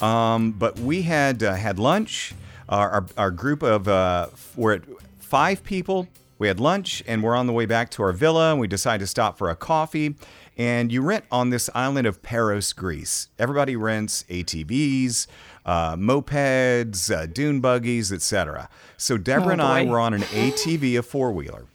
Um, 0.00 0.52
but 0.52 0.78
we 0.80 1.02
had 1.02 1.42
uh, 1.42 1.54
had 1.54 1.78
lunch. 1.78 2.34
Our, 2.68 3.04
our, 3.18 3.30
group 3.30 3.62
of 3.62 3.86
uh, 3.86 4.28
we're 4.56 4.74
at 4.74 4.82
five 5.18 5.62
people. 5.62 6.08
We 6.38 6.48
had 6.48 6.58
lunch, 6.58 7.02
and 7.06 7.22
we're 7.22 7.36
on 7.36 7.46
the 7.46 7.52
way 7.52 7.66
back 7.66 7.90
to 7.90 8.02
our 8.02 8.12
villa. 8.12 8.52
And 8.52 8.60
we 8.60 8.66
decide 8.66 9.00
to 9.00 9.06
stop 9.06 9.36
for 9.36 9.50
a 9.50 9.56
coffee. 9.56 10.16
And 10.56 10.90
you 10.90 11.02
rent 11.02 11.24
on 11.30 11.50
this 11.50 11.70
island 11.74 12.06
of 12.06 12.22
Paros, 12.22 12.72
Greece. 12.72 13.28
Everybody 13.38 13.76
rents 13.76 14.24
ATVs, 14.28 15.26
uh, 15.64 15.96
mopeds, 15.96 17.14
uh, 17.14 17.26
dune 17.26 17.60
buggies, 17.60 18.12
etc. 18.12 18.68
So 18.96 19.16
Deborah 19.16 19.48
Oh, 19.48 19.52
and 19.52 19.62
I 19.62 19.84
were 19.84 20.00
on 20.00 20.14
an 20.14 20.22
ATV, 20.22 20.98
a 20.98 21.02
four 21.02 21.32
wheeler. 21.32 21.66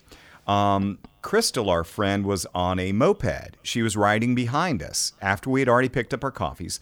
Um, 0.46 1.00
Crystal, 1.22 1.70
our 1.70 1.84
friend, 1.84 2.26
was 2.26 2.46
on 2.56 2.80
a 2.80 2.94
moped. 2.94 3.58
She 3.62 3.82
was 3.82 3.98
riding 3.98 4.34
behind 4.34 4.82
us 4.82 5.14
after 5.22 5.50
we 5.50 5.60
had 5.60 5.68
already 5.68 5.90
picked 5.90 6.14
up 6.14 6.24
our 6.24 6.32
coffees. 6.32 6.80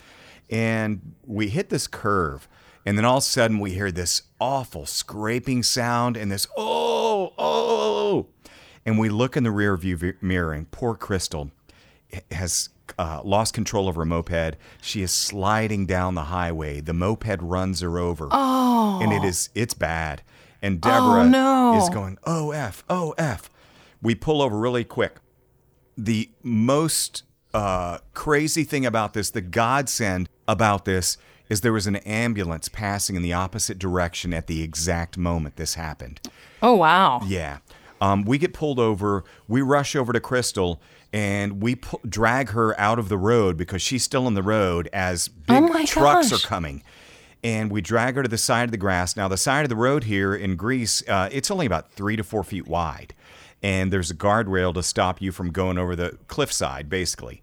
And 0.52 1.14
we 1.26 1.50
hit 1.50 1.70
this 1.70 1.88
curve. 1.88 2.48
And 2.86 2.98
then 2.98 3.06
all 3.06 3.18
of 3.18 3.24
a 3.24 3.26
sudden, 3.26 3.60
we 3.60 3.72
hear 3.72 3.92
this 3.92 4.22
awful 4.40 4.86
scraping 4.86 5.64
sound 5.64 6.16
and 6.16 6.32
this, 6.32 6.46
oh, 6.56 7.34
oh. 7.40 8.28
And 8.86 9.00
we 9.00 9.10
look 9.10 9.36
in 9.36 9.44
the 9.44 9.50
rear 9.50 9.76
view 9.76 10.14
mirror, 10.22 10.54
and 10.54 10.70
poor 10.70 10.94
Crystal 10.94 11.50
has 12.30 12.70
uh, 12.98 13.22
lost 13.24 13.54
control 13.54 13.88
of 13.88 13.96
her 13.96 14.06
moped. 14.06 14.58
She 14.82 15.02
is 15.02 15.12
sliding 15.12 15.86
down 15.86 16.16
the 16.16 16.26
highway. 16.26 16.82
The 16.82 16.94
moped 16.94 17.42
runs 17.42 17.82
her 17.82 17.98
over. 17.98 18.28
Oh. 18.32 19.00
And 19.02 19.12
it 19.12 19.24
is, 19.24 19.50
it's 19.56 19.74
bad. 19.74 20.22
And 20.62 20.82
Deborah 20.82 21.26
no. 21.26 21.78
is 21.78 21.90
going, 21.90 22.18
oh, 22.26 22.52
F, 22.52 22.84
oh, 22.90 23.14
F. 23.18 23.50
We 24.02 24.16
pull 24.16 24.42
over 24.42 24.58
really 24.58 24.84
quick. 24.84 25.18
The 25.98 26.30
most 26.44 27.24
uh, 27.54 28.00
crazy 28.14 28.64
thing 28.64 28.86
about 28.86 29.14
this, 29.14 29.30
the 29.30 29.42
godsend 29.42 30.30
about 30.48 30.86
this, 30.86 31.18
is 31.50 31.62
there 31.62 31.74
was 31.74 31.88
an 31.88 31.98
ambulance 31.98 32.68
passing 32.68 33.16
in 33.16 33.22
the 33.22 33.34
opposite 33.34 33.78
direction 33.78 34.34
at 34.34 34.48
the 34.48 34.64
exact 34.64 35.18
moment 35.18 35.56
this 35.56 35.76
happened. 35.76 36.20
Oh, 36.62 36.74
wow. 36.74 37.22
Yeah. 37.26 37.60
Um, 38.02 38.26
we 38.26 38.38
get 38.38 38.54
pulled 38.54 38.80
over. 38.80 39.24
We 39.48 39.62
rush 39.62 39.96
over 39.96 40.12
to 40.12 40.20
Crystal 40.20 40.82
and 41.16 41.62
we 41.64 41.76
pu- 41.76 42.00
drag 42.08 42.50
her 42.50 42.78
out 42.80 43.00
of 43.00 43.08
the 43.10 43.18
road 43.18 43.56
because 43.56 43.82
she's 43.82 44.04
still 44.04 44.28
in 44.28 44.34
the 44.34 44.44
road 44.44 44.90
as 44.92 45.30
big 45.30 45.64
Oh 45.64 45.86
trucks 45.86 46.30
gosh. 46.30 46.44
are 46.44 46.48
coming. 46.48 46.84
And 47.42 47.72
we 47.72 47.80
drag 47.82 48.16
her 48.16 48.24
to 48.24 48.28
the 48.28 48.38
side 48.38 48.64
of 48.66 48.72
the 48.72 48.78
grass. 48.78 49.16
Now, 49.16 49.28
the 49.30 49.38
side 49.38 49.64
of 49.64 49.70
the 49.70 49.76
road 49.78 50.04
here 50.04 50.36
in 50.36 50.56
Greece, 50.58 51.02
uh, 51.08 51.30
it's 51.32 51.50
only 51.50 51.66
about 51.66 51.92
three 51.92 52.16
to 52.18 52.24
four 52.24 52.44
feet 52.44 52.68
wide. 52.68 53.14
And 53.64 53.94
there's 53.94 54.12
a 54.12 54.16
guardrail 54.16 54.74
to 54.74 54.84
stop 54.84 55.22
you 55.22 55.32
from 55.32 55.52
going 55.52 55.78
over 55.78 55.96
the 55.96 56.18
cliffside, 56.28 56.90
basically. 56.90 57.42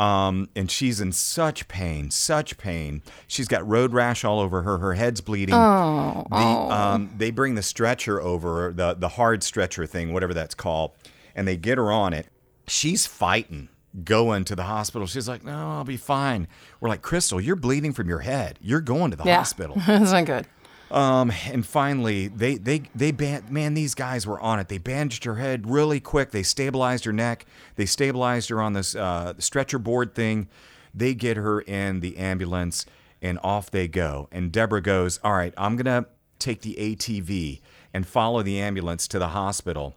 Um, 0.00 0.48
and 0.56 0.68
she's 0.70 1.00
in 1.00 1.12
such 1.12 1.68
pain, 1.68 2.10
such 2.10 2.58
pain. 2.58 3.02
She's 3.28 3.46
got 3.46 3.66
road 3.68 3.92
rash 3.92 4.24
all 4.24 4.40
over 4.40 4.62
her. 4.62 4.78
Her 4.78 4.94
head's 4.94 5.20
bleeding. 5.20 5.54
Oh, 5.54 6.26
The, 6.30 6.36
um, 6.36 7.10
they 7.16 7.30
bring 7.30 7.54
the 7.54 7.62
stretcher 7.62 8.20
over, 8.20 8.72
the 8.74 8.94
the 8.94 9.10
hard 9.10 9.42
stretcher 9.44 9.86
thing, 9.86 10.12
whatever 10.12 10.34
that's 10.34 10.54
called, 10.54 10.92
and 11.36 11.46
they 11.46 11.56
get 11.56 11.78
her 11.78 11.92
on 11.92 12.14
it. 12.14 12.26
She's 12.66 13.06
fighting. 13.06 13.68
going 14.04 14.44
to 14.44 14.56
the 14.56 14.62
hospital. 14.62 15.06
She's 15.06 15.28
like, 15.28 15.44
no, 15.44 15.52
I'll 15.52 15.84
be 15.84 15.98
fine. 15.98 16.48
We're 16.80 16.88
like, 16.88 17.02
Crystal, 17.02 17.38
you're 17.38 17.56
bleeding 17.56 17.92
from 17.92 18.08
your 18.08 18.20
head. 18.20 18.58
You're 18.62 18.80
going 18.80 19.10
to 19.10 19.16
the 19.18 19.24
yeah. 19.24 19.36
hospital. 19.36 19.76
That's 19.86 20.12
not 20.12 20.24
good. 20.24 20.46
Um, 20.90 21.32
and 21.50 21.66
finally, 21.66 22.28
they 22.28 22.56
they 22.56 22.82
they 22.94 23.12
band 23.12 23.50
man, 23.50 23.72
these 23.72 23.94
guys 23.94 24.26
were 24.26 24.38
on 24.40 24.60
it. 24.60 24.68
They 24.68 24.76
bandaged 24.76 25.24
her 25.24 25.36
head 25.36 25.68
really 25.68 26.00
quick. 26.00 26.32
They 26.32 26.42
stabilized 26.42 27.06
her 27.06 27.14
neck. 27.14 27.46
They 27.76 27.86
stabilized 27.86 28.50
her 28.50 28.60
on 28.60 28.74
this 28.74 28.94
uh, 28.94 29.32
stretcher 29.38 29.78
board 29.78 30.14
thing. 30.14 30.48
They 30.94 31.14
get 31.14 31.38
her 31.38 31.62
in 31.62 32.00
the 32.00 32.18
ambulance, 32.18 32.84
and 33.22 33.38
off 33.42 33.70
they 33.70 33.88
go. 33.88 34.28
And 34.30 34.52
Deborah 34.52 34.82
goes, 34.82 35.18
"All 35.24 35.32
right, 35.32 35.54
I'm 35.56 35.76
gonna 35.76 36.06
take 36.38 36.60
the 36.60 36.74
ATV 36.78 37.60
and 37.94 38.06
follow 38.06 38.42
the 38.42 38.60
ambulance 38.60 39.08
to 39.08 39.18
the 39.18 39.28
hospital. 39.28 39.94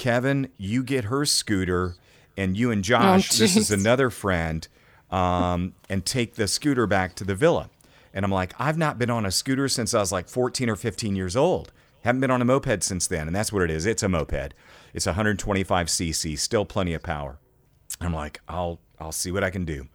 Kevin, 0.00 0.48
you 0.56 0.82
get 0.82 1.04
her 1.04 1.24
scooter, 1.24 1.94
and 2.36 2.56
you 2.56 2.70
and 2.70 2.82
Josh, 2.82 3.28
this 3.30 3.54
is 3.54 3.70
another 3.70 4.08
friend, 4.08 4.66
um, 5.10 5.74
and 5.88 6.04
take 6.04 6.34
the 6.34 6.48
scooter 6.48 6.86
back 6.86 7.14
to 7.16 7.24
the 7.24 7.34
villa." 7.34 7.68
And 8.12 8.24
I'm 8.24 8.32
like, 8.32 8.54
I've 8.58 8.78
not 8.78 8.98
been 8.98 9.10
on 9.10 9.24
a 9.24 9.30
scooter 9.30 9.68
since 9.68 9.94
I 9.94 10.00
was 10.00 10.10
like 10.10 10.28
14 10.28 10.68
or 10.68 10.74
15 10.74 11.14
years 11.14 11.36
old. 11.36 11.72
Haven't 12.02 12.20
been 12.20 12.30
on 12.30 12.42
a 12.42 12.44
moped 12.44 12.82
since 12.82 13.06
then. 13.06 13.26
And 13.26 13.36
that's 13.36 13.52
what 13.52 13.62
it 13.62 13.70
is. 13.70 13.86
It's 13.86 14.02
a 14.02 14.08
moped. 14.08 14.54
It's 14.94 15.06
125 15.06 15.86
cc, 15.86 16.38
still 16.38 16.64
plenty 16.64 16.94
of 16.94 17.02
power. 17.02 17.38
I'm 18.00 18.14
like, 18.14 18.40
I'll 18.48 18.80
I'll 18.98 19.12
see 19.12 19.30
what 19.30 19.44
I 19.44 19.50
can 19.50 19.64
do. 19.64 19.86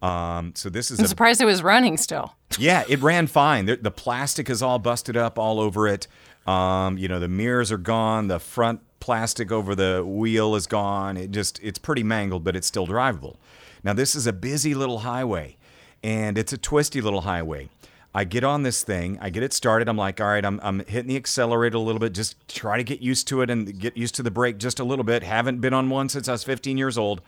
Um, 0.00 0.52
so 0.54 0.70
this 0.70 0.90
is 0.90 0.98
I'm 0.98 1.04
a 1.04 1.08
surprised 1.08 1.40
it 1.40 1.46
was 1.46 1.62
running 1.62 1.96
still. 1.96 2.34
yeah, 2.58 2.84
it 2.88 3.00
ran 3.02 3.26
fine. 3.26 3.66
The, 3.66 3.76
the 3.76 3.90
plastic 3.90 4.48
is 4.48 4.62
all 4.62 4.78
busted 4.78 5.16
up 5.16 5.38
all 5.38 5.60
over 5.60 5.86
it. 5.86 6.06
Um, 6.46 6.96
you 6.96 7.08
know, 7.08 7.20
the 7.20 7.28
mirrors 7.28 7.70
are 7.70 7.78
gone. 7.78 8.28
The 8.28 8.38
front 8.38 8.80
plastic 9.00 9.50
over 9.50 9.74
the 9.74 10.04
wheel 10.06 10.54
is 10.54 10.66
gone. 10.66 11.16
It 11.16 11.30
just 11.30 11.58
it's 11.62 11.78
pretty 11.78 12.02
mangled, 12.02 12.44
but 12.44 12.54
it's 12.54 12.66
still 12.66 12.86
drivable. 12.86 13.36
Now 13.82 13.92
this 13.92 14.14
is 14.14 14.26
a 14.26 14.32
busy 14.32 14.74
little 14.74 15.00
highway, 15.00 15.56
and 16.02 16.38
it's 16.38 16.52
a 16.52 16.58
twisty 16.58 17.00
little 17.00 17.22
highway. 17.22 17.68
I 18.12 18.24
get 18.24 18.42
on 18.42 18.64
this 18.64 18.82
thing, 18.82 19.18
I 19.20 19.30
get 19.30 19.44
it 19.44 19.52
started. 19.52 19.88
I'm 19.88 19.96
like, 19.96 20.20
all 20.20 20.26
right, 20.26 20.44
I'm, 20.44 20.58
I'm 20.64 20.80
hitting 20.80 21.08
the 21.08 21.16
accelerator 21.16 21.76
a 21.76 21.80
little 21.80 22.00
bit, 22.00 22.12
just 22.12 22.36
try 22.48 22.76
to 22.76 22.82
get 22.82 23.00
used 23.00 23.28
to 23.28 23.40
it 23.40 23.50
and 23.50 23.78
get 23.78 23.96
used 23.96 24.16
to 24.16 24.24
the 24.24 24.32
brake 24.32 24.58
just 24.58 24.80
a 24.80 24.84
little 24.84 25.04
bit. 25.04 25.22
Haven't 25.22 25.60
been 25.60 25.72
on 25.72 25.88
one 25.90 26.08
since 26.08 26.28
I 26.28 26.32
was 26.32 26.42
15 26.42 26.76
years 26.76 26.98
old. 26.98 27.20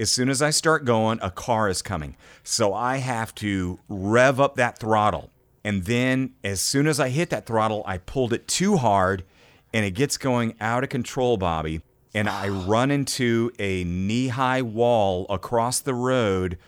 As 0.00 0.10
soon 0.10 0.28
as 0.28 0.42
I 0.42 0.50
start 0.50 0.84
going, 0.84 1.20
a 1.22 1.30
car 1.30 1.68
is 1.68 1.82
coming. 1.82 2.16
So 2.42 2.74
I 2.74 2.96
have 2.96 3.34
to 3.36 3.78
rev 3.88 4.40
up 4.40 4.56
that 4.56 4.78
throttle. 4.78 5.30
And 5.64 5.84
then 5.84 6.34
as 6.42 6.60
soon 6.60 6.86
as 6.86 6.98
I 6.98 7.10
hit 7.10 7.30
that 7.30 7.46
throttle, 7.46 7.82
I 7.86 7.98
pulled 7.98 8.32
it 8.32 8.48
too 8.48 8.76
hard 8.76 9.24
and 9.72 9.84
it 9.84 9.92
gets 9.92 10.16
going 10.16 10.54
out 10.60 10.82
of 10.82 10.90
control, 10.90 11.38
Bobbi. 11.38 11.82
And 12.14 12.28
I 12.28 12.48
run 12.48 12.90
into 12.90 13.50
a 13.58 13.84
knee 13.84 14.28
high 14.28 14.62
wall 14.62 15.26
across 15.28 15.80
the 15.80 15.94
road. 15.94 16.58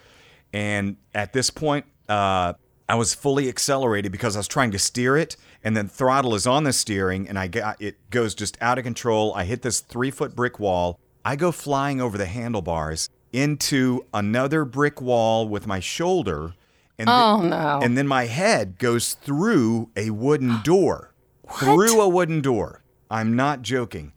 And 0.52 0.96
at 1.14 1.32
this 1.32 1.50
point, 1.50 1.86
uh, 2.08 2.54
I 2.88 2.94
was 2.96 3.14
fully 3.14 3.48
accelerated 3.48 4.10
because 4.10 4.34
I 4.34 4.40
was 4.40 4.48
trying 4.48 4.72
to 4.72 4.78
steer 4.78 5.16
it, 5.16 5.36
and 5.62 5.76
then 5.76 5.86
throttle 5.86 6.34
is 6.34 6.44
on 6.44 6.64
the 6.64 6.72
steering, 6.72 7.28
and 7.28 7.38
I 7.38 7.46
got 7.46 7.80
it 7.80 8.10
goes 8.10 8.34
just 8.34 8.58
out 8.60 8.78
of 8.78 8.84
control. 8.84 9.32
I 9.34 9.44
hit 9.44 9.62
this 9.62 9.78
three 9.78 10.10
foot 10.10 10.34
brick 10.34 10.58
wall. 10.58 10.98
I 11.24 11.36
go 11.36 11.52
flying 11.52 12.00
over 12.00 12.18
the 12.18 12.26
handlebars 12.26 13.08
into 13.32 14.04
another 14.12 14.64
brick 14.64 15.00
wall 15.00 15.46
with 15.48 15.68
my 15.68 15.78
shoulder, 15.78 16.54
and 16.98 17.08
Oh, 17.08 17.38
then, 17.40 17.50
no. 17.50 17.78
and 17.80 17.96
then 17.96 18.08
my 18.08 18.24
head 18.26 18.76
goes 18.78 19.12
through 19.14 19.90
a 19.94 20.10
wooden 20.10 20.60
door, 20.64 21.12
through 21.60 22.00
a 22.00 22.08
wooden 22.08 22.40
door. 22.40 22.82
I'm 23.10 23.36
not 23.36 23.62
joking. 23.62 24.12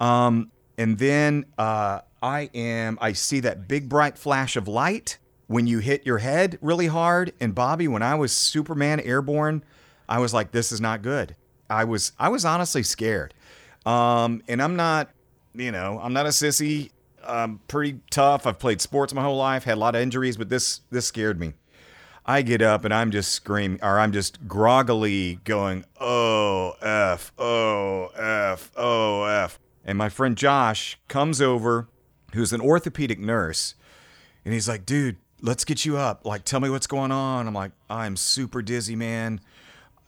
Um, 0.00 0.50
and 0.76 0.98
then 0.98 1.46
uh, 1.56 2.00
I 2.22 2.50
am. 2.54 2.98
I 3.00 3.12
see 3.12 3.40
that 3.40 3.68
big 3.68 3.88
bright 3.88 4.18
flash 4.18 4.56
of 4.56 4.68
light 4.68 5.18
when 5.46 5.66
you 5.66 5.78
hit 5.78 6.04
your 6.06 6.18
head 6.18 6.58
really 6.60 6.86
hard. 6.86 7.32
And 7.40 7.54
Bobbi, 7.54 7.88
when 7.88 8.02
I 8.02 8.14
was 8.14 8.32
Superman 8.32 9.00
airborne, 9.00 9.64
I 10.08 10.18
was 10.18 10.34
like, 10.34 10.52
"This 10.52 10.72
is 10.72 10.80
not 10.80 11.02
good." 11.02 11.36
I 11.70 11.84
was. 11.84 12.12
I 12.18 12.28
was 12.28 12.44
honestly 12.44 12.82
scared. 12.82 13.34
Um, 13.86 14.42
and 14.48 14.62
I'm 14.62 14.76
not. 14.76 15.10
You 15.54 15.70
know, 15.70 16.00
I'm 16.02 16.12
not 16.12 16.26
a 16.26 16.30
sissy. 16.30 16.90
I'm 17.26 17.60
pretty 17.68 18.00
tough. 18.10 18.46
I've 18.46 18.58
played 18.58 18.80
sports 18.80 19.14
my 19.14 19.22
whole 19.22 19.36
life. 19.36 19.64
Had 19.64 19.74
a 19.74 19.80
lot 19.80 19.94
of 19.94 20.02
injuries, 20.02 20.36
but 20.36 20.48
this 20.48 20.80
this 20.90 21.06
scared 21.06 21.38
me. 21.38 21.54
I 22.26 22.42
get 22.42 22.62
up 22.62 22.84
and 22.84 22.94
I'm 22.94 23.10
just 23.10 23.32
screaming, 23.32 23.78
or 23.82 23.98
I'm 23.98 24.12
just 24.12 24.48
groggily 24.48 25.40
going, 25.44 25.84
oh, 26.00 26.72
F, 26.80 27.32
oh, 27.38 28.06
F, 28.16 28.70
oh, 28.76 29.24
F. 29.24 29.58
And 29.84 29.98
my 29.98 30.08
friend 30.08 30.36
Josh 30.36 30.98
comes 31.08 31.42
over, 31.42 31.88
who's 32.32 32.52
an 32.54 32.62
orthopedic 32.62 33.18
nurse, 33.18 33.74
and 34.44 34.54
he's 34.54 34.68
like, 34.68 34.86
dude, 34.86 35.16
let's 35.42 35.64
get 35.66 35.84
you 35.84 35.98
up. 35.98 36.24
Like, 36.24 36.44
tell 36.44 36.60
me 36.60 36.70
what's 36.70 36.86
going 36.86 37.12
on. 37.12 37.46
I'm 37.46 37.54
like, 37.54 37.72
I'm 37.90 38.16
super 38.16 38.62
dizzy, 38.62 38.96
man. 38.96 39.40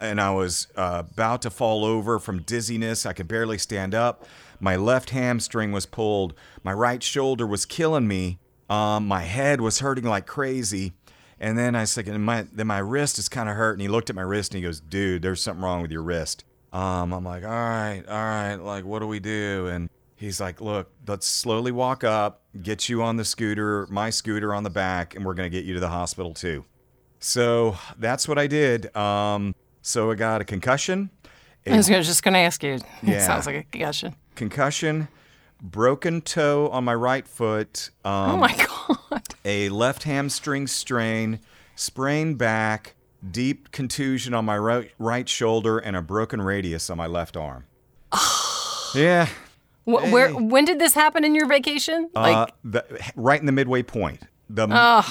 And 0.01 0.21
I 0.21 0.31
was 0.31 0.69
uh, 0.77 1.03
about 1.11 1.43
to 1.43 1.51
fall 1.51 1.85
over 1.85 2.19
from 2.19 2.43
dizziness. 2.43 3.07
I 3.07 3.13
could 3.13 3.29
barely 3.29 3.59
stand 3.59 3.95
up. 3.95 4.27
My 4.61 4.77
left 4.77 5.11
hamstring 5.11 5.73
was 5.73 5.87
pulled. 5.87 6.35
My 6.63 6.73
right 6.73 7.03
shoulder 7.03 7.47
was 7.47 7.67
killing 7.67 8.09
me. 8.09 8.39
Um, 8.69 9.07
my 9.07 9.23
head 9.23 9.61
was 9.61 9.79
hurting 9.81 10.05
like 10.05 10.27
crazy. 10.27 10.93
And 11.39 11.59
then 11.59 11.75
I 11.75 11.81
was 11.81 11.97
and 11.99 12.25
my 12.25 12.47
then 12.53 12.67
my 12.67 12.79
wrist 12.79 13.19
is 13.19 13.29
kind 13.29 13.49
of 13.49 13.57
hurt. 13.57 13.73
And 13.73 13.83
he 13.83 13.89
looked 13.89 14.09
at 14.11 14.17
my 14.17 14.23
wrist 14.23 14.53
and 14.55 14.59
he 14.63 14.67
goes, 14.67 14.81
"Dude, 14.81 15.23
there's 15.23 15.41
something 15.43 15.63
wrong 15.63 15.83
with 15.83 15.91
your 15.91 16.03
wrist." 16.03 16.45
Um, 16.73 17.13
I'm 17.13 17.25
like, 17.25 17.45
"All 17.45 17.51
right, 17.51 18.03
all 18.09 18.15
right. 18.15 18.57
Like, 18.57 18.85
what 18.85 19.01
do 19.01 19.07
we 19.07 19.21
do?" 19.21 19.67
And 19.69 19.89
he's 20.17 20.41
like, 20.41 20.61
"Look, 20.61 20.91
let's 21.07 21.27
slowly 21.27 21.73
walk 21.73 22.05
up, 22.05 22.43
get 22.63 22.89
you 22.89 23.03
on 23.03 23.17
the 23.17 23.25
scooter, 23.25 23.87
my 23.91 24.11
scooter 24.11 24.55
on 24.55 24.63
the 24.63 24.71
back, 24.71 25.15
and 25.15 25.25
we're 25.25 25.35
gonna 25.35 25.51
get 25.51 25.65
you 25.65 25.75
to 25.75 25.81
the 25.81 25.89
hospital 25.91 26.33
too." 26.33 26.65
So 27.21 27.77
that's 27.99 28.29
what 28.29 28.39
I 28.39 28.47
did. 28.47 28.95
Um, 28.97 29.55
so 29.83 30.11
I 30.11 30.15
got 30.15 30.41
a 30.41 30.45
concussion, 30.45 31.11
a 31.67 31.73
I 31.73 31.77
was 31.77 31.87
just 31.89 32.23
going 32.23 32.35
to 32.35 32.41
ask 32.41 32.63
you. 32.63 32.75
It 32.75 32.83
Yeah. 33.03 33.27
sounds 33.27 33.47
like 33.47 33.57
a 33.57 33.63
concussion. 33.65 34.15
concussion, 34.37 35.09
broken 35.61 36.21
toe 36.21 36.69
on 36.69 36.85
my 36.85 36.95
right 36.95 37.27
foot. 37.27 37.91
Um, 38.05 38.31
oh 38.31 38.37
my 38.37 38.67
god. 39.11 39.23
a 39.45 39.69
left 39.69 40.03
hamstring 40.05 40.67
strain, 40.67 41.41
sprained 41.75 42.39
back, 42.39 42.95
deep 43.31 43.71
contusion 43.73 44.35
on 44.35 44.45
my 44.45 44.59
right, 44.59 44.91
right 44.99 45.29
shoulder, 45.29 45.79
and 45.79 45.97
a 45.97 46.03
broken 46.03 46.41
radius 46.41 46.91
on 46.91 46.97
my 46.97 47.07
left 47.07 47.37
arm. 47.37 47.65
yeah. 48.95 49.27
Wh- 49.85 50.11
Where? 50.13 50.31
When 50.35 50.65
did 50.65 50.79
this 50.79 50.95
happen 50.95 51.25
in 51.25 51.35
your 51.35 51.47
vacation? 51.47 52.11
Like, 52.15 52.37
uh, 52.37 52.47
the, 52.65 52.85
right 53.15 53.39
in 53.41 53.47
the 53.47 53.53
midway 53.53 53.83
point. 53.83 54.23
The, 54.49 54.67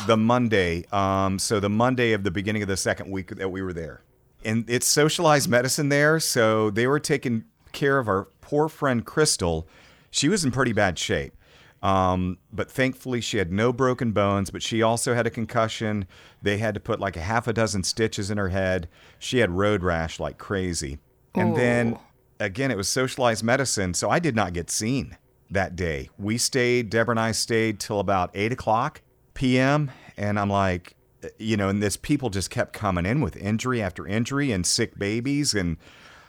the 0.07 0.15
Monday. 0.15 0.85
Um, 0.93 1.39
so 1.39 1.59
the 1.59 1.69
Monday 1.69 2.13
of 2.13 2.23
the 2.23 2.31
beginning 2.31 2.61
of 2.61 2.69
the 2.69 2.77
second 2.77 3.11
week 3.11 3.35
that 3.35 3.49
we 3.51 3.61
were 3.61 3.73
there. 3.73 4.01
And 4.45 4.63
it's 4.69 4.87
socialized 4.87 5.49
medicine 5.49 5.89
there. 5.89 6.21
So 6.21 6.69
they 6.69 6.87
were 6.87 6.99
taking 7.01 7.43
care 7.73 7.99
of 7.99 8.07
our 8.07 8.29
poor 8.39 8.69
friend 8.69 9.05
Crystal. 9.05 9.67
She 10.16 10.30
was 10.30 10.45
in 10.45 10.51
pretty 10.51 10.72
bad 10.72 10.97
shape. 10.97 11.36
Um, 11.84 12.38
but 12.49 12.72
thankfully, 12.72 13.20
she 13.20 13.38
had 13.38 13.51
no 13.51 13.74
broken 13.74 14.13
bones, 14.13 14.49
but 14.49 14.63
she 14.63 14.82
also 14.82 15.13
had 15.13 15.28
a 15.28 15.30
concussion. 15.30 16.07
They 16.41 16.57
had 16.57 16.74
to 16.76 16.80
put 16.80 17.01
like 17.01 17.18
a 17.18 17.22
half 17.22 17.49
a 17.49 17.53
dozen 17.53 17.84
stitches 17.84 18.32
in 18.32 18.38
her 18.38 18.47
head. 18.47 18.88
She 19.20 19.39
had 19.39 19.51
road 19.51 19.84
rash 19.84 20.18
like 20.18 20.38
crazy. 20.38 20.99
And 21.36 21.53
then 21.57 21.99
again, 22.39 22.72
it 22.72 22.78
was 22.78 22.88
socialized 22.88 23.43
medicine. 23.43 23.93
So 23.93 24.09
I 24.09 24.20
did 24.20 24.38
not 24.38 24.53
get 24.53 24.72
seen 24.72 25.18
that 25.51 25.76
day. 25.76 26.09
We 26.18 26.38
stayed, 26.38 26.89
Deborah 26.89 27.11
and 27.11 27.20
I 27.20 27.34
stayed 27.34 27.82
till 27.82 27.99
about 27.99 28.32
8 28.34 28.53
o'clock 28.53 29.01
p.m. 29.34 29.91
And 30.16 30.39
I'm 30.39 30.49
like, 30.49 30.95
you 31.38 31.57
know, 31.57 31.68
and 31.68 31.84
this 31.84 31.97
people 31.97 32.30
just 32.30 32.49
kept 32.49 32.72
coming 32.72 33.05
in 33.05 33.20
with 33.20 33.36
injury 33.36 33.82
after 33.82 34.07
injury 34.07 34.53
and 34.53 34.66
sick 34.66 34.97
babies. 34.97 35.53
And 35.53 35.76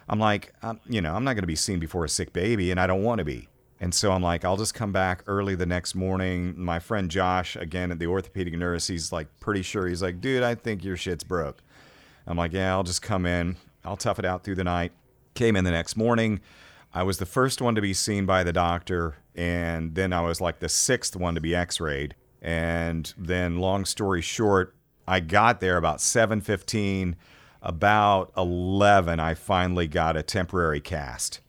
I'm 0.09 0.19
like, 0.19 0.53
I'm, 0.61 0.81
you 0.89 0.99
know, 0.99 1.15
I'm 1.15 1.23
not 1.23 1.35
going 1.35 1.43
to 1.43 1.47
be 1.47 1.55
seen 1.55 1.79
before 1.79 2.03
a 2.03 2.09
sick 2.09 2.33
baby, 2.33 2.69
and 2.69 2.81
I 2.81 2.85
don't 2.85 3.01
want 3.01 3.19
to 3.19 3.25
be. 3.25 3.47
And 3.79 3.93
so 3.93 4.11
I'm 4.11 4.23
like, 4.23 4.43
I'll 4.43 4.57
just 4.57 4.73
come 4.73 4.91
back 4.91 5.23
early 5.27 5.55
the 5.55 5.65
next 5.65 5.93
morning. 5.93 6.55
My 6.57 6.79
friend 6.79 7.11
Josh, 7.11 7.55
again 7.55 7.91
at 7.91 7.99
the 7.99 8.07
orthopedic 8.07 8.53
nurse, 8.55 8.87
he's 8.87 9.11
like 9.11 9.27
pretty 9.39 9.61
sure. 9.61 9.87
He's 9.87 10.01
like, 10.01 10.19
dude, 10.19 10.43
I 10.43 10.55
think 10.55 10.83
your 10.83 10.97
shit's 10.97 11.23
broke. 11.23 11.61
I'm 12.25 12.37
like, 12.37 12.53
yeah, 12.53 12.71
I'll 12.71 12.83
just 12.83 13.01
come 13.01 13.25
in. 13.25 13.55
I'll 13.85 13.97
tough 13.97 14.19
it 14.19 14.25
out 14.25 14.43
through 14.43 14.55
the 14.55 14.63
night. 14.63 14.91
Came 15.35 15.55
in 15.55 15.63
the 15.63 15.71
next 15.71 15.95
morning. 15.95 16.41
I 16.93 17.03
was 17.03 17.19
the 17.19 17.25
first 17.25 17.61
one 17.61 17.75
to 17.75 17.81
be 17.81 17.93
seen 17.93 18.25
by 18.25 18.43
the 18.43 18.53
doctor, 18.53 19.17
and 19.35 19.93
then 19.93 20.11
I 20.11 20.21
was 20.21 20.41
like 20.41 20.59
the 20.59 20.69
sixth 20.69 21.15
one 21.15 21.35
to 21.35 21.41
be 21.41 21.55
x-rayed. 21.55 22.15
And 22.41 23.13
then 23.17 23.59
long 23.59 23.85
story 23.85 24.21
short, 24.21 24.75
I 25.07 25.19
got 25.19 25.59
there 25.59 25.77
about 25.77 25.99
7:15. 25.99 27.15
About 27.61 28.31
11, 28.37 29.19
I 29.19 29.33
finally 29.33 29.87
got 29.87 30.15
a 30.15 30.23
temporary 30.23 30.79
cast. 30.79 31.41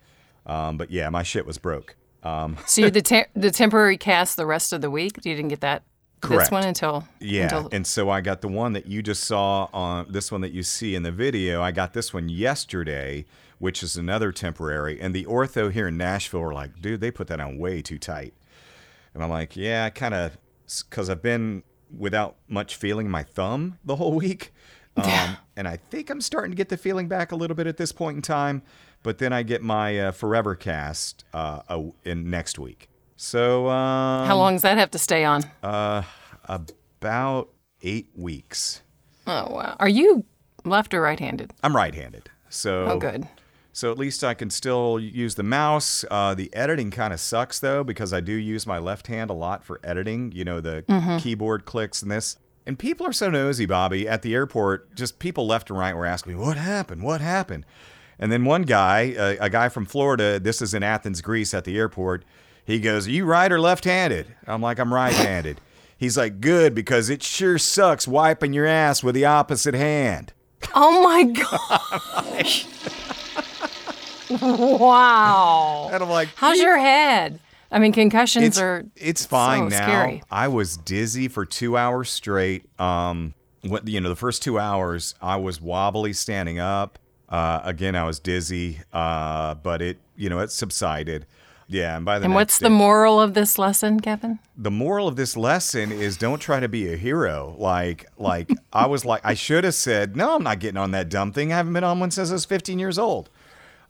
Um, 0.47 0.79
but 0.79 0.91
yeah, 0.91 1.11
my 1.11 1.22
shit 1.22 1.47
was 1.47 1.59
broke. 1.59 1.97
Um, 2.22 2.56
so 2.66 2.82
you 2.82 2.90
the 2.90 3.02
te- 3.02 3.26
the 3.34 3.50
temporary 3.50 3.96
cast 3.96 4.36
the 4.36 4.46
rest 4.46 4.72
of 4.72 4.80
the 4.80 4.90
week. 4.90 5.16
You 5.24 5.34
didn't 5.34 5.48
get 5.48 5.60
that 5.60 5.82
Correct. 6.20 6.44
this 6.44 6.50
one 6.50 6.64
until 6.64 7.06
Yeah, 7.20 7.44
Until, 7.44 7.68
and 7.72 7.86
so 7.86 8.10
I 8.10 8.20
got 8.20 8.40
the 8.40 8.48
one 8.48 8.72
that 8.72 8.86
you 8.86 9.02
just 9.02 9.24
saw 9.24 9.68
on 9.72 10.10
this 10.10 10.32
one 10.32 10.40
that 10.40 10.52
you 10.52 10.62
see 10.62 10.94
in 10.94 11.02
the 11.02 11.12
video. 11.12 11.62
I 11.62 11.70
got 11.70 11.92
this 11.92 12.12
one 12.12 12.28
yesterday, 12.28 13.24
which 13.58 13.82
is 13.82 13.96
another 13.96 14.32
temporary. 14.32 15.00
And 15.00 15.14
the 15.14 15.24
ortho 15.26 15.70
here 15.70 15.88
in 15.88 15.96
Nashville 15.96 16.40
were 16.40 16.54
like, 16.54 16.80
dude, 16.80 17.00
they 17.00 17.10
put 17.10 17.28
that 17.28 17.40
on 17.40 17.58
way 17.58 17.82
too 17.82 17.98
tight. 17.98 18.34
And 19.14 19.22
I'm 19.22 19.30
like, 19.30 19.56
yeah, 19.56 19.84
I 19.84 19.90
kind 19.90 20.14
of, 20.14 20.36
because 20.88 21.08
I've 21.08 21.22
been 21.22 21.62
without 21.96 22.36
much 22.48 22.76
feeling 22.76 23.08
my 23.08 23.22
thumb 23.22 23.78
the 23.84 23.96
whole 23.96 24.14
week. 24.14 24.52
Um, 24.98 25.36
and 25.56 25.68
I 25.68 25.76
think 25.76 26.10
I'm 26.10 26.20
starting 26.20 26.50
to 26.50 26.56
get 26.56 26.70
the 26.70 26.76
feeling 26.76 27.06
back 27.06 27.30
a 27.30 27.36
little 27.36 27.54
bit 27.54 27.68
at 27.68 27.76
this 27.76 27.92
point 27.92 28.16
in 28.16 28.22
time. 28.22 28.62
But 29.03 29.18
then 29.18 29.32
I 29.32 29.42
get 29.42 29.62
my 29.62 29.99
uh, 29.99 30.12
Forever 30.12 30.55
cast 30.55 31.24
uh, 31.32 31.61
in 32.05 32.30
next 32.30 32.59
week. 32.59 32.88
So 33.16 33.68
um, 33.68 34.26
How 34.26 34.36
long 34.36 34.55
does 34.55 34.62
that 34.62 34.78
have 34.78 34.90
to 34.92 34.99
stay 34.99 35.24
on? 35.24 35.42
Uh, 35.62 36.03
about 36.49 37.49
eight 37.82 38.09
weeks. 38.14 38.82
Oh, 39.26 39.55
wow. 39.55 39.76
Are 39.78 39.88
you 39.88 40.24
left 40.64 40.94
or 40.94 41.01
right 41.01 41.18
handed? 41.18 41.53
I'm 41.62 41.74
right-handed, 41.76 42.30
so 42.49 42.84
Oh, 42.86 42.99
good. 42.99 43.28
So 43.72 43.92
at 43.92 43.99
least 43.99 44.24
I 44.24 44.34
can 44.34 44.51
still 44.51 44.99
use 44.99 45.36
the 45.36 45.44
mouse. 45.44 46.05
Uh, 46.11 46.34
the 46.34 46.53
editing 46.55 46.90
kind 46.90 47.12
of 47.12 47.20
sucks 47.20 47.61
though 47.61 47.84
because 47.84 48.12
I 48.12 48.20
do 48.20 48.32
use 48.32 48.66
my 48.66 48.78
left 48.78 49.07
hand 49.07 49.30
a 49.30 49.34
lot 49.34 49.62
for 49.62 49.80
editing. 49.84 50.32
You 50.32 50.44
know 50.44 50.61
the 50.61 50.84
keyboard 51.22 51.64
clicks 51.64 52.03
and 52.03 52.11
this. 52.11 52.36
And 52.66 52.76
people 52.78 53.07
are 53.07 53.12
so 53.12 53.30
nosy, 53.30 53.66
Bobbi. 53.68 54.07
At 54.07 54.22
the 54.22 54.34
airport, 54.34 54.94
just 54.96 55.20
people 55.20 55.46
left 55.46 55.70
and 55.70 55.78
right 55.78 55.94
were 55.94 56.07
asking 56.07 56.32
me, 56.32 56.38
"What 56.44 56.57
happened? 56.57 57.03
What 57.05 57.20
happened?" 57.20 57.64
And 58.18 58.32
then 58.32 58.44
one 58.44 58.62
guy, 58.62 59.14
a, 59.16 59.36
a 59.38 59.50
guy 59.50 59.68
from 59.68 59.84
Florida, 59.86 60.40
this 60.40 60.60
is 60.60 60.74
in 60.74 60.82
Athens, 60.82 61.20
Greece, 61.20 61.54
at 61.54 61.64
the 61.64 61.76
airport. 61.78 62.24
He 62.64 62.80
goes, 62.80 63.06
"Are 63.06 63.10
you 63.10 63.24
right 63.24 63.50
or 63.50 63.60
left-handed?" 63.60 64.26
I'm 64.46 64.60
like, 64.60 64.78
"I'm 64.78 64.92
right-handed." 64.92 65.60
He's 65.96 66.16
like, 66.18 66.40
"Good 66.40 66.74
because 66.74 67.08
it 67.10 67.22
sure 67.22 67.58
sucks 67.58 68.06
wiping 68.08 68.52
your 68.52 68.66
ass 68.66 69.02
with 69.02 69.14
the 69.14 69.24
opposite 69.24 69.74
hand." 69.74 70.32
Oh, 70.74 71.02
my 71.02 71.22
gosh. 72.42 72.66
wow. 74.30 75.90
And 75.92 76.02
I'm 76.02 76.10
like, 76.10 76.28
How's 76.34 76.58
your 76.58 76.78
head? 76.78 77.40
I 77.70 77.78
mean, 77.78 77.92
concussions 77.92 78.44
it's, 78.46 78.58
are. 78.58 78.84
it's 78.96 79.26
fine 79.26 79.70
so 79.70 79.78
now. 79.78 79.86
scary. 79.86 80.22
I 80.30 80.48
was 80.48 80.76
dizzy 80.76 81.28
for 81.28 81.44
two 81.44 81.76
hours 81.76 82.08
straight. 82.10 82.64
Um, 82.80 83.34
what 83.62 83.86
you 83.86 84.00
know, 84.00 84.08
the 84.08 84.16
first 84.16 84.42
two 84.42 84.58
hours 84.58 85.14
I 85.20 85.36
was 85.36 85.60
wobbly 85.60 86.12
standing 86.14 86.58
up. 86.58 86.98
Uh, 87.29 87.61
again, 87.64 87.95
I 87.95 88.05
was 88.05 88.18
dizzy, 88.20 88.81
uh, 88.93 89.55
but 89.55 89.83
it 89.83 89.99
you 90.16 90.29
know 90.29 90.39
it 90.41 90.51
subsided. 90.51 91.26
Yeah, 91.70 91.97
and 91.97 92.05
by 92.07 92.18
the 92.18 92.24
And 92.24 92.35
what's 92.35 92.59
the 92.59 92.70
moral 92.70 93.20
of 93.20 93.35
this 93.35 93.59
lesson, 93.59 94.01
Kevin? 94.01 94.39
the 94.57 94.70
moral 94.70 95.07
of 95.07 95.16
this 95.16 95.37
lesson 95.37 95.93
is 95.93 96.16
don't 96.16 96.39
try 96.41 96.59
to 96.61 96.68
be 96.68 96.91
a 96.93 96.97
hero. 96.97 97.55
Like 97.59 98.07
like 98.16 98.51
I 98.72 98.87
was 98.87 99.05
like 99.05 99.20
I 99.24 99.35
should 99.35 99.64
have 99.64 99.74
said 99.74 100.16
no. 100.16 100.37
I'm 100.37 100.43
not 100.43 100.61
getting 100.61 100.79
on 100.79 100.93
that 100.93 101.11
dumb 101.11 101.33
thing. 101.33 101.53
I 101.53 101.57
haven't 101.57 101.74
been 101.74 101.85
on 101.85 102.01
one 102.01 102.11
since 102.11 102.31
I 102.31 102.33
was 102.33 102.47
15 102.47 102.79
years 102.79 102.99
old. 102.99 103.29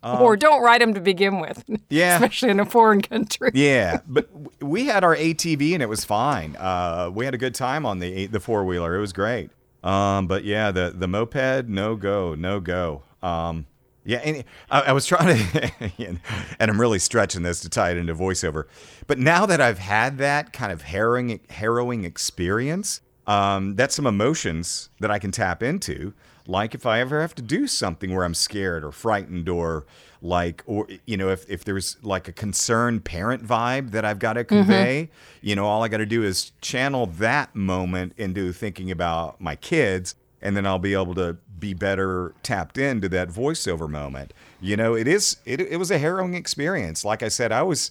or 0.02 0.36
don't 0.36 0.62
write 0.62 0.80
them 0.80 0.92
to 0.94 1.00
begin 1.00 1.40
with. 1.40 1.64
Um, 1.68 1.76
Yeah. 1.90 2.14
Especially 2.16 2.50
in 2.50 2.58
a 2.60 2.66
foreign 2.66 3.00
country. 3.00 3.50
Yeah, 3.54 4.00
but 4.08 4.28
we 4.60 4.86
had 4.86 5.04
our 5.04 5.14
ATV 5.14 5.72
and 5.74 5.82
it 5.82 5.88
was 5.88 6.04
fine. 6.04 6.56
Uh, 6.56 7.10
we 7.14 7.24
had 7.24 7.34
a 7.34 7.38
good 7.38 7.54
time 7.54 7.86
on 7.86 8.00
the 8.00 8.26
the 8.26 8.40
four 8.40 8.64
wheeler. 8.64 8.96
It 8.96 9.00
was 9.00 9.12
great. 9.12 9.50
Um, 9.84 10.26
but 10.26 10.42
yeah, 10.42 10.72
the 10.72 10.92
the 10.96 11.06
moped, 11.06 11.68
no 11.68 11.94
go, 11.94 12.34
no 12.34 12.58
go. 12.58 13.02
Um, 13.22 13.66
yeah, 14.04 14.18
and 14.24 14.44
I, 14.70 14.80
I 14.80 14.92
was 14.92 15.04
trying 15.04 15.36
to, 15.36 15.72
and 15.98 16.20
I'm 16.58 16.80
really 16.80 16.98
stretching 16.98 17.42
this 17.42 17.60
to 17.60 17.68
tie 17.68 17.90
it 17.90 17.98
into 17.98 18.14
voiceover. 18.14 18.64
But 19.06 19.18
now 19.18 19.44
that 19.44 19.60
I've 19.60 19.78
had 19.78 20.16
that 20.18 20.52
kind 20.52 20.72
of 20.72 20.82
harrowing 20.82 21.40
harrowing 21.50 22.04
experience, 22.04 23.02
um, 23.26 23.76
that's 23.76 23.94
some 23.94 24.06
emotions 24.06 24.88
that 25.00 25.10
I 25.10 25.18
can 25.18 25.30
tap 25.30 25.62
into. 25.62 26.14
Like 26.46 26.74
if 26.74 26.86
I 26.86 27.00
ever 27.00 27.20
have 27.20 27.34
to 27.34 27.42
do 27.42 27.66
something 27.66 28.14
where 28.14 28.24
I'm 28.24 28.32
scared 28.32 28.82
or 28.82 28.90
frightened 28.90 29.50
or 29.50 29.84
like 30.22 30.62
or 30.64 30.88
you 31.06 31.18
know 31.18 31.28
if, 31.28 31.48
if 31.50 31.64
there's 31.64 31.98
like 32.02 32.26
a 32.26 32.32
concerned 32.32 33.04
parent 33.04 33.46
vibe 33.46 33.90
that 33.90 34.06
I've 34.06 34.18
got 34.18 34.32
to 34.32 34.44
convey, 34.44 35.10
you 35.42 35.54
know 35.54 35.66
all 35.66 35.84
I 35.84 35.88
got 35.88 35.98
to 35.98 36.06
do 36.06 36.22
is 36.22 36.52
channel 36.62 37.04
that 37.18 37.54
moment 37.54 38.14
into 38.16 38.54
thinking 38.54 38.90
about 38.90 39.38
my 39.38 39.54
kids 39.54 40.14
and 40.40 40.56
then 40.56 40.66
I'll 40.66 40.78
be 40.78 40.94
able 40.94 41.14
to 41.16 41.36
be 41.58 41.74
better 41.74 42.34
tapped 42.42 42.78
into 42.78 43.08
that 43.10 43.28
voiceover 43.28 43.88
moment. 43.88 44.32
You 44.60 44.76
know, 44.76 44.94
it 44.94 45.08
is 45.08 45.36
it, 45.44 45.60
it 45.60 45.76
was 45.78 45.90
a 45.90 45.98
harrowing 45.98 46.34
experience. 46.34 47.04
Like 47.04 47.22
I 47.22 47.28
said, 47.28 47.52
I 47.52 47.62
was 47.62 47.90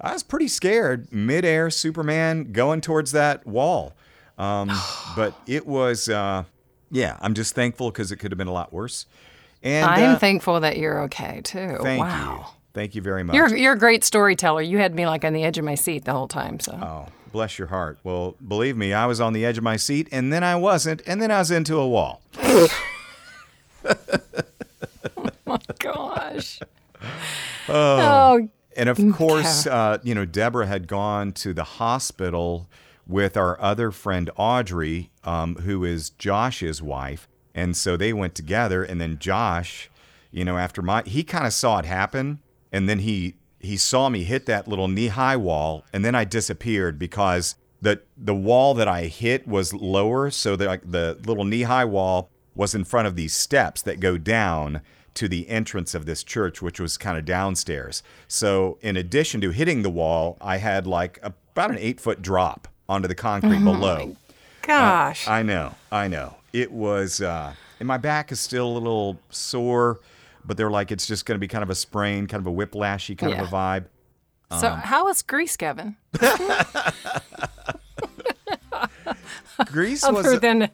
I 0.00 0.12
was 0.12 0.22
pretty 0.22 0.48
scared 0.48 1.12
midair 1.12 1.70
Superman 1.70 2.52
going 2.52 2.80
towards 2.80 3.12
that 3.12 3.46
wall. 3.46 3.94
Um, 4.36 4.70
but 5.16 5.34
it 5.46 5.66
was 5.66 6.08
uh, 6.08 6.44
yeah, 6.90 7.16
I'm 7.20 7.34
just 7.34 7.54
thankful 7.54 7.90
because 7.90 8.12
it 8.12 8.16
could 8.16 8.32
have 8.32 8.38
been 8.38 8.48
a 8.48 8.52
lot 8.52 8.72
worse. 8.72 9.06
And 9.62 9.90
I 9.90 10.00
am 10.00 10.16
uh, 10.16 10.18
thankful 10.18 10.60
that 10.60 10.76
you're 10.76 11.02
okay 11.02 11.40
too. 11.42 11.78
thank 11.82 12.00
wow. 12.00 12.38
you. 12.38 12.54
Thank 12.74 12.94
you 12.94 13.02
very 13.02 13.24
much. 13.24 13.34
You're 13.34 13.56
you're 13.56 13.72
a 13.72 13.78
great 13.78 14.04
storyteller. 14.04 14.62
You 14.62 14.78
had 14.78 14.94
me 14.94 15.06
like 15.06 15.24
on 15.24 15.32
the 15.32 15.42
edge 15.42 15.58
of 15.58 15.64
my 15.64 15.74
seat 15.74 16.04
the 16.04 16.12
whole 16.12 16.28
time. 16.28 16.60
So 16.60 16.72
Oh, 16.72 17.06
bless 17.32 17.58
your 17.58 17.68
heart. 17.68 17.98
Well, 18.04 18.36
believe 18.46 18.76
me, 18.76 18.92
I 18.92 19.06
was 19.06 19.20
on 19.20 19.32
the 19.32 19.44
edge 19.44 19.58
of 19.58 19.64
my 19.64 19.76
seat, 19.76 20.08
and 20.12 20.32
then 20.32 20.42
I 20.44 20.56
wasn't, 20.56 21.02
and 21.06 21.20
then 21.22 21.30
I 21.30 21.38
was 21.38 21.50
into 21.50 21.76
a 21.76 21.88
wall. 21.88 22.22
Oh 22.38 22.68
my 25.46 25.58
gosh. 25.78 26.60
oh, 27.68 28.48
And 28.76 28.88
of 28.88 28.98
course, 29.14 29.66
uh, 29.66 29.98
you 30.02 30.14
know, 30.14 30.24
Deborah 30.24 30.66
had 30.66 30.86
gone 30.88 31.32
to 31.32 31.52
the 31.52 31.64
hospital 31.64 32.68
with 33.06 33.36
our 33.36 33.60
other 33.60 33.90
friend 33.90 34.30
Audrey, 34.36 35.10
um, 35.24 35.56
who 35.56 35.84
is 35.84 36.10
Josh's 36.10 36.82
wife, 36.82 37.26
and 37.54 37.76
so 37.76 37.96
they 37.96 38.12
went 38.12 38.34
together. 38.34 38.82
And 38.84 39.00
then 39.00 39.18
Josh, 39.18 39.90
you 40.30 40.44
know, 40.44 40.58
after 40.58 40.82
my 40.82 41.02
he 41.06 41.24
kind 41.24 41.46
of 41.46 41.52
saw 41.52 41.78
it 41.78 41.84
happen, 41.86 42.40
and 42.72 42.88
then 42.88 43.00
he 43.00 43.34
he 43.60 43.76
saw 43.76 44.08
me 44.08 44.24
hit 44.24 44.46
that 44.46 44.68
little 44.68 44.88
knee 44.88 45.08
high 45.08 45.36
wall, 45.36 45.84
and 45.92 46.04
then 46.04 46.14
I 46.14 46.24
disappeared 46.24 46.98
because 46.98 47.56
the 47.80 48.00
the 48.16 48.34
wall 48.34 48.74
that 48.74 48.88
I 48.88 49.04
hit 49.04 49.46
was 49.46 49.72
lower, 49.72 50.30
so 50.30 50.56
the 50.56 50.66
like 50.66 50.90
the 50.90 51.18
little 51.24 51.44
knee 51.44 51.62
high 51.62 51.84
wall 51.84 52.30
was 52.54 52.74
in 52.74 52.84
front 52.84 53.06
of 53.06 53.16
these 53.16 53.34
steps 53.34 53.82
that 53.82 54.00
go 54.00 54.18
down 54.18 54.80
to 55.14 55.28
the 55.28 55.48
entrance 55.48 55.94
of 55.94 56.06
this 56.06 56.22
church, 56.22 56.62
which 56.62 56.78
was 56.78 56.96
kind 56.96 57.18
of 57.18 57.24
downstairs. 57.24 58.02
So, 58.28 58.78
in 58.82 58.96
addition 58.96 59.40
to 59.40 59.50
hitting 59.50 59.82
the 59.82 59.90
wall, 59.90 60.36
I 60.40 60.58
had 60.58 60.86
like 60.86 61.18
about 61.22 61.70
an 61.70 61.78
eight 61.78 62.00
foot 62.00 62.22
drop 62.22 62.68
onto 62.88 63.08
the 63.08 63.14
concrete 63.14 63.62
below. 63.64 64.16
gosh. 64.62 65.26
I 65.26 65.42
know, 65.42 65.74
I 65.90 66.08
know. 66.08 66.36
It 66.52 66.70
was, 66.72 67.20
uh, 67.20 67.54
and 67.80 67.86
my 67.86 67.98
back 67.98 68.32
is 68.32 68.40
still 68.40 68.68
a 68.68 68.74
little 68.78 69.18
sore, 69.30 69.98
but 70.48 70.56
they're 70.56 70.70
like, 70.70 70.90
it's 70.90 71.06
just 71.06 71.26
going 71.26 71.36
to 71.36 71.40
be 71.40 71.46
kind 71.46 71.62
of 71.62 71.70
a 71.70 71.74
sprain, 71.74 72.26
kind 72.26 72.44
of 72.44 72.46
a 72.52 72.56
whiplashy 72.56 73.16
kind 73.16 73.34
of 73.34 73.40
a 73.40 73.50
vibe. 73.50 73.84
so 74.58 74.70
how 74.70 75.04
was 75.04 75.22
Greece, 75.22 75.56
Kevin? 75.56 75.96
Greece 79.66 80.02
was. 80.08 80.26
Other 80.26 80.38
than 80.38 80.70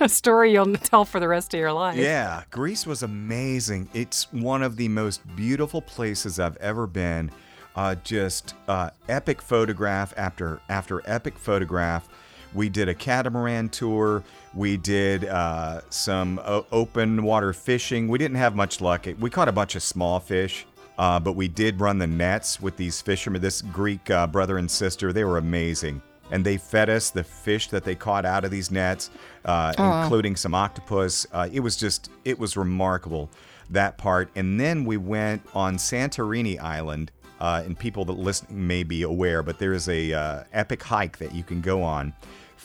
a 0.00 0.08
story 0.08 0.52
you'll 0.52 0.74
tell 0.76 1.04
for 1.04 1.20
the 1.20 1.28
rest 1.28 1.52
of 1.54 1.60
your 1.60 1.72
life. 1.72 1.96
Yeah, 1.96 2.44
Greece 2.50 2.86
was 2.86 3.02
amazing. 3.02 3.88
It's 3.94 4.32
one 4.32 4.62
of 4.62 4.76
the 4.76 4.88
most 4.88 5.20
beautiful 5.36 5.82
places 5.82 6.38
I've 6.38 6.56
ever 6.58 6.86
been. 6.86 7.30
Uh, 7.74 7.94
just 7.96 8.54
uh, 8.68 8.90
epic 9.08 9.42
photograph 9.42 10.14
after 10.16 10.60
after 10.68 11.02
epic 11.04 11.38
photograph. 11.38 12.08
We 12.56 12.70
did 12.70 12.88
a 12.88 12.94
catamaran 12.94 13.68
tour. 13.68 14.24
We 14.54 14.78
did 14.78 15.26
uh, 15.26 15.82
some 15.90 16.40
o- 16.44 16.66
open 16.72 17.22
water 17.22 17.52
fishing. 17.52 18.08
We 18.08 18.18
didn't 18.18 18.38
have 18.38 18.56
much 18.56 18.80
luck. 18.80 19.06
We 19.20 19.28
caught 19.28 19.48
a 19.48 19.52
bunch 19.52 19.76
of 19.76 19.82
small 19.82 20.18
fish, 20.18 20.66
uh, 20.98 21.20
but 21.20 21.32
we 21.32 21.48
did 21.48 21.78
run 21.78 21.98
the 21.98 22.06
nets 22.06 22.60
with 22.60 22.76
these 22.76 23.02
fishermen. 23.02 23.42
This 23.42 23.60
Greek 23.60 24.10
uh, 24.10 24.26
brother 24.26 24.56
and 24.56 24.70
sister, 24.70 25.12
they 25.12 25.24
were 25.24 25.36
amazing 25.38 26.00
and 26.30 26.44
they 26.44 26.56
fed 26.56 26.90
us 26.90 27.10
the 27.10 27.22
fish 27.22 27.68
that 27.68 27.84
they 27.84 27.94
caught 27.94 28.24
out 28.24 28.44
of 28.44 28.50
these 28.50 28.70
nets, 28.70 29.10
uh, 29.44 29.72
including 30.02 30.34
some 30.34 30.54
octopus. 30.54 31.26
Uh, 31.32 31.48
it 31.52 31.60
was 31.60 31.76
just, 31.76 32.10
it 32.24 32.36
was 32.36 32.56
remarkable 32.56 33.30
that 33.70 33.96
part. 33.96 34.28
And 34.34 34.58
then 34.58 34.84
we 34.84 34.96
went 34.96 35.42
on 35.54 35.76
Santorini 35.76 36.58
Island, 36.60 37.12
uh, 37.38 37.62
and 37.64 37.78
people 37.78 38.04
that 38.06 38.14
listening 38.14 38.66
may 38.66 38.82
be 38.82 39.02
aware, 39.02 39.42
but 39.42 39.58
there 39.58 39.72
is 39.72 39.88
a 39.88 40.12
uh, 40.12 40.44
epic 40.52 40.82
hike 40.82 41.18
that 41.18 41.34
you 41.34 41.42
can 41.42 41.60
go 41.60 41.82
on 41.82 42.12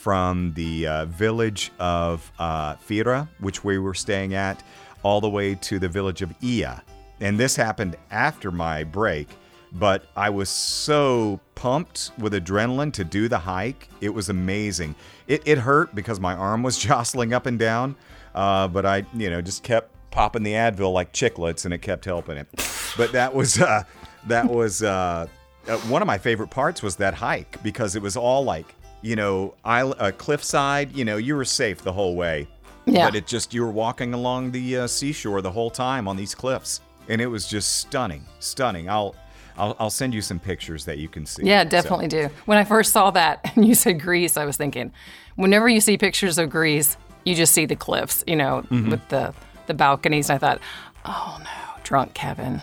from 0.02 0.52
the 0.54 0.86
uh, 0.86 1.04
village 1.06 1.70
of 1.78 2.30
uh, 2.38 2.74
Fira, 2.76 3.28
which 3.38 3.62
we 3.62 3.78
were 3.78 3.94
staying 3.94 4.34
at, 4.34 4.62
all 5.04 5.20
the 5.20 5.30
way 5.30 5.54
to 5.54 5.78
the 5.78 5.88
village 5.88 6.22
of 6.22 6.30
Oia. 6.40 6.82
And 7.20 7.38
this 7.38 7.54
happened 7.54 7.96
after 8.10 8.50
my 8.50 8.82
break 8.82 9.28
but 9.74 10.04
I 10.16 10.30
was 10.30 10.50
so 10.50 11.40
pumped 11.54 12.10
with 12.18 12.34
adrenaline 12.34 12.92
to 12.94 13.04
do 13.04 13.28
the 13.28 13.38
hike. 13.38 13.88
It 14.00 14.10
was 14.10 14.28
amazing. 14.28 14.94
It, 15.26 15.42
it 15.46 15.58
hurt 15.58 15.94
because 15.94 16.20
my 16.20 16.34
arm 16.34 16.62
was 16.62 16.76
jostling 16.86 17.32
up 17.32 17.46
and 17.46 17.58
down, 17.58 17.96
uh, 18.34 18.68
but 18.68 18.84
I, 18.84 19.06
you 19.14 19.30
know, 19.30 19.40
just 19.40 19.62
kept 19.62 19.90
popping 20.10 20.42
the 20.42 20.52
Advil 20.52 20.92
like 20.92 21.12
chiclets, 21.12 21.64
and 21.64 21.72
it 21.72 21.78
kept 21.78 22.04
helping 22.04 22.36
it. 22.36 22.48
But 22.96 23.12
that 23.12 23.34
was 23.34 23.60
uh, 23.60 23.84
that 24.26 24.48
was 24.48 24.82
uh, 24.82 25.26
uh, 25.66 25.76
one 25.78 26.02
of 26.02 26.06
my 26.06 26.18
favorite 26.18 26.50
parts 26.50 26.82
was 26.82 26.96
that 26.96 27.14
hike 27.14 27.62
because 27.62 27.96
it 27.96 28.02
was 28.02 28.16
all 28.16 28.44
like, 28.44 28.74
you 29.02 29.16
know, 29.16 29.54
isle- 29.64 29.94
uh, 29.98 30.12
cliffside. 30.16 30.92
You 30.96 31.04
know, 31.04 31.16
you 31.16 31.36
were 31.36 31.44
safe 31.44 31.82
the 31.82 31.92
whole 31.92 32.16
way. 32.16 32.48
Yeah. 32.86 33.06
But 33.06 33.14
it 33.14 33.26
just 33.26 33.52
you 33.54 33.62
were 33.62 33.70
walking 33.70 34.12
along 34.14 34.50
the 34.52 34.78
uh, 34.78 34.86
seashore 34.88 35.40
the 35.42 35.50
whole 35.52 35.70
time 35.70 36.08
on 36.08 36.16
these 36.16 36.34
cliffs, 36.34 36.80
and 37.08 37.20
it 37.20 37.26
was 37.26 37.46
just 37.46 37.78
stunning, 37.78 38.24
stunning. 38.40 38.88
I'll 38.88 39.14
I'll, 39.56 39.76
I'll 39.78 39.90
send 39.90 40.14
you 40.14 40.22
some 40.22 40.40
pictures 40.40 40.84
that 40.86 40.98
you 40.98 41.08
can 41.08 41.24
see. 41.26 41.44
Yeah, 41.44 41.62
So- 41.64 41.68
definitely 41.70 42.08
do. 42.08 42.30
When 42.46 42.58
I 42.58 42.64
first 42.64 42.92
saw 42.92 43.10
that 43.12 43.52
and 43.56 43.64
you 43.66 43.74
said 43.74 44.00
Greece, 44.00 44.36
I 44.36 44.44
was 44.46 44.56
thinking, 44.56 44.92
whenever 45.36 45.68
you 45.68 45.80
see 45.80 45.96
pictures 45.98 46.38
of 46.38 46.48
Greece, 46.50 46.96
you 47.24 47.34
just 47.36 47.52
see 47.52 47.66
the 47.66 47.76
cliffs, 47.76 48.24
you 48.26 48.34
know, 48.34 48.64
Mhm. 48.70 48.90
with 48.90 49.08
the 49.10 49.32
the 49.66 49.74
balconies. 49.74 50.28
And 50.30 50.36
I 50.36 50.38
thought, 50.38 50.60
oh 51.04 51.38
no, 51.38 51.80
drunk 51.84 52.14
Kevin. 52.14 52.60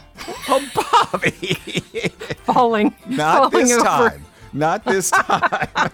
Oh, 0.49 0.59
Bobbi, 0.73 2.11
falling, 2.43 2.93
Not 3.07 3.51
falling 3.51 3.67
this 3.67 3.77
over. 3.77 3.85
time. 3.85 4.25
Not 4.53 4.83
this 4.85 5.11
time. 5.15 5.91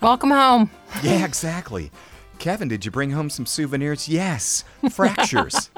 Welcome 0.00 0.30
home. 0.30 0.70
yeah, 1.02 1.24
exactly. 1.24 1.90
Kevin, 2.38 2.68
did 2.68 2.84
you 2.84 2.90
bring 2.90 3.10
home 3.12 3.30
some 3.30 3.46
souvenirs? 3.46 4.08
Yes, 4.08 4.64
fractures. 4.90 5.70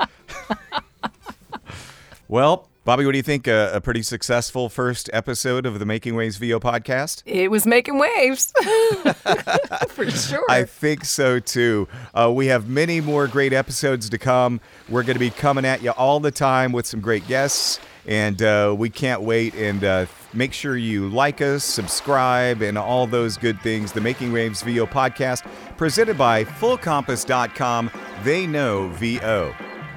well, 2.29 2.69
Bobbi, 2.87 3.05
what 3.05 3.11
do 3.11 3.19
you 3.19 3.23
think? 3.23 3.49
Uh, 3.49 3.71
a 3.73 3.81
pretty 3.81 4.03
successful 4.05 4.69
first 4.69 5.11
episode 5.13 5.67
of 5.67 5.81
the 5.81 5.85
Making 5.85 6.15
Wavs 6.15 6.39
VO 6.39 6.61
podcast? 6.61 7.25
It 7.27 7.51
was 7.51 7.67
making 7.67 7.99
waves. 7.99 8.53
For 9.89 10.09
sure. 10.09 10.45
I 10.49 10.63
think 10.63 11.05
so 11.05 11.41
too. 11.41 11.89
Uh, 12.15 12.31
we 12.33 12.47
have 12.47 12.69
many 12.69 13.01
more 13.01 13.27
great 13.27 13.53
episodes 13.53 14.09
to 14.11 14.19
come. 14.19 14.61
We're 14.89 15.03
going 15.03 15.17
to 15.17 15.19
be 15.19 15.31
coming 15.31 15.65
at 15.65 15.83
you 15.83 15.91
all 15.91 16.21
the 16.21 16.31
time 16.31 16.71
with 16.71 16.87
some 16.87 17.01
great 17.01 17.27
guests, 17.27 17.81
and 18.07 18.41
uh, 18.41 18.73
we 18.79 18.89
can't 18.89 19.23
wait. 19.23 19.57
And 19.57 19.83
uh, 19.83 20.07
make 20.33 20.53
sure 20.53 20.77
you 20.77 21.09
like 21.09 21.41
us, 21.41 21.65
subscribe, 21.65 22.63
and 22.63 22.79
all 22.79 23.09
those 23.09 23.37
good 23.37 23.61
things. 23.63 23.91
The 23.91 24.01
Making 24.01 24.31
Wavs 24.31 24.63
VO 24.63 24.87
podcast, 24.87 25.45
presented 25.77 26.17
by 26.17 26.45
FullCompass.com. 26.45 27.91
They 28.23 28.47
know 28.47 28.91
VO. 28.91 29.53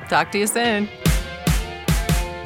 Talk 0.10 0.32
to 0.32 0.40
you 0.40 0.48
soon. 0.48 0.90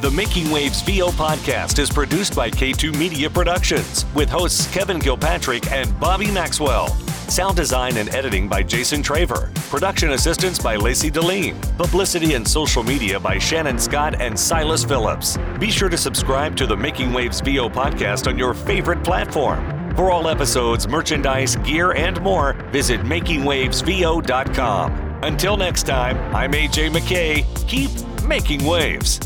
The 0.03 0.11
Making 0.11 0.47
Wavs 0.47 0.85
VO 0.85 1.11
podcast 1.11 1.79
is 1.79 1.89
produced 1.89 2.35
by 2.35 2.51
K2 2.51 2.97
Media 2.97 3.29
Productions 3.29 4.05
with 4.13 4.29
hosts 4.29 4.69
Kevin 4.73 4.99
Kilpatrick 4.99 5.71
and 5.71 5.87
Bobbi 5.91 6.29
Maxwell. 6.33 6.89
Sound 7.29 7.55
design 7.55 7.95
and 7.95 8.13
editing 8.13 8.49
by 8.49 8.63
Jason 8.63 9.01
Traver. 9.01 9.55
Production 9.69 10.11
assistance 10.11 10.59
by 10.59 10.75
Lacey 10.75 11.09
Deline. 11.09 11.57
Publicity 11.77 12.33
and 12.33 12.45
social 12.45 12.83
media 12.83 13.17
by 13.17 13.37
Shannon 13.37 13.79
Scott 13.79 14.19
and 14.19 14.37
Silas 14.37 14.83
Phillips. 14.83 15.37
Be 15.57 15.71
sure 15.71 15.87
to 15.87 15.95
subscribe 15.95 16.57
to 16.57 16.67
the 16.67 16.75
Making 16.75 17.11
Wavs 17.11 17.41
VO 17.41 17.69
podcast 17.69 18.27
on 18.27 18.37
your 18.37 18.53
favorite 18.53 19.05
platform. 19.05 19.95
For 19.95 20.11
all 20.11 20.27
episodes, 20.27 20.85
merchandise, 20.85 21.55
gear, 21.55 21.93
and 21.93 22.19
more, 22.19 22.55
visit 22.73 22.99
makingwavsvo.com. 23.03 24.91
Until 25.23 25.55
next 25.55 25.83
time, 25.83 26.17
I'm 26.35 26.51
AJ 26.51 26.89
McKay. 26.89 27.45
Keep 27.69 28.27
making 28.27 28.65
waves. 28.65 29.21